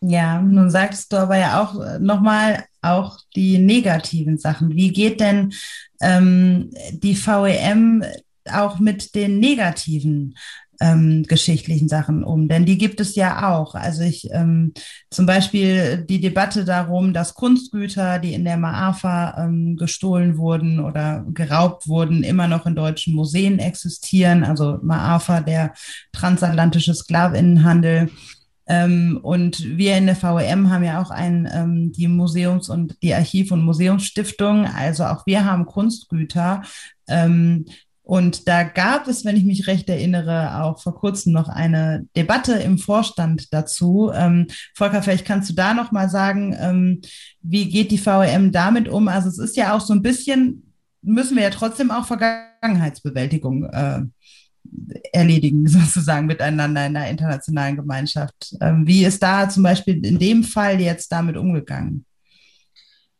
Ja, 0.00 0.40
nun 0.40 0.70
sagst 0.70 1.12
du 1.12 1.16
aber 1.16 1.38
ja 1.38 1.62
auch 1.62 1.80
äh, 1.80 1.98
nochmal 1.98 2.64
auch 2.82 3.18
die 3.34 3.58
negativen 3.58 4.38
Sachen. 4.38 4.74
Wie 4.74 4.92
geht 4.92 5.20
denn 5.20 5.52
ähm, 6.00 6.70
die 6.92 7.16
VEM 7.16 8.04
auch 8.52 8.78
mit 8.78 9.14
den 9.14 9.40
negativen 9.40 10.36
ähm, 10.80 11.24
geschichtlichen 11.24 11.88
Sachen 11.88 12.24
um, 12.24 12.48
denn 12.48 12.66
die 12.66 12.78
gibt 12.78 13.00
es 13.00 13.14
ja 13.14 13.54
auch. 13.54 13.74
Also 13.74 14.02
ich 14.02 14.28
ähm, 14.32 14.72
zum 15.10 15.26
Beispiel 15.26 16.04
die 16.08 16.20
Debatte 16.20 16.64
darum, 16.64 17.12
dass 17.12 17.34
Kunstgüter, 17.34 18.18
die 18.18 18.34
in 18.34 18.44
der 18.44 18.56
Maafa 18.56 19.44
ähm, 19.44 19.76
gestohlen 19.76 20.36
wurden 20.36 20.80
oder 20.80 21.24
geraubt 21.32 21.88
wurden, 21.88 22.22
immer 22.22 22.48
noch 22.48 22.66
in 22.66 22.74
deutschen 22.74 23.14
Museen 23.14 23.58
existieren. 23.58 24.44
Also 24.44 24.78
Maafa, 24.82 25.40
der 25.40 25.72
transatlantische 26.12 26.94
Sklavinnenhandel. 26.94 28.10
Ähm, 28.68 29.20
und 29.22 29.78
wir 29.78 29.96
in 29.96 30.06
der 30.06 30.20
VEM 30.20 30.70
haben 30.70 30.84
ja 30.84 31.00
auch 31.00 31.10
ein, 31.10 31.48
ähm, 31.52 31.92
die 31.92 32.08
Museums- 32.08 32.68
und 32.68 32.96
die 33.00 33.14
Archiv- 33.14 33.52
und 33.52 33.64
Museumsstiftung. 33.64 34.66
Also 34.66 35.04
auch 35.04 35.24
wir 35.24 35.44
haben 35.44 35.66
Kunstgüter, 35.66 36.62
ähm, 37.08 37.66
und 38.06 38.46
da 38.46 38.62
gab 38.62 39.08
es, 39.08 39.24
wenn 39.24 39.36
ich 39.36 39.44
mich 39.44 39.66
recht 39.66 39.88
erinnere, 39.88 40.62
auch 40.62 40.80
vor 40.80 40.94
kurzem 40.94 41.32
noch 41.32 41.48
eine 41.48 42.06
Debatte 42.14 42.52
im 42.52 42.78
Vorstand 42.78 43.52
dazu. 43.52 44.12
Ähm, 44.14 44.46
Volker, 44.76 45.02
vielleicht 45.02 45.24
kannst 45.24 45.50
du 45.50 45.54
da 45.54 45.74
noch 45.74 45.90
mal 45.90 46.08
sagen, 46.08 46.54
ähm, 46.56 47.00
wie 47.42 47.68
geht 47.68 47.90
die 47.90 47.98
VEM 47.98 48.52
damit 48.52 48.88
um? 48.88 49.08
Also 49.08 49.28
es 49.28 49.38
ist 49.38 49.56
ja 49.56 49.74
auch 49.74 49.80
so 49.80 49.92
ein 49.92 50.02
bisschen, 50.02 50.72
müssen 51.02 51.34
wir 51.34 51.42
ja 51.42 51.50
trotzdem 51.50 51.90
auch 51.90 52.06
Vergangenheitsbewältigung 52.06 53.64
äh, 53.64 54.02
erledigen, 55.12 55.66
sozusagen 55.66 56.26
miteinander 56.26 56.86
in 56.86 56.94
der 56.94 57.10
internationalen 57.10 57.74
Gemeinschaft. 57.74 58.54
Ähm, 58.60 58.86
wie 58.86 59.04
ist 59.04 59.20
da 59.20 59.48
zum 59.48 59.64
Beispiel 59.64 60.06
in 60.06 60.20
dem 60.20 60.44
Fall 60.44 60.80
jetzt 60.80 61.10
damit 61.10 61.36
umgegangen? 61.36 62.04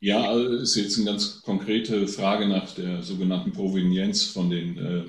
Ja, 0.01 0.23
also 0.29 0.57
ist 0.57 0.77
jetzt 0.77 0.97
eine 0.97 1.07
ganz 1.07 1.43
konkrete 1.43 2.07
Frage 2.09 2.47
nach 2.47 2.73
der 2.75 3.03
sogenannten 3.03 3.53
Provenienz 3.53 4.25
von 4.25 4.51
den 4.51 4.79
äh, 4.79 5.05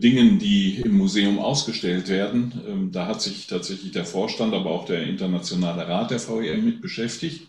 Dingen, 0.00 0.38
die 0.38 0.76
im 0.80 0.96
Museum 0.98 1.38
ausgestellt 1.38 2.08
werden. 2.08 2.60
Ähm, 2.68 2.92
da 2.92 3.06
hat 3.06 3.22
sich 3.22 3.46
tatsächlich 3.46 3.92
der 3.92 4.04
Vorstand, 4.04 4.52
aber 4.54 4.70
auch 4.70 4.84
der 4.84 5.04
internationale 5.04 5.88
Rat 5.88 6.10
der 6.10 6.20
VEM 6.20 6.64
mit 6.64 6.82
beschäftigt 6.82 7.46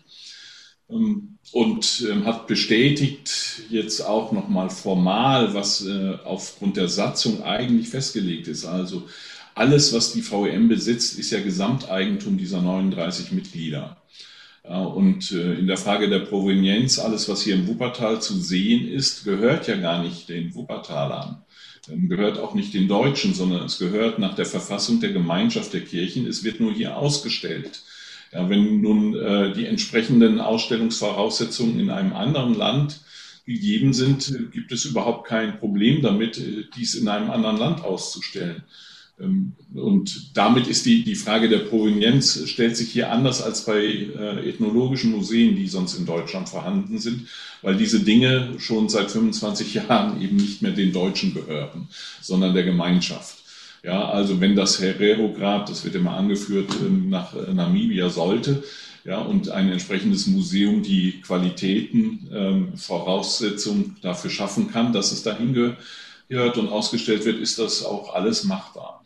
ähm, 0.88 1.38
und 1.52 2.06
ähm, 2.10 2.24
hat 2.24 2.46
bestätigt 2.46 3.62
jetzt 3.70 4.00
auch 4.00 4.32
nochmal 4.32 4.70
formal, 4.70 5.54
was 5.54 5.84
äh, 5.86 6.16
aufgrund 6.24 6.76
der 6.78 6.88
Satzung 6.88 7.42
eigentlich 7.42 7.88
festgelegt 7.90 8.48
ist. 8.48 8.64
Also 8.64 9.08
alles, 9.54 9.92
was 9.92 10.12
die 10.14 10.22
VEM 10.22 10.68
besitzt, 10.68 11.18
ist 11.18 11.30
ja 11.30 11.40
Gesamteigentum 11.40 12.38
dieser 12.38 12.62
39 12.62 13.32
Mitglieder. 13.32 13.98
Und 14.62 15.32
äh, 15.32 15.54
in 15.54 15.66
der 15.66 15.76
Frage 15.76 16.08
der 16.08 16.20
Provenienz, 16.20 16.98
alles, 16.98 17.28
was 17.28 17.42
hier 17.42 17.56
im 17.56 17.66
Wuppertal 17.66 18.22
zu 18.22 18.38
sehen 18.38 18.86
ist, 18.86 19.24
gehört 19.24 19.66
ja 19.66 19.76
gar 19.76 20.02
nicht 20.02 20.28
den 20.28 20.54
Wuppertalern, 20.54 21.42
ähm, 21.90 22.08
gehört 22.08 22.38
auch 22.38 22.54
nicht 22.54 22.72
den 22.72 22.86
Deutschen, 22.86 23.34
sondern 23.34 23.64
es 23.64 23.78
gehört 23.78 24.20
nach 24.20 24.36
der 24.36 24.46
Verfassung 24.46 25.00
der 25.00 25.12
Gemeinschaft 25.12 25.72
der 25.72 25.80
Kirchen. 25.80 26.26
Es 26.26 26.44
wird 26.44 26.60
nur 26.60 26.72
hier 26.72 26.96
ausgestellt. 26.96 27.82
Ja, 28.32 28.48
wenn 28.48 28.80
nun 28.80 29.16
äh, 29.16 29.52
die 29.52 29.66
entsprechenden 29.66 30.40
Ausstellungsvoraussetzungen 30.40 31.80
in 31.80 31.90
einem 31.90 32.12
anderen 32.12 32.54
Land 32.54 33.00
gegeben 33.44 33.92
sind, 33.92 34.52
gibt 34.52 34.70
es 34.70 34.84
überhaupt 34.84 35.26
kein 35.26 35.58
Problem 35.58 36.02
damit, 36.02 36.38
äh, 36.38 36.64
dies 36.76 36.94
in 36.94 37.08
einem 37.08 37.32
anderen 37.32 37.56
Land 37.56 37.84
auszustellen. 37.84 38.62
Ähm, 39.20 39.52
und 39.74 40.36
damit 40.36 40.66
ist 40.66 40.86
die, 40.86 41.04
die 41.04 41.14
Frage 41.14 41.48
der 41.48 41.58
Provenienz 41.58 42.48
stellt 42.48 42.76
sich 42.76 42.90
hier 42.90 43.10
anders 43.10 43.42
als 43.42 43.64
bei 43.64 43.82
äh, 43.82 44.48
ethnologischen 44.48 45.12
Museen, 45.12 45.56
die 45.56 45.66
sonst 45.66 45.94
in 45.94 46.06
Deutschland 46.06 46.48
vorhanden 46.48 46.98
sind, 46.98 47.28
weil 47.62 47.76
diese 47.76 48.00
Dinge 48.00 48.54
schon 48.58 48.88
seit 48.88 49.10
25 49.10 49.74
Jahren 49.88 50.20
eben 50.20 50.36
nicht 50.36 50.62
mehr 50.62 50.72
den 50.72 50.92
Deutschen 50.92 51.34
gehören, 51.34 51.88
sondern 52.20 52.54
der 52.54 52.64
Gemeinschaft. 52.64 53.38
Ja, 53.84 54.08
also 54.10 54.40
wenn 54.40 54.54
das 54.54 54.80
Herero-Grab, 54.80 55.66
das 55.66 55.84
wird 55.84 55.96
immer 55.96 56.16
angeführt, 56.16 56.70
ähm, 56.80 57.10
nach 57.10 57.34
äh, 57.34 57.52
Namibia 57.52 58.10
sollte, 58.10 58.62
ja, 59.04 59.18
und 59.18 59.48
ein 59.48 59.72
entsprechendes 59.72 60.28
Museum 60.28 60.82
die 60.84 61.20
Qualitäten, 61.22 62.28
ähm, 62.32 62.76
Voraussetzungen 62.76 63.96
dafür 64.00 64.30
schaffen 64.30 64.70
kann, 64.70 64.92
dass 64.92 65.10
es 65.10 65.24
dahin 65.24 65.52
gehört, 65.54 65.78
hört 66.28 66.56
und 66.56 66.68
ausgestellt 66.68 67.24
wird, 67.24 67.40
ist 67.40 67.58
das 67.58 67.84
auch 67.84 68.14
alles 68.14 68.44
machbar. 68.44 69.01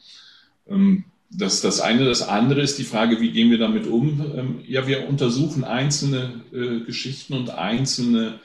Ähm, 0.68 1.04
das 1.30 1.60
das 1.60 1.80
eine. 1.80 2.04
Das 2.04 2.22
andere 2.22 2.60
ist 2.62 2.78
die 2.78 2.84
Frage, 2.84 3.20
wie 3.20 3.32
gehen 3.32 3.50
wir 3.50 3.58
damit 3.58 3.86
um? 3.86 4.20
Ähm, 4.36 4.60
ja, 4.66 4.86
wir 4.86 5.08
untersuchen 5.08 5.64
einzelne 5.64 6.42
äh, 6.52 6.84
Geschichten 6.84 7.34
und 7.34 7.50
einzelne 7.50 8.40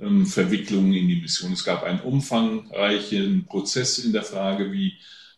ähm, 0.00 0.26
Verwicklungen 0.26 0.92
in 0.92 1.08
die 1.08 1.20
Mission. 1.20 1.52
Es 1.52 1.64
gab 1.64 1.84
einen 1.84 2.00
umfangreichen 2.00 3.46
Prozess 3.46 3.98
in 3.98 4.12
der 4.12 4.24
Frage, 4.24 4.72
wie 4.72 4.94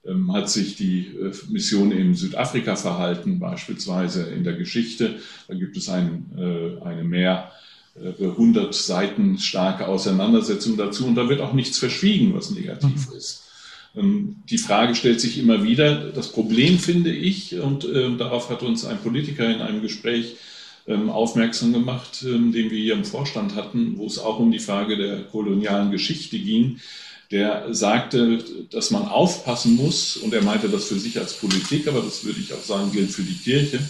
ähm, 0.06 0.32
hat 0.32 0.48
sich 0.48 0.76
die 0.76 1.06
äh, 1.06 1.32
Mission 1.48 1.92
in 1.92 2.14
Südafrika 2.14 2.76
verhalten, 2.76 3.38
beispielsweise 3.38 4.24
in 4.24 4.44
der 4.44 4.54
Geschichte. 4.54 5.16
Da 5.48 5.54
gibt 5.54 5.76
es 5.76 5.88
ein, 5.88 6.30
äh, 6.36 6.82
eine 6.84 7.04
mehr 7.04 7.52
100 7.98 8.74
Seiten 8.74 9.38
starke 9.38 9.88
Auseinandersetzung 9.88 10.76
dazu 10.76 11.06
und 11.06 11.14
da 11.14 11.30
wird 11.30 11.40
auch 11.40 11.54
nichts 11.54 11.78
verschwiegen, 11.78 12.34
was 12.34 12.50
negativ 12.50 13.08
mhm. 13.08 13.16
ist. 13.16 13.45
Ähm, 13.96 14.36
die 14.48 14.58
Frage 14.58 14.94
stellt 14.94 15.20
sich 15.20 15.38
immer 15.38 15.64
wieder. 15.64 16.10
Das 16.10 16.30
Problem 16.30 16.78
finde 16.78 17.12
ich, 17.12 17.58
und 17.58 17.84
äh, 17.84 18.16
darauf 18.16 18.50
hat 18.50 18.62
uns 18.62 18.84
ein 18.84 18.98
Politiker 18.98 19.48
in 19.48 19.60
einem 19.60 19.82
Gespräch 19.82 20.36
ähm, 20.86 21.10
aufmerksam 21.10 21.72
gemacht, 21.72 22.24
ähm, 22.24 22.52
den 22.52 22.70
wir 22.70 22.78
hier 22.78 22.94
im 22.94 23.04
Vorstand 23.04 23.54
hatten, 23.54 23.96
wo 23.96 24.06
es 24.06 24.18
auch 24.18 24.38
um 24.38 24.52
die 24.52 24.58
Frage 24.58 24.96
der 24.96 25.24
kolonialen 25.24 25.90
Geschichte 25.90 26.38
ging. 26.38 26.80
Der 27.32 27.74
sagte, 27.74 28.38
dass 28.70 28.92
man 28.92 29.08
aufpassen 29.08 29.74
muss, 29.74 30.16
und 30.16 30.32
er 30.32 30.42
meinte 30.42 30.68
das 30.68 30.84
für 30.84 30.98
sich 30.98 31.18
als 31.18 31.32
Politik, 31.32 31.88
aber 31.88 32.00
das 32.00 32.24
würde 32.24 32.38
ich 32.38 32.54
auch 32.54 32.62
sagen, 32.62 32.92
gilt 32.92 33.10
für 33.10 33.24
die 33.24 33.34
Kirche, 33.34 33.80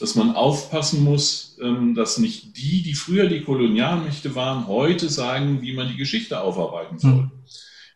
dass 0.00 0.14
man 0.16 0.34
aufpassen 0.34 1.02
muss, 1.02 1.56
ähm, 1.62 1.94
dass 1.94 2.18
nicht 2.18 2.58
die, 2.58 2.82
die 2.82 2.94
früher 2.94 3.26
die 3.26 3.40
Kolonialmächte 3.40 4.34
waren, 4.34 4.66
heute 4.66 5.08
sagen, 5.08 5.62
wie 5.62 5.72
man 5.72 5.88
die 5.88 5.96
Geschichte 5.96 6.40
aufarbeiten 6.40 6.98
soll. 6.98 7.12
Mhm 7.12 7.30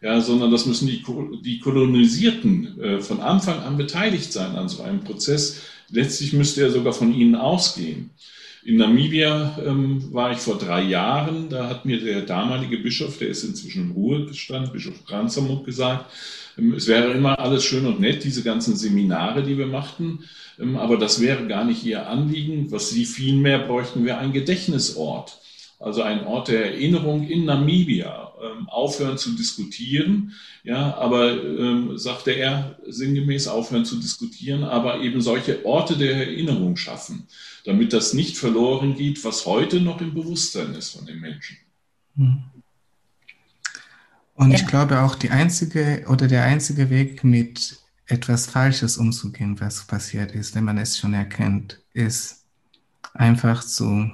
ja, 0.03 0.21
sondern 0.21 0.51
das 0.51 0.67
müssen 0.67 0.89
die, 0.89 1.03
die 1.45 1.61
Kolonisierten 1.61 2.81
äh, 2.81 3.01
von 3.01 3.21
Anfang 3.21 3.61
an 3.61 3.77
beteiligt 3.77 4.33
sein 4.33 4.57
an 4.57 4.69
so 4.69 4.83
einem 4.83 5.05
Prozess. 5.05 5.63
Letztlich 5.91 6.33
müsste 6.33 6.63
er 6.63 6.71
sogar 6.71 6.93
von 6.93 7.15
ihnen 7.15 7.37
ausgehen. 7.37 8.11
In 8.65 8.77
Namibia 8.77 9.59
ähm, 9.65 10.13
war 10.13 10.33
ich 10.33 10.39
vor 10.39 10.59
drei 10.59 10.83
Jahren, 10.83 11.49
da 11.49 11.69
hat 11.69 11.85
mir 11.85 12.01
der 12.01 12.23
damalige 12.23 12.79
Bischof, 12.79 13.19
der 13.19 13.29
ist 13.29 13.45
inzwischen 13.45 13.83
im 13.83 13.91
Ruhestand, 13.93 14.73
Bischof 14.73 15.05
Kranzamut, 15.05 15.65
gesagt, 15.65 16.11
ähm, 16.59 16.75
es 16.75 16.87
wäre 16.89 17.13
immer 17.13 17.39
alles 17.39 17.65
schön 17.65 17.87
und 17.87 18.01
nett, 18.01 18.25
diese 18.25 18.43
ganzen 18.43 18.77
Seminare, 18.77 19.43
die 19.43 19.59
wir 19.59 19.67
machten, 19.67 20.21
ähm, 20.61 20.77
aber 20.77 20.97
das 20.97 21.21
wäre 21.21 21.47
gar 21.47 21.65
nicht 21.65 21.85
ihr 21.85 22.09
Anliegen. 22.09 22.71
Was 22.71 22.91
sie 22.91 23.05
vielmehr 23.05 23.61
bräuchten, 23.61 24.05
wäre 24.05 24.19
ein 24.19 24.33
Gedächtnisort 24.33 25.39
also 25.83 26.03
ein 26.03 26.25
Ort 26.25 26.49
der 26.49 26.67
Erinnerung 26.67 27.27
in 27.29 27.45
Namibia, 27.45 28.33
ähm, 28.43 28.69
aufhören 28.69 29.19
zu 29.19 29.35
diskutieren, 29.35 30.33
ja, 30.63 30.97
aber 30.97 31.33
ähm, 31.33 31.99
sagte 31.99 32.33
er 32.33 32.79
sinngemäß 32.87 33.49
aufhören 33.49 33.85
zu 33.85 33.97
diskutieren, 33.97 34.65
aber 34.65 35.01
eben 35.01 35.21
solche 35.21 35.65
Orte 35.67 35.97
der 35.97 36.17
Erinnerung 36.17 36.77
schaffen, 36.77 37.27
damit 37.65 37.93
das 37.93 38.15
nicht 38.15 38.37
verloren 38.37 38.95
geht, 38.95 39.25
was 39.25 39.47
heute 39.47 39.81
noch 39.81 40.01
im 40.01 40.15
Bewusstsein 40.15 40.75
ist 40.75 40.97
von 40.97 41.07
den 41.07 41.21
Menschen. 41.21 41.59
Hm. 42.17 42.45
Und 44.35 44.51
ja. 44.51 44.57
ich 44.57 44.67
glaube 44.67 45.01
auch 45.01 45.15
die 45.15 45.31
einzige 45.31 46.05
oder 46.09 46.27
der 46.27 46.45
einzige 46.45 46.91
Weg 46.91 47.23
mit 47.25 47.79
etwas 48.07 48.47
Falsches 48.47 48.97
umzugehen, 48.97 49.61
was 49.61 49.87
passiert 49.87 50.33
ist, 50.33 50.55
wenn 50.55 50.65
man 50.65 50.79
es 50.79 50.99
schon 50.99 51.15
erkennt, 51.15 51.81
ist 51.93 52.45
einfach 53.15 53.65
zu 53.65 54.11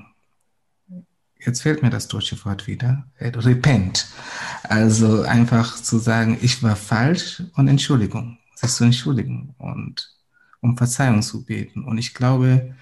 jetzt 1.45 1.62
fehlt 1.62 1.82
mir 1.82 1.91
das 1.91 2.09
deutsche 2.09 2.43
Wort 2.45 2.66
wieder, 2.66 3.07
repent. 3.20 4.07
Also 4.64 5.22
einfach 5.22 5.76
zu 5.76 5.99
sagen, 5.99 6.39
ich 6.41 6.62
war 6.62 6.76
falsch 6.76 7.43
und 7.55 7.68
Entschuldigung, 7.68 8.39
sich 8.55 8.70
zu 8.70 8.84
entschuldigen 8.84 9.55
und 9.59 10.12
um 10.61 10.76
Verzeihung 10.76 11.22
zu 11.22 11.45
beten. 11.45 11.84
Und 11.84 11.99
ich 11.99 12.14
glaube, 12.14 12.74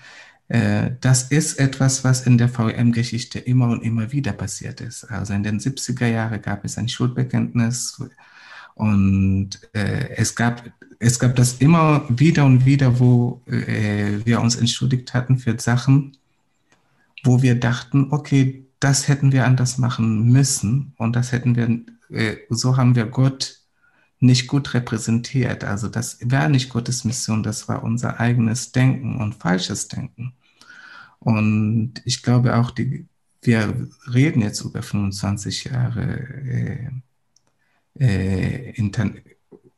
äh, 0.48 0.92
das 1.00 1.24
ist 1.24 1.58
etwas, 1.58 2.04
was 2.04 2.26
in 2.26 2.38
der 2.38 2.48
VM-Geschichte 2.48 3.38
immer 3.38 3.68
und 3.68 3.82
immer 3.82 4.12
wieder 4.12 4.32
passiert 4.32 4.80
ist. 4.80 5.04
Also 5.04 5.34
in 5.34 5.42
den 5.42 5.60
70er 5.60 6.06
Jahren 6.06 6.40
gab 6.40 6.64
es 6.64 6.78
ein 6.78 6.88
Schuldbekenntnis 6.88 8.00
und 8.74 9.50
äh, 9.72 10.10
es 10.16 10.34
gab 10.34 10.62
es 10.98 11.18
gab 11.18 11.36
das 11.36 11.54
immer 11.54 12.04
wieder 12.08 12.46
und 12.46 12.64
wieder, 12.64 12.98
wo 12.98 13.42
äh, 13.46 14.24
wir 14.24 14.40
uns 14.40 14.56
entschuldigt 14.56 15.12
hatten 15.12 15.38
für 15.38 15.58
Sachen, 15.58 16.16
wo 17.26 17.42
wir 17.42 17.58
dachten, 17.58 18.08
okay, 18.10 18.66
das 18.80 19.08
hätten 19.08 19.32
wir 19.32 19.44
anders 19.44 19.78
machen 19.78 20.30
müssen 20.30 20.94
und 20.98 21.16
das 21.16 21.32
hätten 21.32 21.56
wir, 21.56 21.80
äh, 22.10 22.36
so 22.50 22.76
haben 22.76 22.94
wir 22.94 23.06
Gott 23.06 23.60
nicht 24.18 24.46
gut 24.46 24.74
repräsentiert. 24.74 25.64
Also 25.64 25.88
das 25.88 26.18
war 26.24 26.48
nicht 26.48 26.70
Gottes 26.70 27.04
Mission, 27.04 27.42
das 27.42 27.68
war 27.68 27.82
unser 27.82 28.20
eigenes 28.20 28.72
Denken 28.72 29.16
und 29.20 29.34
falsches 29.34 29.88
Denken. 29.88 30.34
Und 31.18 31.94
ich 32.04 32.22
glaube 32.22 32.56
auch, 32.56 32.70
die, 32.70 33.06
wir 33.42 33.88
reden 34.12 34.42
jetzt 34.42 34.60
über 34.62 34.82
25 34.82 35.64
Jahre 35.64 36.18
äh, 36.46 36.90
äh, 37.98 38.70
Inter 38.72 39.10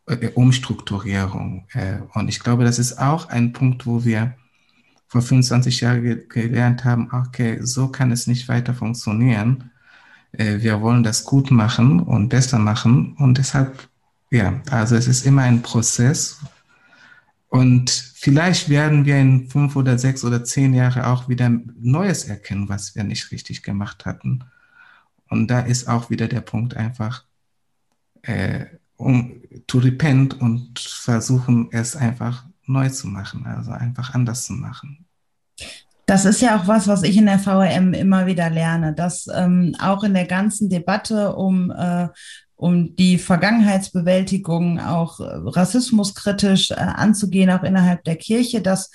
äh, 0.06 0.28
Umstrukturierung. 0.34 1.66
Äh, 1.72 1.98
und 2.14 2.28
ich 2.28 2.40
glaube, 2.40 2.64
das 2.64 2.78
ist 2.78 2.98
auch 2.98 3.28
ein 3.28 3.52
Punkt, 3.52 3.86
wo 3.86 4.04
wir 4.04 4.34
vor 5.08 5.22
25 5.22 5.80
Jahren 5.80 6.02
ge 6.02 6.26
gelernt 6.28 6.84
haben, 6.84 7.08
okay, 7.12 7.58
so 7.62 7.88
kann 7.88 8.12
es 8.12 8.26
nicht 8.26 8.48
weiter 8.48 8.74
funktionieren. 8.74 9.70
Äh, 10.32 10.60
wir 10.60 10.80
wollen 10.82 11.02
das 11.02 11.24
gut 11.24 11.50
machen 11.50 12.00
und 12.00 12.28
besser 12.28 12.58
machen. 12.58 13.14
Und 13.18 13.38
deshalb, 13.38 13.88
ja, 14.30 14.60
also 14.70 14.96
es 14.96 15.08
ist 15.08 15.26
immer 15.26 15.42
ein 15.42 15.62
Prozess. 15.62 16.40
Und 17.48 17.90
vielleicht 17.90 18.68
werden 18.68 19.06
wir 19.06 19.18
in 19.18 19.48
fünf 19.48 19.74
oder 19.76 19.98
sechs 19.98 20.24
oder 20.24 20.44
zehn 20.44 20.74
Jahren 20.74 21.02
auch 21.02 21.28
wieder 21.28 21.50
Neues 21.80 22.24
erkennen, 22.24 22.68
was 22.68 22.94
wir 22.94 23.04
nicht 23.04 23.32
richtig 23.32 23.62
gemacht 23.62 24.04
hatten. 24.04 24.44
Und 25.30 25.48
da 25.48 25.60
ist 25.60 25.88
auch 25.88 26.10
wieder 26.10 26.28
der 26.28 26.42
Punkt 26.42 26.76
einfach, 26.76 27.24
äh, 28.22 28.66
um 28.96 29.40
to 29.66 29.78
repent 29.78 30.38
und 30.40 30.78
versuchen 30.78 31.68
es 31.70 31.96
einfach 31.96 32.44
neu 32.68 32.88
zu 32.88 33.08
machen, 33.08 33.46
also 33.46 33.72
einfach 33.72 34.14
anders 34.14 34.44
zu 34.44 34.52
machen. 34.52 35.06
Das 36.06 36.24
ist 36.24 36.40
ja 36.40 36.56
auch 36.56 36.66
was, 36.66 36.88
was 36.88 37.02
ich 37.02 37.16
in 37.18 37.26
der 37.26 37.38
VRM 37.38 37.92
immer 37.92 38.26
wieder 38.26 38.48
lerne, 38.48 38.94
dass 38.94 39.26
ähm, 39.34 39.76
auch 39.78 40.04
in 40.04 40.14
der 40.14 40.24
ganzen 40.24 40.70
Debatte 40.70 41.34
um, 41.34 41.70
äh, 41.70 42.08
um 42.56 42.96
die 42.96 43.18
Vergangenheitsbewältigung 43.18 44.80
auch 44.80 45.20
äh, 45.20 45.24
rassismuskritisch 45.26 46.70
äh, 46.70 46.76
anzugehen, 46.76 47.50
auch 47.50 47.62
innerhalb 47.62 48.04
der 48.04 48.16
Kirche, 48.16 48.62
dass 48.62 48.90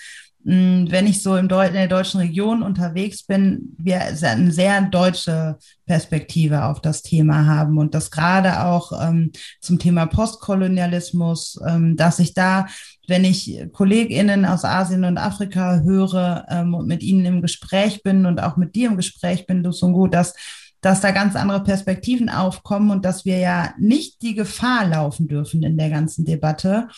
wenn 0.46 1.08
ich 1.08 1.24
so 1.24 1.38
in 1.38 1.48
der 1.48 1.88
deutschen 1.88 2.20
Region 2.20 2.64
unterwegs 2.64 3.24
bin, 3.24 3.76
wir 3.78 4.02
eine 4.02 4.52
sehr 4.52 4.82
deutsche 4.82 5.58
Perspektive 5.86 6.66
auf 6.66 6.82
das 6.82 7.02
Thema 7.02 7.46
haben 7.46 7.78
und 7.78 7.96
das 7.96 8.12
gerade 8.12 8.66
auch 8.66 8.92
ähm, 9.02 9.32
zum 9.62 9.80
Thema 9.80 10.06
Postkolonialismus, 10.06 11.62
ähm, 11.66 11.96
dass 11.96 12.20
ich 12.20 12.34
da, 12.34 12.68
wenn 13.08 13.26
ich 13.26 13.60
KollegInnen 13.74 14.46
aus 14.46 14.64
Asien 14.64 15.04
und 15.04 15.18
Afrika 15.18 15.82
höre 15.82 16.46
ähm, 16.50 16.74
und 16.74 16.88
mit 16.88 17.04
ihnen 17.04 17.26
im 17.26 17.42
Gespräch 17.42 18.02
bin 18.04 18.26
und 18.26 18.42
auch 18.42 18.58
mit 18.58 18.76
dir 18.76 18.90
im 18.90 18.98
Gespräch 18.98 19.46
bin, 19.46 19.64
Lusungu, 19.64 20.08
dass 20.08 20.34
dass 20.84 21.00
da 21.00 21.12
ganz 21.12 21.38
andere 21.38 21.64
Perspektiven 21.64 22.30
aufkommen 22.30 22.92
und 22.92 23.06
dass 23.06 23.24
wir 23.24 23.38
ja 23.38 23.74
nicht 23.80 24.22
die 24.22 24.36
Gefahr 24.36 24.86
laufen 24.86 25.30
dürfen 25.30 25.64
in 25.64 25.78
der 25.78 25.90
ganzen 25.90 26.26
Debatte, 26.26 26.90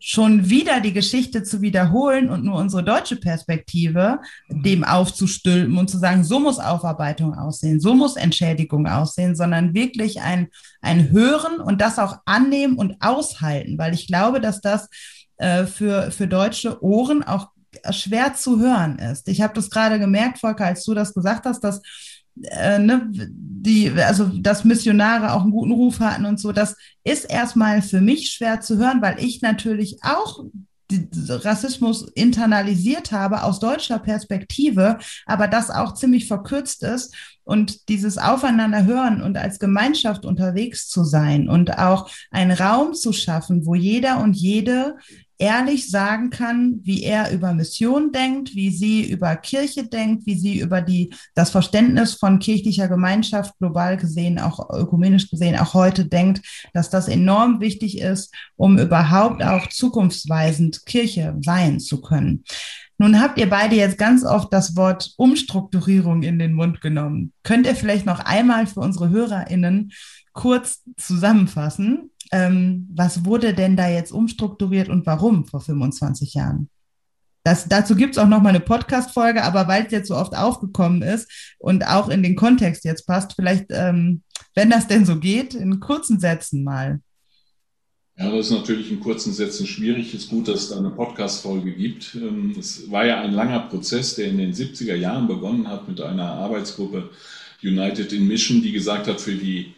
schon 0.00 0.48
wieder 0.48 0.80
die 0.80 0.92
Geschichte 0.92 1.42
zu 1.42 1.60
wiederholen 1.60 2.30
und 2.30 2.44
nur 2.44 2.56
unsere 2.56 2.84
deutsche 2.84 3.16
Perspektive 3.16 4.20
mhm. 4.48 4.62
dem 4.62 4.84
aufzustülpen 4.84 5.76
und 5.76 5.90
zu 5.90 5.98
sagen, 5.98 6.24
so 6.24 6.38
muss 6.38 6.58
Aufarbeitung 6.58 7.34
aussehen, 7.34 7.80
so 7.80 7.94
muss 7.94 8.16
Entschädigung 8.16 8.86
aussehen, 8.86 9.34
sondern 9.34 9.74
wirklich 9.74 10.20
ein, 10.20 10.48
ein 10.80 11.10
Hören 11.10 11.60
und 11.60 11.80
das 11.80 11.98
auch 11.98 12.18
annehmen 12.24 12.76
und 12.76 12.96
aushalten, 13.00 13.76
weil 13.78 13.94
ich 13.94 14.06
glaube, 14.06 14.40
dass 14.40 14.60
das 14.60 14.88
äh, 15.38 15.66
für, 15.66 16.10
für 16.10 16.28
deutsche 16.28 16.82
Ohren 16.82 17.22
auch 17.22 17.48
schwer 17.90 18.34
zu 18.34 18.60
hören 18.60 18.98
ist. 18.98 19.28
Ich 19.28 19.40
habe 19.40 19.54
das 19.54 19.70
gerade 19.70 19.98
gemerkt, 19.98 20.38
Volker, 20.38 20.66
als 20.66 20.84
du 20.84 20.94
das 20.94 21.14
gesagt 21.14 21.46
hast, 21.46 21.60
dass 21.60 21.80
äh, 22.42 22.78
ne, 22.78 23.08
die, 23.10 23.90
also 23.90 24.26
dass 24.26 24.64
Missionare 24.64 25.32
auch 25.32 25.42
einen 25.42 25.50
guten 25.50 25.72
Ruf 25.72 26.00
hatten 26.00 26.24
und 26.24 26.38
so, 26.38 26.52
das 26.52 26.76
ist 27.04 27.24
erstmal 27.24 27.82
für 27.82 28.00
mich 28.00 28.30
schwer 28.30 28.60
zu 28.60 28.78
hören, 28.78 29.02
weil 29.02 29.18
ich 29.18 29.42
natürlich 29.42 29.98
auch 30.02 30.44
Rassismus 31.28 32.08
internalisiert 32.14 33.12
habe 33.12 33.42
aus 33.42 33.60
deutscher 33.60 33.98
Perspektive, 33.98 34.98
aber 35.26 35.46
das 35.46 35.70
auch 35.70 35.92
ziemlich 35.94 36.26
verkürzt 36.26 36.82
ist 36.82 37.14
und 37.44 37.88
dieses 37.90 38.16
Aufeinanderhören 38.16 39.20
und 39.20 39.36
als 39.36 39.58
Gemeinschaft 39.58 40.24
unterwegs 40.24 40.88
zu 40.88 41.04
sein 41.04 41.48
und 41.48 41.78
auch 41.78 42.10
einen 42.30 42.52
Raum 42.52 42.94
zu 42.94 43.12
schaffen, 43.12 43.66
wo 43.66 43.74
jeder 43.74 44.20
und 44.20 44.34
jede 44.34 44.96
ehrlich 45.38 45.90
sagen 45.90 46.30
kann, 46.30 46.80
wie 46.82 47.02
er 47.04 47.30
über 47.30 47.52
Mission 47.52 48.12
denkt, 48.12 48.54
wie 48.54 48.70
sie 48.70 49.08
über 49.08 49.36
Kirche 49.36 49.86
denkt, 49.86 50.26
wie 50.26 50.36
sie 50.36 50.58
über 50.58 50.82
die, 50.82 51.14
das 51.34 51.50
Verständnis 51.50 52.14
von 52.14 52.40
kirchlicher 52.40 52.88
Gemeinschaft 52.88 53.56
global 53.58 53.96
gesehen, 53.96 54.38
auch 54.38 54.70
ökumenisch 54.70 55.30
gesehen, 55.30 55.56
auch 55.56 55.74
heute 55.74 56.04
denkt, 56.04 56.42
dass 56.74 56.90
das 56.90 57.08
enorm 57.08 57.60
wichtig 57.60 57.98
ist, 57.98 58.34
um 58.56 58.78
überhaupt 58.78 59.42
auch 59.42 59.68
zukunftsweisend 59.68 60.84
Kirche 60.86 61.36
weihen 61.44 61.78
zu 61.78 62.00
können. 62.00 62.44
Nun 63.00 63.20
habt 63.20 63.38
ihr 63.38 63.48
beide 63.48 63.76
jetzt 63.76 63.96
ganz 63.96 64.24
oft 64.24 64.52
das 64.52 64.74
Wort 64.74 65.12
Umstrukturierung 65.16 66.24
in 66.24 66.40
den 66.40 66.52
Mund 66.52 66.80
genommen. 66.80 67.32
Könnt 67.44 67.66
ihr 67.66 67.76
vielleicht 67.76 68.06
noch 68.06 68.18
einmal 68.18 68.66
für 68.66 68.80
unsere 68.80 69.10
HörerInnen 69.10 69.92
kurz 70.32 70.82
zusammenfassen, 70.96 72.10
ähm, 72.32 72.88
was 72.92 73.24
wurde 73.24 73.54
denn 73.54 73.76
da 73.76 73.88
jetzt 73.88 74.12
umstrukturiert 74.12 74.88
und 74.88 75.06
warum 75.06 75.44
vor 75.46 75.60
25 75.60 76.34
Jahren? 76.34 76.68
Das, 77.44 77.68
dazu 77.68 77.96
gibt 77.96 78.14
es 78.14 78.18
auch 78.18 78.28
noch 78.28 78.42
mal 78.42 78.50
eine 78.50 78.60
Podcast-Folge, 78.60 79.42
aber 79.42 79.68
weil 79.68 79.86
es 79.86 79.92
jetzt 79.92 80.08
so 80.08 80.16
oft 80.16 80.36
aufgekommen 80.36 81.02
ist 81.02 81.30
und 81.58 81.86
auch 81.86 82.08
in 82.08 82.22
den 82.22 82.36
Kontext 82.36 82.84
jetzt 82.84 83.06
passt, 83.06 83.34
vielleicht, 83.34 83.66
ähm, 83.70 84.22
wenn 84.54 84.68
das 84.68 84.86
denn 84.86 85.06
so 85.06 85.18
geht, 85.18 85.54
in 85.54 85.80
kurzen 85.80 86.20
Sätzen 86.20 86.62
mal. 86.62 87.00
Ja, 88.18 88.30
das 88.30 88.46
ist 88.46 88.52
natürlich 88.52 88.90
in 88.90 89.00
kurzen 89.00 89.32
Sätzen 89.32 89.66
schwierig. 89.66 90.12
Es 90.12 90.24
ist 90.24 90.30
gut, 90.30 90.48
dass 90.48 90.62
es 90.62 90.68
da 90.70 90.76
eine 90.78 90.90
Podcast-Folge 90.90 91.72
gibt. 91.72 92.16
Ähm, 92.16 92.54
es 92.58 92.90
war 92.90 93.06
ja 93.06 93.20
ein 93.20 93.32
langer 93.32 93.60
Prozess, 93.60 94.16
der 94.16 94.26
in 94.26 94.38
den 94.38 94.52
70er 94.52 94.96
Jahren 94.96 95.28
begonnen 95.28 95.68
hat 95.68 95.88
mit 95.88 96.00
einer 96.00 96.32
Arbeitsgruppe 96.32 97.10
United 97.62 98.12
in 98.12 98.26
Mission, 98.26 98.60
die 98.60 98.72
gesagt 98.72 99.06
hat, 99.06 99.20
für 99.20 99.34
die 99.34 99.74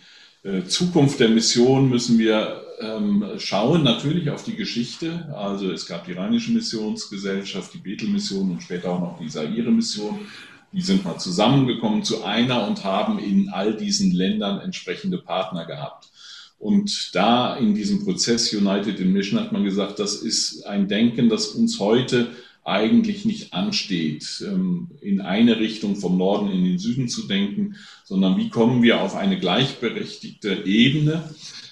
Zukunft 0.68 1.20
der 1.20 1.28
Mission 1.28 1.90
müssen 1.90 2.18
wir 2.18 2.62
ähm, 2.80 3.24
schauen 3.38 3.82
natürlich 3.82 4.30
auf 4.30 4.42
die 4.42 4.56
Geschichte. 4.56 5.28
Also 5.36 5.70
es 5.70 5.86
gab 5.86 6.06
die 6.06 6.12
Rheinische 6.12 6.52
Missionsgesellschaft, 6.52 7.74
die 7.74 7.78
Bethel-Mission 7.78 8.50
und 8.50 8.62
später 8.62 8.90
auch 8.90 9.00
noch 9.00 9.18
die 9.18 9.28
Saire-Mission. 9.28 10.20
Die 10.72 10.80
sind 10.80 11.04
mal 11.04 11.18
zusammengekommen 11.18 12.04
zu 12.04 12.24
einer 12.24 12.66
und 12.66 12.84
haben 12.84 13.18
in 13.18 13.50
all 13.50 13.76
diesen 13.76 14.12
Ländern 14.12 14.60
entsprechende 14.60 15.18
Partner 15.18 15.66
gehabt. 15.66 16.08
Und 16.58 17.14
da 17.14 17.56
in 17.56 17.74
diesem 17.74 18.04
Prozess 18.04 18.52
United 18.52 19.00
in 19.00 19.12
Mission 19.12 19.40
hat 19.40 19.52
man 19.52 19.64
gesagt, 19.64 19.98
das 19.98 20.14
ist 20.14 20.64
ein 20.66 20.88
Denken, 20.88 21.28
das 21.28 21.48
uns 21.48 21.80
heute 21.80 22.28
eigentlich 22.64 23.24
nicht 23.24 23.52
ansteht, 23.54 24.44
ähm, 24.46 24.88
in 25.00 25.20
eine 25.20 25.58
Richtung 25.58 25.96
vom 25.96 26.18
Norden 26.18 26.50
in 26.50 26.64
den 26.64 26.78
Süden 26.78 27.08
zu 27.08 27.26
denken, 27.26 27.76
sondern 28.04 28.36
wie 28.36 28.48
kommen 28.48 28.82
wir 28.82 29.00
auf 29.00 29.16
eine 29.16 29.38
gleichberechtigte 29.38 30.64
Ebene. 30.64 31.30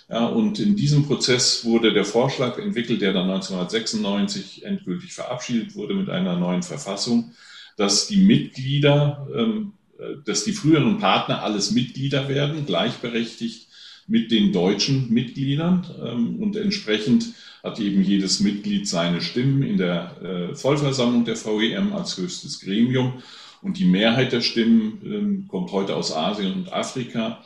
Und 0.09 0.59
in 0.59 0.75
diesem 0.75 1.05
Prozess 1.05 1.67
wurde 1.67 1.93
der 1.93 2.07
Vorschlag 2.07 2.59
entwickelt, 2.59 3.03
der 3.03 3.13
dann 3.13 3.29
1996 3.29 4.65
endgültig 4.65 5.13
verabschiedet 5.13 5.75
wurde 5.75 5.93
mit 5.93 6.09
einer 6.09 6.39
neuen 6.39 6.63
Verfassung, 6.63 7.35
dass 7.79 8.09
die 8.09 8.19
Mitglieder, 8.19 9.27
ähm, 9.35 9.73
äh, 9.99 10.17
dass 10.27 10.45
die 10.45 10.53
früheren 10.53 10.99
Partner 10.99 11.43
alles 11.43 11.71
Mitglieder 11.71 12.29
werden, 12.29 12.67
gleichberechtigt 12.67 13.69
mit 14.07 14.31
den 14.31 14.53
deutschen 14.53 15.11
Mitgliedern 15.11 15.87
ähm, 16.05 16.43
und 16.43 16.57
entsprechend 16.57 17.33
hat 17.63 17.81
eben 17.81 18.03
jedes 18.03 18.41
Mitglied 18.41 18.89
seine 18.89 19.21
Stimmen 19.21 19.63
in 19.63 19.79
der 19.79 20.17
äh, 20.23 20.55
Vollversammlung 20.55 21.25
der 21.25 21.37
VEM 21.37 21.93
als 21.93 22.17
höchstes 22.17 22.61
Gremium 22.61 23.23
und 23.63 23.79
die 23.79 23.85
Mehrheit 23.85 24.33
der 24.33 24.41
Stimmen 24.41 25.01
ähm, 25.05 25.49
kommt 25.49 25.73
heute 25.73 25.97
aus 25.97 26.15
Asien 26.15 26.53
und 26.53 26.73
Afrika. 26.73 27.45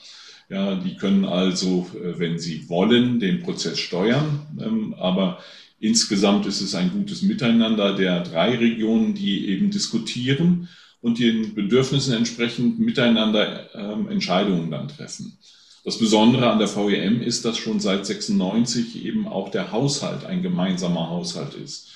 Ja, 0.49 0.75
die 0.75 0.97
können 0.97 1.25
also, 1.25 1.89
äh, 1.95 2.19
wenn 2.19 2.39
sie 2.39 2.69
wollen, 2.69 3.21
den 3.21 3.43
Prozess 3.43 3.79
steuern, 3.79 4.47
ähm, 4.61 4.95
aber 4.95 5.39
insgesamt 5.81 6.47
ist 6.47 6.61
es 6.61 6.75
ein 6.75 6.91
gutes 6.91 7.23
Miteinander 7.23 7.97
der 7.97 8.23
drei 8.23 8.57
Regionen, 8.57 9.15
die 9.15 9.49
eben 9.49 9.71
diskutieren 9.71 10.69
und 11.01 11.19
den 11.19 11.55
Bedürfnissen 11.55 12.15
entsprechend 12.15 12.79
miteinander 12.79 13.75
Entscheidungen 14.09 14.71
dann 14.71 14.87
treffen. 14.87 15.37
Das 15.85 15.99
Besondere 15.99 16.51
an 16.51 16.59
der 16.59 16.69
VEM 16.69 17.21
ist, 17.21 17.45
dass 17.45 17.59
schon 17.59 17.81
seit 17.81 18.07
96 18.07 19.05
eben 19.05 19.27
auch 19.27 19.51
der 19.51 19.73
Haushalt 19.73 20.25
ein 20.25 20.43
gemeinsamer 20.43 21.11
Haushalt 21.11 21.55
ist. 21.55 21.89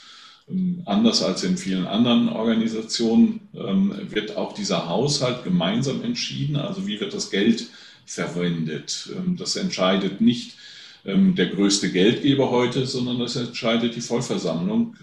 Ähm, 0.49 0.83
anders 0.87 1.23
als 1.23 1.45
in 1.45 1.57
vielen 1.57 1.87
anderen 1.87 2.29
Organisationen 2.29 3.49
ähm, 3.55 3.95
wird 4.11 4.37
auch 4.37 4.55
dieser 4.55 4.89
Haushalt 4.89 5.45
gemeinsam 5.45 6.03
entschieden. 6.03 6.57
Also 6.57 6.87
wie 6.87 6.99
wird 7.01 7.15
das 7.15 7.31
Geld 7.31 7.69
verwendet? 8.05 9.11
Ähm, 9.17 9.37
das 9.37 9.57
entscheidet 9.57 10.21
nicht 10.21 10.55
der 11.09 11.47
größte 11.47 11.93
Geldgeber 11.93 12.51
heute, 12.51 12.85
sondern 12.85 13.21
das 13.21 13.37
entscheidet 13.37 13.95
die 13.95 14.01
Vollversammlung 14.01 14.97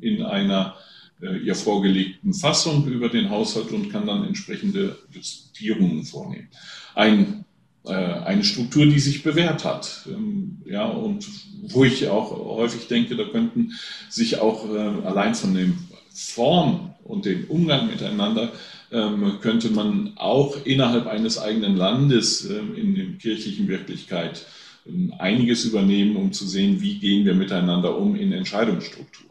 in 0.00 0.22
einer 0.22 0.76
äh, 1.20 1.38
ihr 1.38 1.54
vorgelegten 1.54 2.32
Fassung 2.32 2.86
über 2.86 3.08
den 3.08 3.30
Haushalt 3.30 3.72
und 3.72 3.90
kann 3.90 4.06
dann 4.06 4.24
entsprechende 4.24 4.96
Justierungen 5.10 6.04
vornehmen. 6.04 6.48
Ein 6.94 7.44
eine 7.94 8.44
Struktur, 8.44 8.86
die 8.86 8.98
sich 8.98 9.22
bewährt 9.22 9.64
hat. 9.64 10.06
Ähm, 10.08 10.58
ja, 10.66 10.84
und 10.84 11.26
wo 11.62 11.84
ich 11.84 12.08
auch 12.08 12.30
häufig 12.30 12.88
denke, 12.88 13.16
da 13.16 13.24
könnten 13.24 13.72
sich 14.08 14.40
auch 14.40 14.68
äh, 14.72 15.06
allein 15.06 15.34
von 15.34 15.54
der 15.54 15.66
Form 16.14 16.94
und 17.04 17.24
dem 17.24 17.44
Umgang 17.44 17.88
miteinander 17.88 18.52
ähm, 18.90 19.38
könnte 19.40 19.70
man 19.70 20.12
auch 20.16 20.64
innerhalb 20.64 21.06
eines 21.06 21.38
eigenen 21.38 21.76
Landes 21.76 22.48
ähm, 22.48 22.74
in 22.74 22.94
der 22.94 23.06
kirchlichen 23.18 23.68
Wirklichkeit 23.68 24.46
einiges 25.18 25.66
übernehmen, 25.66 26.16
um 26.16 26.32
zu 26.32 26.46
sehen, 26.46 26.80
wie 26.80 26.98
gehen 26.98 27.26
wir 27.26 27.34
miteinander 27.34 27.98
um 27.98 28.16
in 28.16 28.32
Entscheidungsstrukturen. 28.32 29.27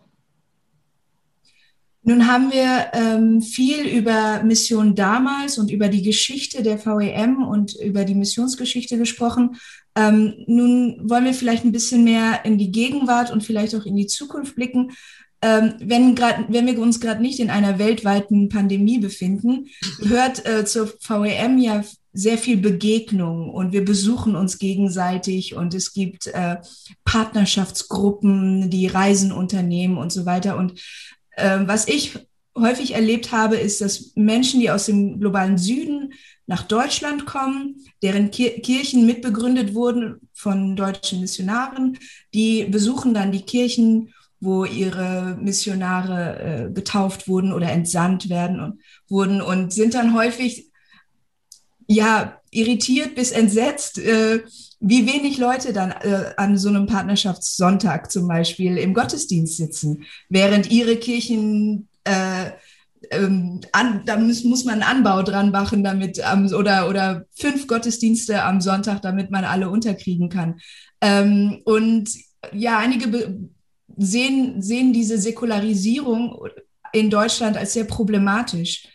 Nun 2.07 2.25
haben 2.25 2.53
wir 2.53 2.87
ähm, 2.93 3.41
viel 3.41 3.85
über 3.85 4.41
Mission 4.41 4.95
damals 4.95 5.57
und 5.57 5.69
über 5.69 5.89
die 5.89 6.03
Geschichte 6.03 6.63
der 6.63 6.79
VEM 6.79 7.43
und 7.43 7.75
über 7.75 8.05
die 8.05 8.15
Missionsgeschichte 8.15 8.97
gesprochen. 8.97 9.57
Ähm, 9.93 10.35
nun 10.47 11.01
wollen 11.03 11.25
wir 11.25 11.33
vielleicht 11.33 11.65
ein 11.65 11.73
bisschen 11.73 12.05
mehr 12.05 12.45
in 12.45 12.57
die 12.57 12.71
Gegenwart 12.71 13.29
und 13.29 13.43
vielleicht 13.43 13.75
auch 13.75 13.85
in 13.85 13.97
die 13.97 14.07
Zukunft 14.07 14.55
blicken. 14.55 14.91
Ähm, 15.41 15.73
wenn, 15.81 16.15
grad, 16.15 16.45
wenn 16.47 16.65
wir 16.65 16.79
uns 16.79 17.01
gerade 17.01 17.21
nicht 17.21 17.41
in 17.41 17.49
einer 17.49 17.77
weltweiten 17.77 18.47
Pandemie 18.47 18.99
befinden, 18.99 19.67
gehört 19.99 20.45
äh, 20.45 20.63
zur 20.63 20.87
VEM 21.01 21.57
ja 21.57 21.83
sehr 22.13 22.37
viel 22.37 22.55
Begegnung 22.55 23.49
und 23.49 23.73
wir 23.73 23.83
besuchen 23.83 24.37
uns 24.37 24.59
gegenseitig 24.59 25.55
und 25.55 25.73
es 25.73 25.91
gibt 25.91 26.27
äh, 26.27 26.55
Partnerschaftsgruppen, 27.03 28.69
die 28.69 28.87
Reisen 28.87 29.33
unternehmen 29.33 29.97
und 29.97 30.13
so 30.13 30.25
weiter. 30.25 30.57
Und 30.57 30.81
was 31.37 31.87
ich 31.87 32.19
häufig 32.57 32.93
erlebt 32.95 33.31
habe, 33.31 33.55
ist, 33.55 33.81
dass 33.81 34.13
Menschen, 34.15 34.59
die 34.59 34.71
aus 34.71 34.87
dem 34.87 35.19
globalen 35.19 35.57
Süden 35.57 36.13
nach 36.47 36.63
Deutschland 36.63 37.25
kommen, 37.25 37.75
deren 38.01 38.31
Kirchen 38.31 39.05
mitbegründet 39.05 39.73
wurden 39.73 40.29
von 40.33 40.75
deutschen 40.75 41.21
Missionaren, 41.21 41.97
die 42.33 42.65
besuchen 42.65 43.13
dann 43.13 43.31
die 43.31 43.41
Kirchen, 43.41 44.13
wo 44.39 44.65
ihre 44.65 45.37
Missionare 45.41 46.39
äh, 46.39 46.71
getauft 46.71 47.27
wurden 47.27 47.53
oder 47.53 47.71
entsandt 47.71 48.29
werden 48.29 48.59
und 48.59 48.81
wurden 49.07 49.41
und 49.41 49.73
sind 49.73 49.95
dann 49.95 50.13
häufig 50.13 50.71
ja 51.87 52.39
irritiert 52.51 53.15
bis 53.15 53.31
entsetzt, 53.31 53.97
äh, 53.97 54.43
wie 54.79 55.07
wenig 55.07 55.37
Leute 55.37 55.73
dann 55.73 55.91
äh, 55.91 56.33
an 56.37 56.57
so 56.57 56.69
einem 56.69 56.85
Partnerschaftssonntag 56.85 58.11
zum 58.11 58.27
Beispiel 58.27 58.77
im 58.77 58.93
Gottesdienst 58.93 59.57
sitzen, 59.57 60.03
während 60.29 60.69
ihre 60.71 60.97
Kirchen 60.97 61.87
äh, 62.03 62.51
ähm, 63.11 63.61
an, 63.71 64.03
da 64.05 64.17
muss, 64.17 64.43
muss 64.43 64.65
man 64.65 64.81
einen 64.81 64.97
Anbau 64.97 65.23
dran 65.23 65.51
machen, 65.51 65.83
damit 65.83 66.19
ähm, 66.19 66.51
oder 66.53 66.89
oder 66.89 67.25
fünf 67.35 67.67
Gottesdienste 67.67 68.43
am 68.43 68.61
Sonntag, 68.61 69.01
damit 69.01 69.31
man 69.31 69.45
alle 69.45 69.69
unterkriegen 69.69 70.29
kann. 70.29 70.59
Ähm, 71.01 71.61
und 71.63 72.09
ja, 72.53 72.79
einige 72.79 73.37
sehen 73.97 74.61
sehen 74.61 74.93
diese 74.93 75.17
Säkularisierung 75.17 76.39
in 76.93 77.09
Deutschland 77.09 77.57
als 77.57 77.73
sehr 77.73 77.85
problematisch. 77.85 78.87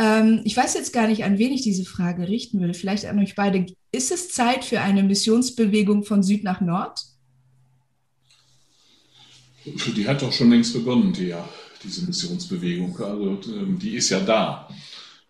Ähm, 0.00 0.40
ich 0.44 0.56
weiß 0.56 0.74
jetzt 0.74 0.94
gar 0.94 1.06
nicht, 1.06 1.24
an 1.24 1.38
wen 1.38 1.52
ich 1.52 1.60
diese 1.60 1.84
Frage 1.84 2.26
richten 2.26 2.58
würde. 2.58 2.72
Vielleicht 2.72 3.04
an 3.04 3.18
euch 3.18 3.34
beide. 3.34 3.66
Ist 3.92 4.10
es 4.10 4.30
Zeit 4.30 4.64
für 4.64 4.80
eine 4.80 5.02
Missionsbewegung 5.02 6.04
von 6.04 6.22
Süd 6.22 6.42
nach 6.42 6.62
Nord? 6.62 6.98
Die 9.66 10.08
hat 10.08 10.22
doch 10.22 10.32
schon 10.32 10.50
längst 10.50 10.72
begonnen, 10.72 11.12
die, 11.12 11.34
diese 11.84 12.06
Missionsbewegung. 12.06 12.98
Also 12.98 13.40
ähm, 13.52 13.78
die 13.78 13.96
ist 13.96 14.08
ja 14.08 14.20
da. 14.20 14.70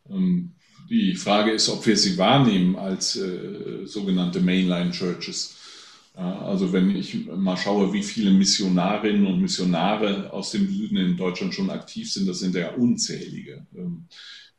Ähm, 0.08 0.52
die 0.88 1.16
Frage 1.16 1.50
ist, 1.50 1.68
ob 1.68 1.84
wir 1.86 1.96
sie 1.96 2.16
wahrnehmen 2.16 2.76
als 2.76 3.16
äh, 3.16 3.86
sogenannte 3.86 4.40
Mainline 4.40 4.92
Churches. 4.92 5.56
Also 6.14 6.72
wenn 6.72 6.94
ich 6.94 7.26
mal 7.28 7.56
schaue, 7.56 7.92
wie 7.92 8.02
viele 8.02 8.32
Missionarinnen 8.32 9.26
und 9.26 9.40
Missionare 9.40 10.30
aus 10.32 10.50
dem 10.50 10.68
Süden 10.68 10.96
in 10.96 11.16
Deutschland 11.16 11.54
schon 11.54 11.70
aktiv 11.70 12.12
sind, 12.12 12.26
das 12.26 12.40
sind 12.40 12.56
ja 12.56 12.74
unzählige. 12.74 13.64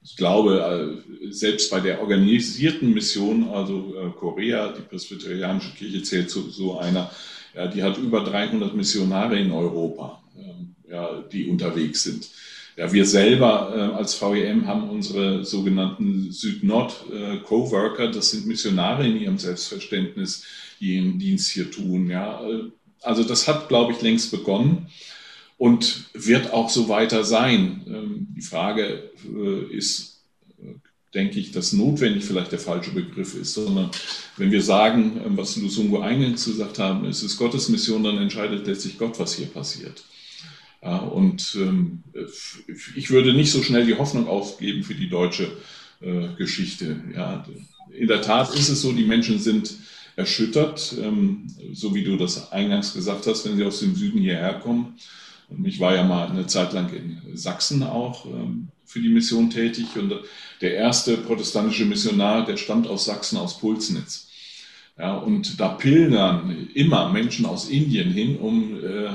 Ich 0.04 0.16
glaube, 0.16 1.00
äh, 1.24 1.32
selbst 1.32 1.70
bei 1.70 1.80
der 1.80 2.02
organisierten 2.02 2.94
Mission, 2.94 3.50
also 3.50 3.94
äh, 3.96 4.10
Korea, 4.18 4.74
die 4.74 4.82
presbyterianische 4.82 5.74
Kirche 5.76 6.02
zählt 6.02 6.30
zu 6.30 6.50
so 6.50 6.80
einer, 6.80 7.12
Ja, 7.54 7.68
die 7.68 7.84
hat 7.84 7.98
über 7.98 8.24
300 8.24 8.74
Missionare 8.74 9.38
in 9.38 9.52
Europa, 9.52 10.24
ähm, 10.38 10.76
ja, 10.90 11.22
die 11.32 11.48
unterwegs 11.50 12.04
sind. 12.04 12.30
Ja, 12.78 12.92
wir 12.94 13.06
selber 13.06 13.74
äh, 13.76 13.98
als 13.98 14.22
VEM 14.22 14.66
haben 14.68 14.90
unsere 14.90 15.44
sogenannten 15.44 16.32
Süd-Nord-Coworker, 16.32 18.08
das 18.08 18.32
sind 18.32 18.48
Missionare 18.48 19.06
in 19.06 19.20
ihrem 19.20 19.38
Selbstverständnis, 19.38 20.46
die 20.80 20.96
ihren 20.96 21.20
Dienst 21.20 21.52
hier 21.52 21.70
tun. 21.70 22.10
Ja. 22.10 22.42
Also 23.02 23.24
das 23.24 23.48
hat, 23.48 23.68
glaube 23.68 23.92
ich, 23.92 24.02
längst 24.02 24.32
begonnen 24.32 24.88
und 25.62 26.06
wird 26.16 26.54
auch 26.54 26.72
so 26.72 26.90
weiter 26.90 27.24
sein. 27.24 27.84
Ähm, 27.86 28.28
die 28.36 28.42
Frage 28.42 29.12
äh, 29.24 29.76
ist, 29.76 30.24
äh, 30.58 30.74
denke 31.14 31.40
ich, 31.40 31.52
dass 31.52 31.72
notwendig 31.72 32.26
vielleicht 32.26 32.52
der 32.52 32.58
falsche 32.58 32.90
Begriff 32.90 33.36
ist, 33.36 33.54
sondern 33.54 33.92
wenn 34.38 34.50
wir 34.50 34.64
sagen, 34.64 35.22
ähm, 35.24 35.38
was 35.38 35.58
Lusungo 35.58 36.00
eingangs 36.00 36.46
gesagt 36.46 36.80
haben, 36.80 37.06
es 37.06 37.22
ist 37.22 37.38
Gottes 37.38 37.70
Mission, 37.70 38.04
dann 38.04 38.18
entscheidet 38.18 38.66
letztlich 38.66 38.98
Gott, 38.98 39.20
was 39.20 39.36
hier 39.36 39.46
passiert. 39.46 40.04
Und 40.82 41.56
ähm, 41.62 42.02
ich 42.96 43.12
würde 43.12 43.34
nicht 43.34 43.52
so 43.52 43.62
schnell 43.62 43.86
die 43.86 44.00
Hoffnung 44.00 44.28
aufgeben 44.28 44.84
für 44.84 44.96
die 44.96 45.10
deutsche 45.10 45.58
äh, 46.02 46.30
Geschichte. 46.40 47.00
In 47.92 48.08
der 48.08 48.24
Tat 48.24 48.56
ist 48.56 48.70
es 48.70 48.82
so, 48.82 48.92
die 48.92 49.06
Menschen 49.06 49.38
sind 49.38 49.76
erschüttert, 50.16 50.80
so 51.72 51.94
wie 51.94 52.04
du 52.04 52.18
das 52.18 52.52
eingangs 52.52 52.96
gesagt 52.96 53.28
hast, 53.28 53.46
wenn 53.46 53.58
sie 53.58 53.64
aus 53.64 53.82
dem 53.82 53.96
Süden 53.96 54.22
hierher 54.22 54.56
kommen. 54.56 54.98
Ich 55.64 55.80
war 55.80 55.96
ja 55.96 56.04
mal 56.04 56.28
eine 56.28 56.48
Zeit 56.48 56.74
lang 56.74 56.92
in 56.94 57.22
Sachsen 57.36 57.84
auch 57.84 58.26
ähm, 58.26 58.70
für 58.86 59.00
die 59.00 59.10
Mission 59.10 59.50
tätig. 59.50 59.86
Und 59.96 60.14
der 60.62 60.76
erste 60.76 61.18
protestantische 61.18 61.86
Missionar, 61.86 62.46
der 62.46 62.58
stammt 62.58 62.88
aus 62.88 63.06
Sachsen, 63.06 63.38
aus 63.38 63.60
Pulsnitz. 63.60 64.28
Ja, 64.98 65.18
und 65.18 65.60
da 65.60 65.70
pilgern 65.70 66.68
immer 66.74 67.12
Menschen 67.12 67.46
aus 67.46 67.70
Indien 67.70 68.12
hin, 68.12 68.38
um 68.38 68.84
äh, 68.84 69.10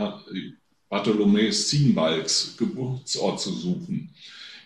Bartholomäus 0.89 1.68
Ziegenbalgs 1.68 2.57
Geburtsort 2.59 3.41
zu 3.41 3.53
suchen. 3.53 4.11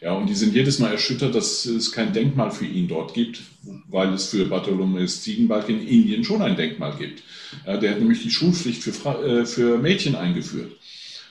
Ja, 0.00 0.14
und 0.14 0.28
die 0.28 0.34
sind 0.34 0.54
jedes 0.54 0.78
Mal 0.78 0.92
erschüttert, 0.92 1.34
dass 1.34 1.66
es 1.66 1.92
kein 1.92 2.14
Denkmal 2.14 2.50
für 2.50 2.64
ihn 2.64 2.88
dort 2.88 3.12
gibt, 3.12 3.42
weil 3.88 4.14
es 4.14 4.28
für 4.28 4.46
Bartholomäus 4.46 5.22
Ziegenbalg 5.22 5.68
in 5.68 5.86
Indien 5.86 6.24
schon 6.24 6.40
ein 6.40 6.56
Denkmal 6.56 6.96
gibt. 6.96 7.22
Ja, 7.66 7.76
der 7.76 7.90
hat 7.90 7.98
nämlich 7.98 8.22
die 8.22 8.30
Schulpflicht 8.30 8.82
für, 8.82 8.92
äh, 9.22 9.44
für 9.44 9.76
Mädchen 9.76 10.14
eingeführt. 10.14 10.72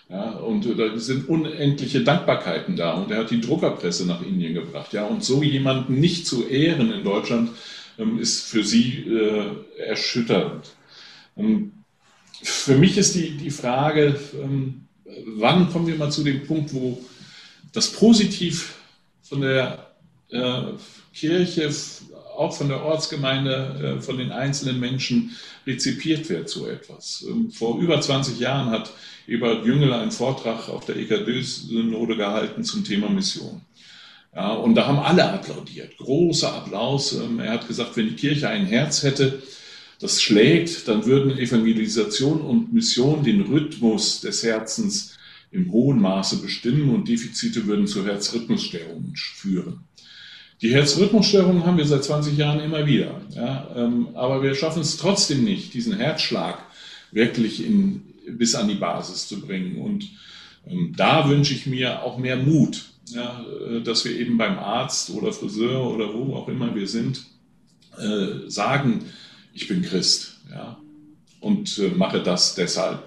Ja, 0.10 0.32
und 0.32 0.66
da 0.78 0.97
sind 0.97 1.30
unendliche 1.30 2.03
Dankbarkeiten 2.03 2.76
da. 2.76 2.93
Und 2.93 3.12
er 3.12 3.20
hat 3.20 3.32
die 3.32 3.41
Druckerpresse 3.41 4.07
nach 4.07 4.24
Indien 4.24 4.55
gebracht. 4.55 4.91
Ja, 4.91 5.05
und 5.05 5.24
so 5.24 5.43
jemanden 5.43 5.99
nicht 5.99 6.26
zu 6.26 6.47
ehren 6.47 6.91
in 6.91 7.03
Deutschland 7.03 7.51
ähm, 7.99 8.20
ist 8.20 8.47
für 8.47 8.64
sie 8.64 9.05
äh, 9.07 9.51
erschütternd. 9.78 10.66
Ähm, 11.38 11.74
für 12.41 12.76
mich 12.76 12.97
ist 12.97 13.14
die, 13.16 13.38
die 13.38 13.51
Frage, 13.51 14.20
ähm, 14.41 14.86
wann 15.26 15.72
kommen 15.72 15.86
wir 15.86 15.95
mal 15.95 16.12
zu 16.12 16.24
dem 16.24 16.45
Punkt, 16.47 16.74
wo 16.74 16.99
das 17.72 17.91
positiv 17.91 18.76
von 19.22 19.41
der 19.41 19.91
äh, 20.30 20.62
Kirche, 21.14 21.70
auch 22.39 22.55
von 22.55 22.69
der 22.69 22.83
Ortsgemeinde, 22.83 23.97
äh, 23.97 24.01
von 24.01 24.17
den 24.17 24.31
einzelnen 24.31 24.79
Menschen 24.79 25.35
rezipiert 25.67 26.29
wird, 26.29 26.49
so 26.49 26.67
etwas. 26.67 27.25
Ähm, 27.27 27.51
vor 27.51 27.79
über 27.79 27.99
20 27.99 28.39
Jahren 28.39 28.71
hat 28.71 28.93
Ebert 29.27 29.65
Jüngel 29.65 29.91
einen 29.91 30.11
Vortrag 30.11 30.69
auf 30.69 30.85
der 30.85 30.95
EKD-Synode 30.95 32.15
gehalten 32.15 32.63
zum 32.63 32.85
Thema 32.85 33.09
Mission. 33.09 33.61
Ja, 34.33 34.53
und 34.53 34.75
da 34.75 34.87
haben 34.87 34.99
alle 34.99 35.29
applaudiert. 35.29 35.97
Großer 35.97 36.53
Applaus. 36.53 37.13
Ähm, 37.13 37.39
er 37.39 37.51
hat 37.51 37.67
gesagt, 37.67 37.97
wenn 37.97 38.07
die 38.07 38.15
Kirche 38.15 38.47
ein 38.47 38.65
Herz 38.65 39.03
hätte, 39.03 39.43
das 39.99 40.21
schlägt, 40.21 40.87
dann 40.87 41.05
würden 41.05 41.37
Evangelisation 41.37 42.39
und 42.39 42.71
Mission 42.71 43.21
den 43.21 43.41
Rhythmus 43.41 44.21
des 44.21 44.43
Herzens 44.43 45.17
im 45.51 45.73
hohen 45.73 45.99
Maße 45.99 46.37
bestimmen 46.37 46.89
und 46.95 47.09
Defizite 47.09 47.67
würden 47.67 47.85
zu 47.85 48.05
Herzrhythmusstörungen 48.05 49.13
führen. 49.17 49.81
Die 50.62 50.74
Herzrhythmusstörungen 50.74 51.66
haben 51.66 51.78
wir 51.78 51.86
seit 51.86 52.03
20 52.03 52.38
Jahren 52.38 52.60
immer 52.60 52.86
wieder. 52.86 53.22
Ja, 53.34 53.68
ähm, 53.76 54.10
aber 54.14 54.43
wir 54.43 54.55
schaffen 54.55 54.82
es 54.82 54.97
trotzdem 54.97 55.43
nicht, 55.45 55.74
diesen 55.74 55.95
Herzschlag 55.95 56.60
wirklich 57.12 57.66
in, 57.66 58.01
bis 58.28 58.55
an 58.55 58.68
die 58.68 58.76
Basis 58.76 59.28
zu 59.28 59.39
bringen. 59.39 59.78
Und 59.78 60.10
ähm, 60.68 60.93
da 60.97 61.30
wünsche 61.30 61.53
ich 61.53 61.66
mir 61.66 62.03
auch 62.03 62.18
mehr 62.18 62.36
Mut, 62.36 62.89
ja, 63.05 63.45
äh, 63.70 63.82
dass 63.82 64.03
wir 64.03 64.12
eben 64.12 64.38
beim 64.38 64.60
Arzt 64.60 65.12
oder 65.12 65.32
Friseur 65.32 65.89
oder 65.89 66.14
wo 66.14 66.36
auch 66.36 66.49
immer 66.49 66.76
wir 66.76 66.88
sind, 66.88 67.26
äh, 67.97 68.49
sagen, 68.49 69.05
ich 69.53 69.68
bin 69.68 69.82
Christ 69.82 70.39
ja, 70.51 70.78
und 71.39 71.78
äh, 71.80 71.89
mache 71.89 72.22
das 72.22 72.55
deshalb. 72.55 73.01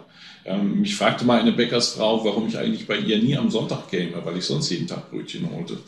Ähm, 0.44 0.80
mich 0.80 0.96
fragte 0.96 1.24
mal 1.24 1.38
eine 1.38 1.52
Bäckersfrau, 1.52 2.24
warum 2.24 2.48
ich 2.48 2.56
eigentlich 2.56 2.86
bei 2.86 2.98
ihr 2.98 3.22
nie 3.22 3.36
am 3.36 3.50
Sonntag 3.50 3.88
käme, 3.90 4.24
weil 4.24 4.38
ich 4.38 4.44
sonst 4.44 4.70
jeden 4.70 4.86
Tag 4.86 5.10
Brötchen 5.10 5.48
holte. 5.50 5.78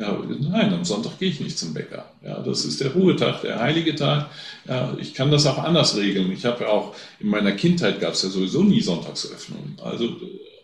Ja, 0.00 0.18
nein, 0.40 0.72
am 0.72 0.84
Sonntag 0.84 1.18
gehe 1.18 1.28
ich 1.28 1.40
nicht 1.40 1.58
zum 1.58 1.74
Bäcker. 1.74 2.10
Ja, 2.24 2.40
das 2.40 2.64
ist 2.64 2.80
der 2.80 2.92
Ruhetag, 2.92 3.42
der 3.42 3.60
heilige 3.60 3.94
Tag. 3.94 4.30
Ja, 4.66 4.96
ich 4.98 5.12
kann 5.12 5.30
das 5.30 5.44
auch 5.44 5.58
anders 5.58 5.94
regeln. 5.94 6.32
Ich 6.32 6.46
habe 6.46 6.64
ja 6.64 6.70
auch 6.70 6.96
in 7.18 7.28
meiner 7.28 7.52
Kindheit 7.52 8.00
gab 8.00 8.14
es 8.14 8.22
ja 8.22 8.30
sowieso 8.30 8.62
nie 8.62 8.80
Sonntagsöffnungen. 8.80 9.76
Also 9.82 10.06
äh, 10.06 10.10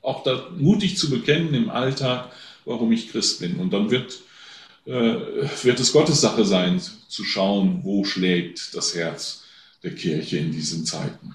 auch 0.00 0.22
da 0.22 0.46
mutig 0.56 0.96
zu 0.96 1.10
bekennen 1.10 1.52
im 1.52 1.68
Alltag, 1.68 2.30
warum 2.64 2.92
ich 2.92 3.10
Christ 3.10 3.40
bin. 3.40 3.56
Und 3.56 3.74
dann 3.74 3.90
wird 3.90 4.20
äh, 4.86 5.16
wird 5.62 5.80
es 5.80 5.92
Gottes 5.92 6.22
Sache 6.22 6.46
sein, 6.46 6.80
zu 6.80 7.24
schauen, 7.24 7.80
wo 7.82 8.04
schlägt 8.04 8.74
das 8.74 8.94
Herz 8.94 9.42
der 9.82 9.94
Kirche 9.94 10.38
in 10.38 10.50
diesen 10.50 10.86
Zeiten. 10.86 11.34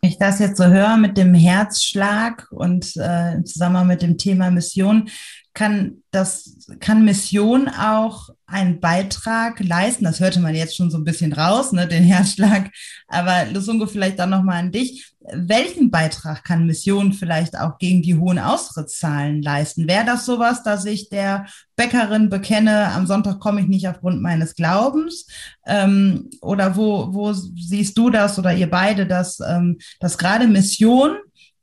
Ich 0.00 0.18
das 0.18 0.38
jetzt 0.38 0.58
so 0.58 0.66
höre 0.66 0.96
mit 0.96 1.18
dem 1.18 1.34
Herzschlag 1.34 2.46
und 2.50 2.96
äh, 2.96 3.34
im 3.34 3.46
Zusammenhang 3.46 3.88
mit 3.88 4.02
dem 4.02 4.16
Thema 4.16 4.50
Mission, 4.50 5.08
kann 5.54 6.04
das, 6.12 6.68
kann 6.78 7.04
Mission 7.04 7.68
auch 7.68 8.28
einen 8.46 8.78
Beitrag 8.78 9.58
leisten? 9.58 10.04
Das 10.04 10.20
hörte 10.20 10.38
man 10.38 10.54
jetzt 10.54 10.76
schon 10.76 10.90
so 10.90 10.98
ein 10.98 11.04
bisschen 11.04 11.32
raus, 11.32 11.72
ne, 11.72 11.88
den 11.88 12.04
Herzschlag. 12.04 12.70
Aber 13.08 13.46
Lusungo, 13.52 13.86
vielleicht 13.86 14.20
dann 14.20 14.30
nochmal 14.30 14.60
an 14.60 14.70
dich. 14.70 15.12
Welchen 15.32 15.90
Beitrag 15.90 16.44
kann 16.44 16.66
Mission 16.66 17.12
vielleicht 17.12 17.58
auch 17.58 17.78
gegen 17.78 18.02
die 18.02 18.16
hohen 18.16 18.38
Austrittszahlen 18.38 19.42
leisten? 19.42 19.88
Wäre 19.88 20.04
das 20.04 20.26
sowas, 20.26 20.62
dass 20.62 20.84
ich 20.84 21.08
der 21.08 21.46
Bäckerin 21.76 22.28
bekenne, 22.28 22.88
am 22.92 23.06
Sonntag 23.06 23.40
komme 23.40 23.60
ich 23.60 23.68
nicht 23.68 23.88
aufgrund 23.88 24.22
meines 24.22 24.54
Glaubens? 24.54 25.26
Ähm, 25.66 26.30
oder 26.40 26.76
wo, 26.76 27.12
wo 27.12 27.32
siehst 27.32 27.96
du 27.98 28.10
das 28.10 28.38
oder 28.38 28.54
ihr 28.54 28.70
beide, 28.70 29.06
dass, 29.06 29.40
ähm, 29.40 29.78
dass 30.00 30.18
gerade 30.18 30.46
Mission 30.46 31.16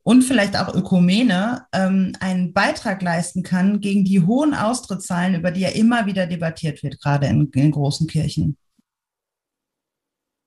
und 0.03 0.23
vielleicht 0.23 0.55
auch 0.55 0.73
Ökumene 0.73 1.65
ähm, 1.73 2.13
einen 2.19 2.53
Beitrag 2.53 3.01
leisten 3.01 3.41
kann 3.41 3.81
gegen 3.81 4.05
die 4.05 4.21
hohen 4.21 4.53
Austrittszahlen, 4.53 5.35
über 5.35 5.51
die 5.51 5.61
ja 5.61 5.69
immer 5.69 6.05
wieder 6.05 6.27
debattiert 6.27 6.83
wird, 6.83 7.01
gerade 7.01 7.25
in, 7.27 7.49
in 7.53 7.71
großen 7.71 8.05
Kirchen? 8.07 8.55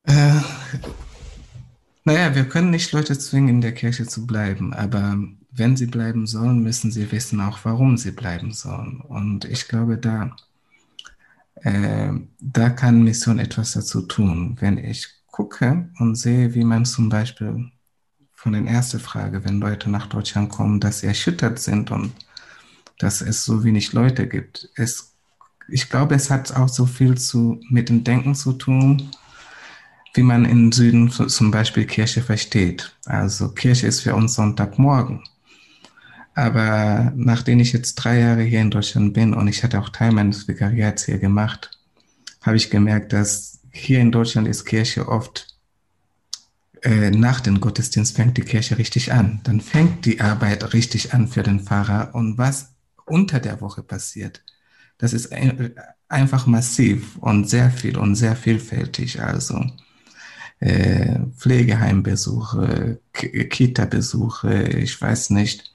Äh, 0.05 0.41
naja, 2.09 2.35
wir 2.35 2.49
können 2.49 2.71
nicht 2.71 2.91
Leute 2.93 3.19
zwingen, 3.19 3.57
in 3.57 3.61
der 3.61 3.75
Kirche 3.75 4.07
zu 4.07 4.27
bleiben, 4.27 4.73
aber 4.73 5.19
wenn 5.51 5.77
sie 5.77 5.85
bleiben 5.85 6.27
sollen, 6.27 6.63
müssen 6.63 6.91
sie 6.91 7.13
wissen 7.13 7.39
auch, 7.43 7.59
warum 7.65 7.99
sie 7.99 8.13
bleiben 8.13 8.53
sollen. 8.53 9.03
Und 9.03 9.45
ich 9.45 9.69
glaube, 9.69 9.99
da, 9.99 10.35
äh, 11.57 12.13
da 12.41 12.71
kann 12.71 13.03
Mission 13.03 13.39
etwas 13.39 13.73
dazu 13.73 14.01
tun. 14.01 14.57
Wenn 14.59 14.79
ich 14.79 15.07
gucke 15.27 15.91
und 15.99 16.15
sehe, 16.15 16.55
wie 16.55 16.65
man 16.65 16.87
zum 16.87 17.11
Beispiel 17.11 17.71
von 18.35 18.53
der 18.55 18.65
ersten 18.65 19.01
Frage, 19.01 19.45
wenn 19.45 19.61
Leute 19.61 19.91
nach 19.91 20.07
Deutschland 20.07 20.49
kommen, 20.49 20.81
dass 20.81 21.01
sie 21.01 21.09
erschüttert 21.09 21.59
sind 21.59 21.91
und 21.91 22.13
dass 22.99 23.21
es 23.21 23.45
so 23.45 23.65
wenig 23.65 23.93
Leute 23.93 24.27
gibt. 24.27 24.71
Es, 24.77 25.15
ich 25.69 25.91
glaube, 25.91 26.15
es 26.15 26.31
hat 26.31 26.57
auch 26.57 26.71
so 26.71 26.87
viel 26.87 27.19
zu, 27.19 27.61
mit 27.69 27.91
dem 27.91 28.03
Denken 28.03 28.35
zu 28.35 28.55
tun, 28.55 29.11
wie 30.15 30.23
man 30.23 30.45
im 30.45 30.73
Süden 30.73 31.11
zum 31.11 31.51
Beispiel 31.51 31.85
Kirche 31.85 32.23
versteht. 32.23 32.97
Also 33.05 33.51
Kirche 33.51 33.87
ist 33.87 34.01
für 34.01 34.15
uns 34.15 34.35
Sonntagmorgen. 34.35 35.23
Aber 36.35 37.13
nachdem 37.17 37.61
ich 37.61 37.73
jetzt 37.73 37.97
drei 37.97 38.21
Jahre 38.21 38.43
hier 38.43 38.61
in 38.61 38.71
Deutschland 38.71 39.13
bin 39.13 39.35
und 39.35 39.49
ich 39.49 39.65
hatte 39.65 39.81
auch 39.81 39.89
Teil 39.89 40.13
meines 40.13 40.47
Vikariats 40.47 41.05
hier 41.05 41.19
gemacht, 41.19 41.71
habe 42.43 42.57
ich 42.57 42.71
gemerkt, 42.71 43.13
dass 43.13 43.61
hier 43.73 44.01
in 44.01 44.13
Deutschland 44.13 44.47
ist 44.47 44.65
Kirche 44.65 45.09
oft 45.09 45.49
äh, 46.83 47.11
nach 47.11 47.41
dem 47.41 47.61
Gottesdienst 47.61 48.17
fängt 48.17 48.37
die 48.37 48.43
Kirche 48.43 48.79
richtig 48.79 49.13
an. 49.13 49.41
Dann 49.45 49.61
fängt 49.61 50.05
die 50.05 50.21
Arbeit 50.21 50.73
richtig 50.75 51.13
an 51.13 51.29
für 51.29 51.43
den 51.43 51.61
Pfarrer. 51.61 52.15
Und 52.15 52.39
was 52.39 52.73
unter 53.05 53.41
der 53.41 53.61
Woche 53.61 53.83
passiert, 53.83 54.43
das 54.99 55.13
ist 55.13 55.33
einfach 56.09 56.47
massiv 56.47 57.17
und 57.19 57.49
sehr 57.49 57.71
viel 57.71 57.97
und 57.97 58.15
sehr 58.15 58.37
vielfältig. 58.37 59.21
Also 59.23 59.65
äh, 60.61 61.21
Pflegeheimbesuche, 61.37 63.01
Kita-Besuche, 63.13 64.65
ich 64.65 65.01
weiß 65.01 65.31
nicht, 65.31 65.73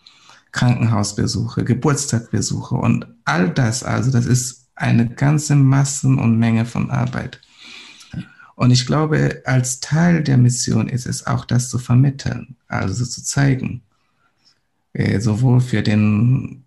Krankenhausbesuche, 0.52 1.64
Geburtstagbesuche 1.64 2.76
und 2.76 3.08
all 3.26 3.50
das. 3.50 3.84
Also 3.84 4.12
das 4.12 4.26
ist 4.26 4.68
eine 4.76 5.08
ganze 5.08 5.56
Massen 5.56 6.20
und 6.20 6.38
Menge 6.38 6.66
von 6.66 6.92
Arbeit. 6.92 7.42
Und 8.56 8.72
ich 8.72 8.86
glaube, 8.86 9.42
als 9.46 9.80
Teil 9.80 10.24
der 10.24 10.38
Mission 10.38 10.88
ist 10.88 11.08
es 11.08 11.26
auch, 11.26 11.46
das 11.46 11.70
zu 11.70 11.80
vermitteln, 11.80 12.56
also 12.68 13.04
zu 13.04 13.24
zeigen, 13.24 13.82
äh, 14.94 15.20
sowohl 15.20 15.60
für 15.60 15.82
den 15.82 16.64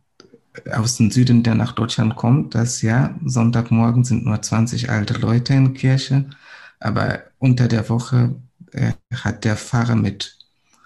aus 0.72 0.96
dem 0.96 1.10
Süden, 1.10 1.42
der 1.42 1.54
nach 1.54 1.72
Deutschland 1.72 2.16
kommt, 2.16 2.54
dass 2.54 2.82
ja, 2.82 3.14
Sonntagmorgen 3.24 4.04
sind 4.04 4.24
nur 4.24 4.40
20 4.40 4.90
alte 4.90 5.14
Leute 5.14 5.52
in 5.54 5.74
Kirche, 5.74 6.24
aber 6.80 7.20
unter 7.38 7.68
der 7.68 7.88
Woche 7.88 8.36
äh, 8.72 8.92
hat 9.12 9.44
der 9.44 9.56
Pfarrer 9.56 9.96
mit 9.96 10.38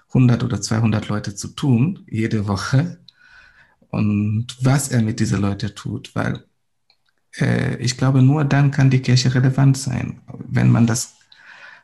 100 0.09 0.43
oder 0.43 0.61
200 0.61 1.07
Leute 1.07 1.35
zu 1.35 1.49
tun, 1.49 2.05
jede 2.09 2.47
Woche. 2.47 2.99
Und 3.89 4.47
was 4.61 4.89
er 4.89 5.01
mit 5.01 5.19
diesen 5.19 5.41
Leuten 5.41 5.73
tut, 5.75 6.15
weil 6.15 6.43
äh, 7.39 7.77
ich 7.77 7.97
glaube, 7.97 8.21
nur 8.21 8.45
dann 8.45 8.71
kann 8.71 8.89
die 8.89 9.01
Kirche 9.01 9.33
relevant 9.33 9.77
sein, 9.77 10.21
wenn 10.47 10.71
man 10.71 10.87
das 10.87 11.15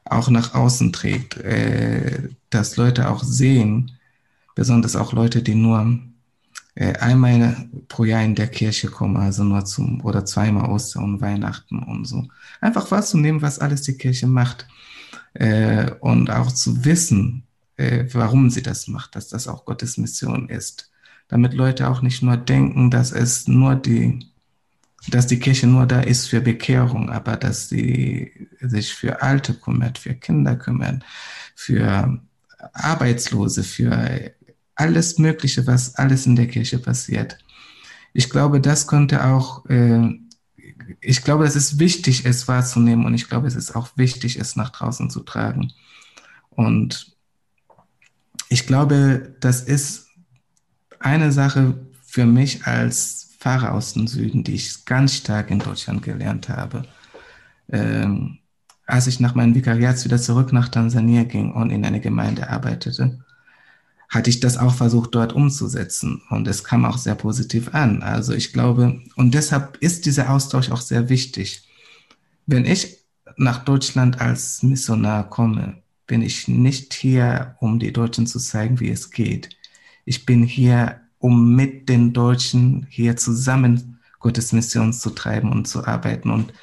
auch 0.06 0.30
nach 0.30 0.54
außen 0.54 0.94
trägt, 0.94 1.38
äh, 1.38 2.30
dass 2.50 2.78
Leute 2.78 3.10
auch 3.10 3.24
sehen, 3.24 3.92
besonders 4.56 4.96
auch 4.96 5.14
Leute, 5.14 5.42
die 5.44 5.56
nur 5.56 6.00
einmal 6.80 7.70
pro 7.88 8.04
Jahr 8.04 8.24
in 8.24 8.36
der 8.36 8.48
Kirche 8.48 8.90
kommen, 8.90 9.18
also 9.18 9.44
nur 9.44 9.66
zum 9.66 10.04
oder 10.04 10.26
zweimal 10.26 10.70
Ostern 10.70 11.04
und 11.04 11.22
Weihnachten 11.22 11.80
und 11.80 12.06
so. 12.06 12.28
Einfach 12.62 12.92
wahrzunehmen, 12.92 13.42
was 13.42 13.60
alles 13.60 13.82
die 13.82 13.98
Kirche 13.98 14.28
macht 14.28 14.68
äh, 15.34 15.92
und 16.02 16.30
auch 16.30 16.52
zu 16.52 16.86
wissen, 16.86 17.44
äh, 17.78 18.06
warum 18.14 18.50
sie 18.50 18.62
das 18.62 18.88
macht, 18.88 19.16
dass 19.16 19.28
das 19.28 19.48
auch 19.48 19.66
Gottes 19.66 19.98
Mission 19.98 20.50
ist. 20.50 20.92
Damit 21.28 21.54
Leute 21.54 21.90
auch 21.90 22.02
nicht 22.02 22.22
nur 22.22 22.38
denken, 22.38 22.92
dass 22.92 23.12
es 23.12 23.48
nur 23.48 23.76
die, 23.76 24.28
dass 25.10 25.28
die 25.28 25.40
Kirche 25.40 25.68
nur 25.68 25.86
da 25.86 26.02
ist 26.02 26.28
für 26.28 26.42
Bekehrung, 26.42 27.10
aber 27.10 27.38
dass 27.38 27.70
sie 27.70 28.50
sich 28.62 28.94
für 28.94 29.22
Alte 29.22 29.54
kümmert, 29.54 29.98
für 29.98 30.14
Kinder 30.14 30.56
kümmert, 30.56 31.04
für 31.56 32.20
Arbeitslose, 32.74 33.64
für 33.64 34.32
alles 34.78 35.18
Mögliche, 35.18 35.68
was 35.68 35.96
alles 35.96 36.26
in 36.26 36.36
der 36.36 36.48
Kirche 36.48 36.80
passiert. 36.80 37.38
Ich 38.14 38.30
glaube, 38.30 38.62
das 38.62 38.88
könnte 38.88 39.26
auch, 39.26 39.66
äh, 39.66 40.10
ich 41.02 41.24
glaube, 41.24 41.46
es 41.46 41.56
ist 41.56 41.80
wichtig, 41.80 42.26
es 42.26 42.48
wahrzunehmen 42.48 43.06
und 43.06 43.14
ich 43.14 43.28
glaube, 43.28 43.48
es 43.48 43.56
ist 43.56 43.76
auch 43.76 43.90
wichtig, 43.96 44.40
es 44.40 44.56
nach 44.56 44.70
draußen 44.70 45.10
zu 45.10 45.22
tragen. 45.22 45.74
Und 46.50 47.16
ich 48.50 48.66
glaube, 48.66 49.36
das 49.40 49.62
ist 49.62 50.08
eine 51.00 51.32
Sache 51.32 51.76
für 52.06 52.26
mich 52.26 52.66
als 52.66 53.36
Pfarrer 53.40 53.74
aus 53.74 53.94
dem 53.94 54.08
Süden, 54.08 54.44
die 54.44 54.56
ich 54.56 54.86
ganz 54.86 55.16
stark 55.16 55.52
in 55.52 55.60
Deutschland 55.60 56.02
gelernt 56.02 56.50
habe. 56.50 56.84
Ähm, 57.70 58.40
als 58.86 59.08
ich 59.08 59.20
nach 59.20 59.36
meinem 59.36 59.54
Vikariat 59.54 60.04
wieder 60.06 60.18
zurück 60.18 60.54
nach 60.54 60.70
Tansania 60.70 61.24
ging 61.24 61.52
und 61.52 61.72
in 61.72 61.86
eine 61.86 62.00
Gemeinde 62.00 62.50
arbeitete, 62.50 63.20
hatte 64.10 64.30
ich 64.30 64.40
das 64.40 64.58
auch 64.58 64.74
versucht, 64.74 65.16
dort 65.16 65.34
umzusetzen. 65.34 66.22
Und 66.30 66.48
es 66.48 66.64
kam 66.64 66.86
auch 66.86 66.98
sehr 66.98 67.16
positiv 67.16 67.74
an. 67.74 68.02
Also 68.04 68.34
ich 68.34 68.54
glaube, 68.54 69.02
und 69.16 69.34
deshalb 69.34 69.78
ist 69.78 70.06
dieser 70.06 70.32
Austausch 70.32 70.72
auch 70.72 70.82
sehr 70.82 71.10
wichtig. 71.10 71.68
Wenn 72.46 72.66
ich 72.66 73.00
nach 73.36 73.66
Deutschland 73.66 74.22
als 74.22 74.64
Missionar 74.64 75.30
komme, 75.30 75.82
bin 76.08 76.22
ich 76.22 76.48
nicht 76.48 76.94
hier, 76.94 77.58
um 77.60 77.80
die 77.80 77.92
Deutschen 77.92 78.28
zu 78.28 78.40
zeigen, 78.40 78.80
wie 78.80 78.90
es 78.90 79.12
geht. 79.12 79.50
Ich 80.06 80.26
bin 80.26 80.44
hier, 80.44 81.02
um 81.20 81.54
mit 81.56 81.90
den 81.90 82.14
Deutschen 82.14 82.88
hier 82.90 83.18
zusammen 83.18 84.00
Gottes 84.20 84.54
Mission 84.54 84.94
zu 84.94 85.10
treiben 85.10 85.52
und 85.52 85.68
zu 85.68 85.86
arbeiten 85.86 86.32
und 86.32 86.54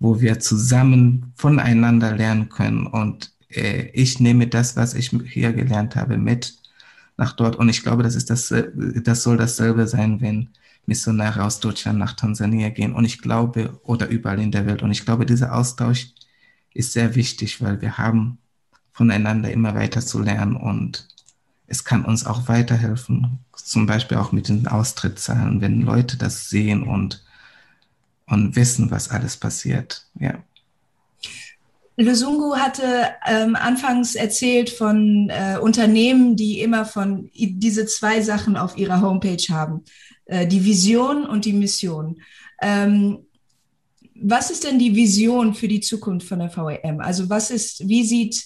wo 0.00 0.20
wir 0.20 0.40
zusammen 0.40 1.32
voneinander 1.36 2.16
lernen 2.16 2.48
können. 2.48 2.86
Und 2.86 3.32
äh, 3.50 3.88
ich 3.92 4.20
nehme 4.20 4.48
das, 4.48 4.76
was 4.76 4.94
ich 4.94 5.10
hier 5.26 5.52
gelernt 5.52 5.96
habe, 5.96 6.18
mit 6.18 6.58
nach 7.18 7.32
dort. 7.32 7.56
Und 7.56 7.68
ich 7.68 7.82
glaube, 7.82 8.02
das 8.02 8.14
ist 8.14 8.30
das, 8.30 8.50
äh, 8.50 8.70
das 9.02 9.22
soll 9.22 9.36
dasselbe 9.36 9.86
sein, 9.86 10.20
wenn 10.22 10.48
Missionare 10.86 11.44
aus 11.44 11.60
Deutschland 11.60 11.98
nach 11.98 12.14
Tansania 12.14 12.70
gehen. 12.70 12.94
Und 12.94 13.04
ich 13.04 13.20
glaube, 13.20 13.78
oder 13.82 14.08
überall 14.08 14.40
in 14.40 14.52
der 14.52 14.64
Welt. 14.66 14.82
Und 14.82 14.90
ich 14.90 15.04
glaube, 15.04 15.26
dieser 15.26 15.54
Austausch 15.54 16.14
ist 16.72 16.92
sehr 16.92 17.14
wichtig, 17.14 17.60
weil 17.60 17.80
wir 17.82 17.98
haben 17.98 18.38
voneinander 18.92 19.50
immer 19.52 19.74
weiter 19.74 20.00
zu 20.00 20.20
lernen 20.20 20.56
und 20.56 21.08
es 21.68 21.84
kann 21.84 22.04
uns 22.04 22.26
auch 22.26 22.48
weiterhelfen, 22.48 23.38
zum 23.54 23.86
Beispiel 23.86 24.16
auch 24.16 24.32
mit 24.32 24.48
den 24.48 24.66
Austrittszahlen, 24.66 25.60
wenn 25.60 25.82
Leute 25.82 26.16
das 26.16 26.48
sehen 26.48 26.82
und, 26.82 27.24
und 28.26 28.56
wissen, 28.56 28.90
was 28.90 29.10
alles 29.10 29.36
passiert. 29.36 30.06
Ja. 30.18 30.42
Lusungu 32.00 32.54
hatte 32.56 32.84
ähm, 33.26 33.56
anfangs 33.56 34.14
erzählt 34.14 34.70
von 34.70 35.30
äh, 35.30 35.58
Unternehmen, 35.60 36.36
die 36.36 36.60
immer 36.60 36.84
von 36.84 37.28
diese 37.34 37.86
zwei 37.86 38.20
Sachen 38.20 38.56
auf 38.56 38.78
ihrer 38.78 39.00
Homepage 39.00 39.42
haben. 39.48 39.82
Äh, 40.26 40.46
die 40.46 40.64
Vision 40.64 41.26
und 41.26 41.44
die 41.44 41.52
Mission. 41.52 42.20
Ähm, 42.62 43.26
was 44.14 44.50
ist 44.50 44.64
denn 44.64 44.78
die 44.78 44.94
Vision 44.94 45.54
für 45.54 45.68
die 45.68 45.80
Zukunft 45.80 46.28
von 46.28 46.38
der 46.38 46.56
VEM? 46.56 47.00
Also 47.00 47.28
was 47.30 47.50
ist, 47.50 47.88
wie 47.88 48.04
sieht 48.04 48.44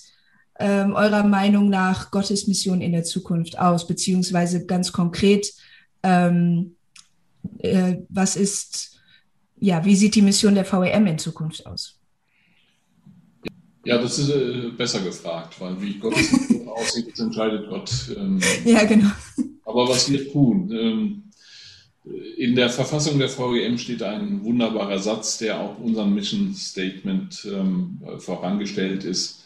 ähm, 0.58 0.94
eurer 0.94 1.24
Meinung 1.24 1.68
nach 1.68 2.10
Gottes 2.10 2.46
Mission 2.46 2.80
in 2.80 2.92
der 2.92 3.04
Zukunft 3.04 3.58
aus? 3.58 3.86
Beziehungsweise 3.86 4.64
ganz 4.64 4.92
konkret, 4.92 5.52
ähm, 6.02 6.76
äh, 7.58 7.96
was 8.08 8.36
ist, 8.36 8.98
ja, 9.58 9.84
wie 9.84 9.96
sieht 9.96 10.14
die 10.14 10.22
Mission 10.22 10.54
der 10.54 10.64
VEM 10.64 11.06
in 11.06 11.18
Zukunft 11.18 11.66
aus? 11.66 12.01
Ja, 13.84 13.98
das 13.98 14.18
ist 14.18 14.30
äh, 14.30 14.70
besser 14.76 15.00
gefragt, 15.00 15.60
weil 15.60 15.80
wie 15.80 15.94
Gott 15.94 16.14
aussieht, 16.66 17.10
das 17.10 17.20
entscheidet 17.20 17.68
Gott. 17.68 17.90
Ähm, 18.16 18.40
ja, 18.64 18.84
genau. 18.84 19.10
Aber 19.64 19.88
was 19.88 20.10
wir 20.10 20.30
tun, 20.30 20.70
ähm, 20.72 21.22
in 22.36 22.56
der 22.56 22.68
Verfassung 22.68 23.18
der 23.18 23.28
VEM 23.28 23.78
steht 23.78 24.02
ein 24.02 24.42
wunderbarer 24.44 24.98
Satz, 24.98 25.38
der 25.38 25.60
auch 25.60 25.78
unserem 25.78 26.14
Mission 26.14 26.54
Statement 26.54 27.46
ähm, 27.50 28.00
vorangestellt 28.18 29.04
ist. 29.04 29.44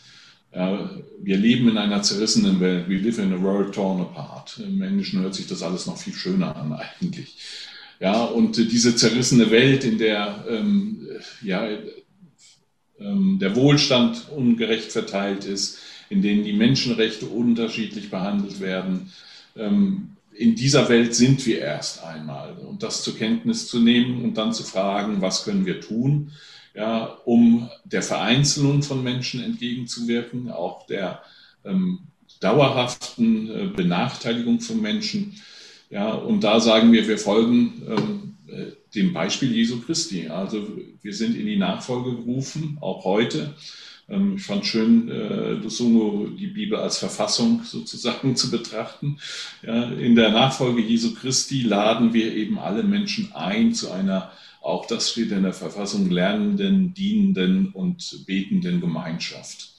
Ja, 0.54 0.90
wir 1.22 1.36
leben 1.36 1.68
in 1.68 1.76
einer 1.76 2.02
zerrissenen 2.02 2.60
Welt. 2.60 2.88
We 2.88 2.96
live 2.96 3.18
in 3.18 3.34
a 3.34 3.42
world 3.42 3.74
torn 3.74 4.00
apart. 4.00 4.58
Im 4.64 4.80
Englischen 4.80 5.20
hört 5.20 5.34
sich 5.34 5.46
das 5.46 5.62
alles 5.62 5.86
noch 5.86 5.98
viel 5.98 6.14
schöner 6.14 6.56
an 6.56 6.72
eigentlich. 7.00 7.36
Ja, 8.00 8.24
und 8.24 8.56
diese 8.56 8.96
zerrissene 8.96 9.50
Welt, 9.50 9.84
in 9.84 9.98
der 9.98 10.44
ähm, 10.48 11.06
ja, 11.42 11.68
der 12.98 13.54
Wohlstand 13.56 14.30
ungerecht 14.30 14.90
verteilt 14.92 15.44
ist, 15.44 15.78
in 16.08 16.22
denen 16.22 16.44
die 16.44 16.52
Menschenrechte 16.52 17.26
unterschiedlich 17.26 18.10
behandelt 18.10 18.60
werden. 18.60 19.12
Ähm, 19.56 20.16
in 20.32 20.54
dieser 20.54 20.88
Welt 20.88 21.14
sind 21.14 21.44
wir 21.46 21.60
erst 21.60 22.04
einmal. 22.04 22.54
Und 22.54 22.82
das 22.82 23.02
zur 23.02 23.16
Kenntnis 23.16 23.68
zu 23.68 23.80
nehmen 23.80 24.22
und 24.22 24.36
dann 24.36 24.52
zu 24.52 24.64
fragen, 24.64 25.20
was 25.20 25.44
können 25.44 25.66
wir 25.66 25.80
tun, 25.80 26.32
ja, 26.74 27.06
um 27.24 27.70
der 27.84 28.02
Vereinzelung 28.02 28.82
von 28.82 29.02
Menschen 29.02 29.42
entgegenzuwirken, 29.42 30.50
auch 30.50 30.86
der 30.86 31.22
ähm, 31.64 32.00
dauerhaften 32.40 33.50
äh, 33.50 33.66
Benachteiligung 33.74 34.60
von 34.60 34.80
Menschen. 34.80 35.40
Ja, 35.88 36.10
und 36.12 36.44
da 36.44 36.60
sagen 36.60 36.92
wir, 36.92 37.08
wir 37.08 37.18
folgen 37.18 37.82
ähm, 37.88 38.36
äh, 38.48 38.72
dem 38.94 39.12
Beispiel 39.12 39.52
Jesu 39.52 39.80
Christi. 39.80 40.28
Also 40.28 40.66
wir 41.02 41.14
sind 41.14 41.36
in 41.36 41.46
die 41.46 41.56
Nachfolge 41.56 42.16
gerufen, 42.16 42.78
auch 42.80 43.04
heute. 43.04 43.54
Ähm, 44.08 44.36
ich 44.36 44.42
fand 44.42 44.66
schön, 44.66 45.10
äh, 45.10 45.52
Lusungo 45.52 46.28
die 46.28 46.46
Bibel 46.46 46.78
als 46.78 46.98
Verfassung 46.98 47.62
sozusagen 47.64 48.36
zu 48.36 48.50
betrachten. 48.50 49.18
in 49.62 50.14
der 50.14 50.30
Nachfolge 50.30 50.80
Jesu 50.80 51.14
Christi 51.14 51.62
laden 51.62 52.12
wir 52.12 52.34
eben 52.34 52.58
alle 52.58 52.82
Menschen 52.82 53.32
ein 53.32 53.74
zu 53.74 53.90
einer, 53.90 54.30
auch 54.62 54.86
das 54.86 55.10
steht 55.10 55.30
in 55.32 55.42
der 55.42 55.52
Verfassung, 55.52 56.10
lernenden, 56.10 56.94
dienenden 56.94 57.68
und 57.68 58.24
betenden 58.26 58.80
Gemeinschaft. 58.80 59.70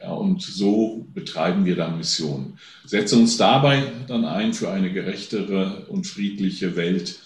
Ja, 0.00 0.12
und 0.12 0.42
so 0.42 1.08
betreiben 1.12 1.64
wir 1.64 1.74
dann 1.74 1.98
Missionen. 1.98 2.58
Setzen 2.84 3.20
uns 3.22 3.36
dabei 3.36 3.90
dann 4.06 4.24
ein 4.24 4.54
für 4.54 4.70
eine 4.70 4.92
gerechtere 4.92 5.86
und 5.88 6.06
friedliche 6.06 6.76
Welt, 6.76 7.18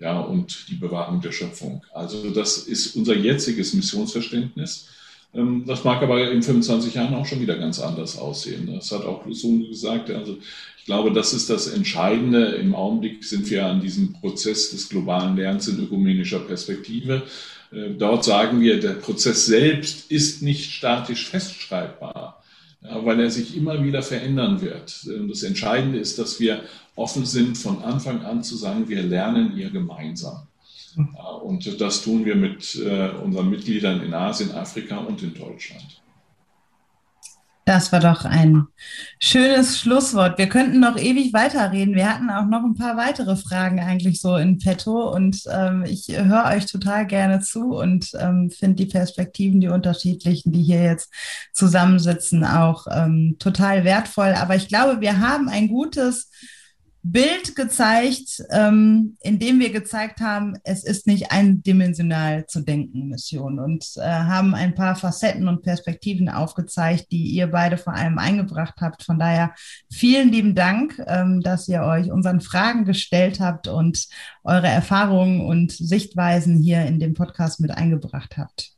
ja, 0.00 0.20
und 0.20 0.68
die 0.68 0.74
Bewahrung 0.74 1.20
der 1.20 1.32
Schöpfung. 1.32 1.82
Also 1.92 2.30
das 2.30 2.58
ist 2.58 2.94
unser 2.96 3.16
jetziges 3.16 3.74
Missionsverständnis. 3.74 4.88
Ähm, 5.34 5.64
das 5.66 5.84
mag 5.84 6.02
aber 6.02 6.30
in 6.30 6.42
25 6.42 6.94
Jahren 6.94 7.14
auch 7.14 7.26
schon 7.26 7.40
wieder 7.40 7.56
ganz 7.56 7.80
anders 7.80 8.16
aussehen. 8.16 8.70
Das 8.72 8.92
hat 8.92 9.04
auch 9.04 9.26
Lusunge 9.26 9.68
gesagt. 9.68 10.10
Also 10.10 10.38
ich 10.78 10.84
glaube, 10.84 11.12
das 11.12 11.34
ist 11.34 11.50
das 11.50 11.66
Entscheidende. 11.66 12.46
Im 12.56 12.74
Augenblick 12.74 13.24
sind 13.24 13.50
wir 13.50 13.66
an 13.66 13.80
diesem 13.80 14.12
Prozess 14.12 14.70
des 14.70 14.88
globalen 14.88 15.36
Lernens 15.36 15.68
in 15.68 15.82
ökumenischer 15.82 16.40
Perspektive. 16.40 17.22
Äh, 17.72 17.90
dort 17.98 18.24
sagen 18.24 18.60
wir, 18.60 18.78
der 18.78 18.94
Prozess 18.94 19.46
selbst 19.46 20.10
ist 20.10 20.42
nicht 20.42 20.72
statisch 20.72 21.28
festschreibbar 21.28 22.38
weil 22.80 23.20
er 23.20 23.30
sich 23.30 23.56
immer 23.56 23.82
wieder 23.82 24.02
verändern 24.02 24.60
wird. 24.60 25.04
Das 25.28 25.42
Entscheidende 25.42 25.98
ist, 25.98 26.18
dass 26.18 26.38
wir 26.38 26.62
offen 26.98 27.24
sind, 27.24 27.56
von 27.56 27.82
Anfang 27.82 28.22
an 28.22 28.42
zu 28.42 28.56
sagen, 28.56 28.88
wir 28.88 29.02
lernen 29.02 29.52
hier 29.52 29.70
gemeinsam. 29.70 30.48
Und 31.42 31.80
das 31.80 32.02
tun 32.02 32.24
wir 32.24 32.34
mit 32.34 32.74
äh, 32.74 33.10
unseren 33.22 33.50
Mitgliedern 33.50 34.02
in 34.02 34.12
Asien, 34.14 34.52
Afrika 34.52 34.98
und 34.98 35.22
in 35.22 35.32
Deutschland. 35.32 36.02
Das 37.68 37.92
war 37.92 38.00
doch 38.00 38.24
ein 38.24 38.66
schönes 39.20 39.78
Schlusswort. 39.78 40.38
Wir 40.38 40.48
könnten 40.48 40.80
noch 40.80 40.96
ewig 40.96 41.34
weiterreden. 41.34 41.94
Wir 41.94 42.08
hatten 42.08 42.30
auch 42.30 42.46
noch 42.46 42.64
ein 42.64 42.74
paar 42.74 42.96
weitere 42.96 43.36
Fragen 43.36 43.78
eigentlich 43.78 44.22
so 44.22 44.36
in 44.36 44.56
petto 44.58 45.14
und 45.14 45.42
ähm, 45.52 45.84
ich 45.86 46.08
höre 46.08 46.46
euch 46.46 46.64
total 46.64 47.06
gerne 47.06 47.40
zu 47.40 47.76
und 47.76 48.10
ähm, 48.18 48.50
finde 48.50 48.76
die 48.76 48.90
Perspektiven, 48.90 49.60
die 49.60 49.68
unterschiedlichen, 49.68 50.50
die 50.50 50.62
hier 50.62 50.82
jetzt 50.82 51.12
zusammensitzen, 51.52 52.42
auch 52.42 52.86
ähm, 52.90 53.36
total 53.38 53.84
wertvoll. 53.84 54.32
Aber 54.32 54.56
ich 54.56 54.68
glaube, 54.68 55.02
wir 55.02 55.20
haben 55.20 55.50
ein 55.50 55.68
gutes 55.68 56.30
Bild 57.10 57.56
gezeigt, 57.56 58.42
ähm, 58.50 59.16
in 59.20 59.38
dem 59.38 59.60
wir 59.60 59.70
gezeigt 59.70 60.20
haben, 60.20 60.56
es 60.62 60.84
ist 60.84 61.06
nicht 61.06 61.32
eindimensional 61.32 62.46
zu 62.46 62.60
denken, 62.60 63.08
Mission, 63.08 63.58
und 63.58 63.84
äh, 63.96 64.02
haben 64.02 64.54
ein 64.54 64.74
paar 64.74 64.94
Facetten 64.94 65.48
und 65.48 65.62
Perspektiven 65.62 66.28
aufgezeigt, 66.28 67.06
die 67.10 67.24
ihr 67.24 67.46
beide 67.46 67.78
vor 67.78 67.94
allem 67.94 68.18
eingebracht 68.18 68.74
habt. 68.80 69.04
Von 69.04 69.18
daher 69.18 69.54
vielen 69.90 70.30
lieben 70.30 70.54
Dank, 70.54 71.02
ähm, 71.06 71.40
dass 71.40 71.66
ihr 71.68 71.82
euch 71.82 72.10
unseren 72.10 72.42
Fragen 72.42 72.84
gestellt 72.84 73.40
habt 73.40 73.68
und 73.68 74.06
eure 74.44 74.68
Erfahrungen 74.68 75.40
und 75.40 75.72
Sichtweisen 75.72 76.58
hier 76.58 76.84
in 76.84 77.00
dem 77.00 77.14
Podcast 77.14 77.60
mit 77.60 77.70
eingebracht 77.70 78.36
habt. 78.36 78.72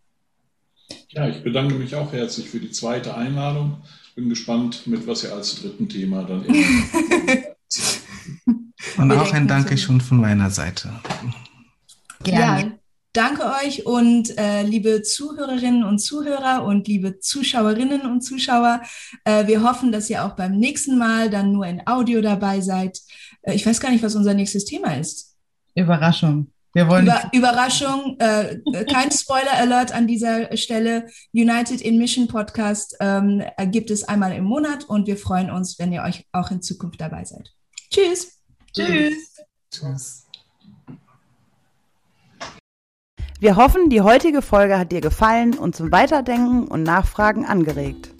Ja, 1.08 1.28
ich 1.28 1.42
bedanke 1.42 1.74
mich 1.74 1.96
auch 1.96 2.12
herzlich 2.12 2.48
für 2.48 2.60
die 2.60 2.70
zweite 2.70 3.16
Einladung. 3.16 3.78
Bin 4.14 4.28
gespannt, 4.28 4.86
mit 4.86 5.06
was 5.06 5.24
ihr 5.24 5.32
als 5.34 5.60
dritten 5.60 5.88
Thema 5.88 6.22
dann 6.22 6.44
Und 9.00 9.12
auch 9.12 9.32
ein 9.32 9.48
Dankeschön 9.48 10.00
von 10.00 10.20
meiner 10.20 10.50
Seite. 10.50 10.92
Gerne. 12.22 12.62
Ja, 12.62 12.72
danke 13.14 13.44
euch 13.64 13.86
und 13.86 14.36
äh, 14.38 14.62
liebe 14.62 15.02
Zuhörerinnen 15.02 15.84
und 15.84 16.00
Zuhörer 16.00 16.64
und 16.64 16.86
liebe 16.86 17.18
Zuschauerinnen 17.18 18.02
und 18.02 18.20
Zuschauer. 18.20 18.82
Äh, 19.24 19.46
wir 19.46 19.62
hoffen, 19.62 19.90
dass 19.90 20.10
ihr 20.10 20.24
auch 20.24 20.36
beim 20.36 20.58
nächsten 20.58 20.98
Mal 20.98 21.30
dann 21.30 21.52
nur 21.52 21.66
in 21.66 21.86
Audio 21.86 22.20
dabei 22.20 22.60
seid. 22.60 23.00
Äh, 23.42 23.54
ich 23.54 23.64
weiß 23.64 23.80
gar 23.80 23.90
nicht, 23.90 24.04
was 24.04 24.14
unser 24.14 24.34
nächstes 24.34 24.66
Thema 24.66 24.94
ist. 24.98 25.34
Überraschung. 25.74 26.52
Wir 26.72 26.86
wollen 26.86 27.04
Über, 27.04 27.22
Überraschung, 27.32 28.16
äh, 28.20 28.60
kein 28.84 29.10
Spoiler-Alert 29.10 29.92
an 29.92 30.06
dieser 30.06 30.56
Stelle. 30.56 31.06
United 31.32 31.80
in 31.80 31.98
Mission 31.98 32.28
Podcast 32.28 32.96
ähm, 33.00 33.42
gibt 33.72 33.90
es 33.90 34.04
einmal 34.04 34.32
im 34.32 34.44
Monat 34.44 34.84
und 34.84 35.08
wir 35.08 35.16
freuen 35.16 35.50
uns, 35.50 35.78
wenn 35.80 35.92
ihr 35.92 36.02
euch 36.02 36.26
auch 36.32 36.50
in 36.52 36.62
Zukunft 36.62 37.00
dabei 37.00 37.24
seid. 37.24 37.50
Tschüss. 37.90 38.39
Tschüss. 38.74 39.36
Tschüss. 39.70 40.26
Wir 43.40 43.56
hoffen, 43.56 43.88
die 43.88 44.02
heutige 44.02 44.42
Folge 44.42 44.78
hat 44.78 44.92
dir 44.92 45.00
gefallen 45.00 45.54
und 45.54 45.74
zum 45.74 45.90
Weiterdenken 45.90 46.68
und 46.68 46.82
Nachfragen 46.82 47.46
angeregt. 47.46 48.19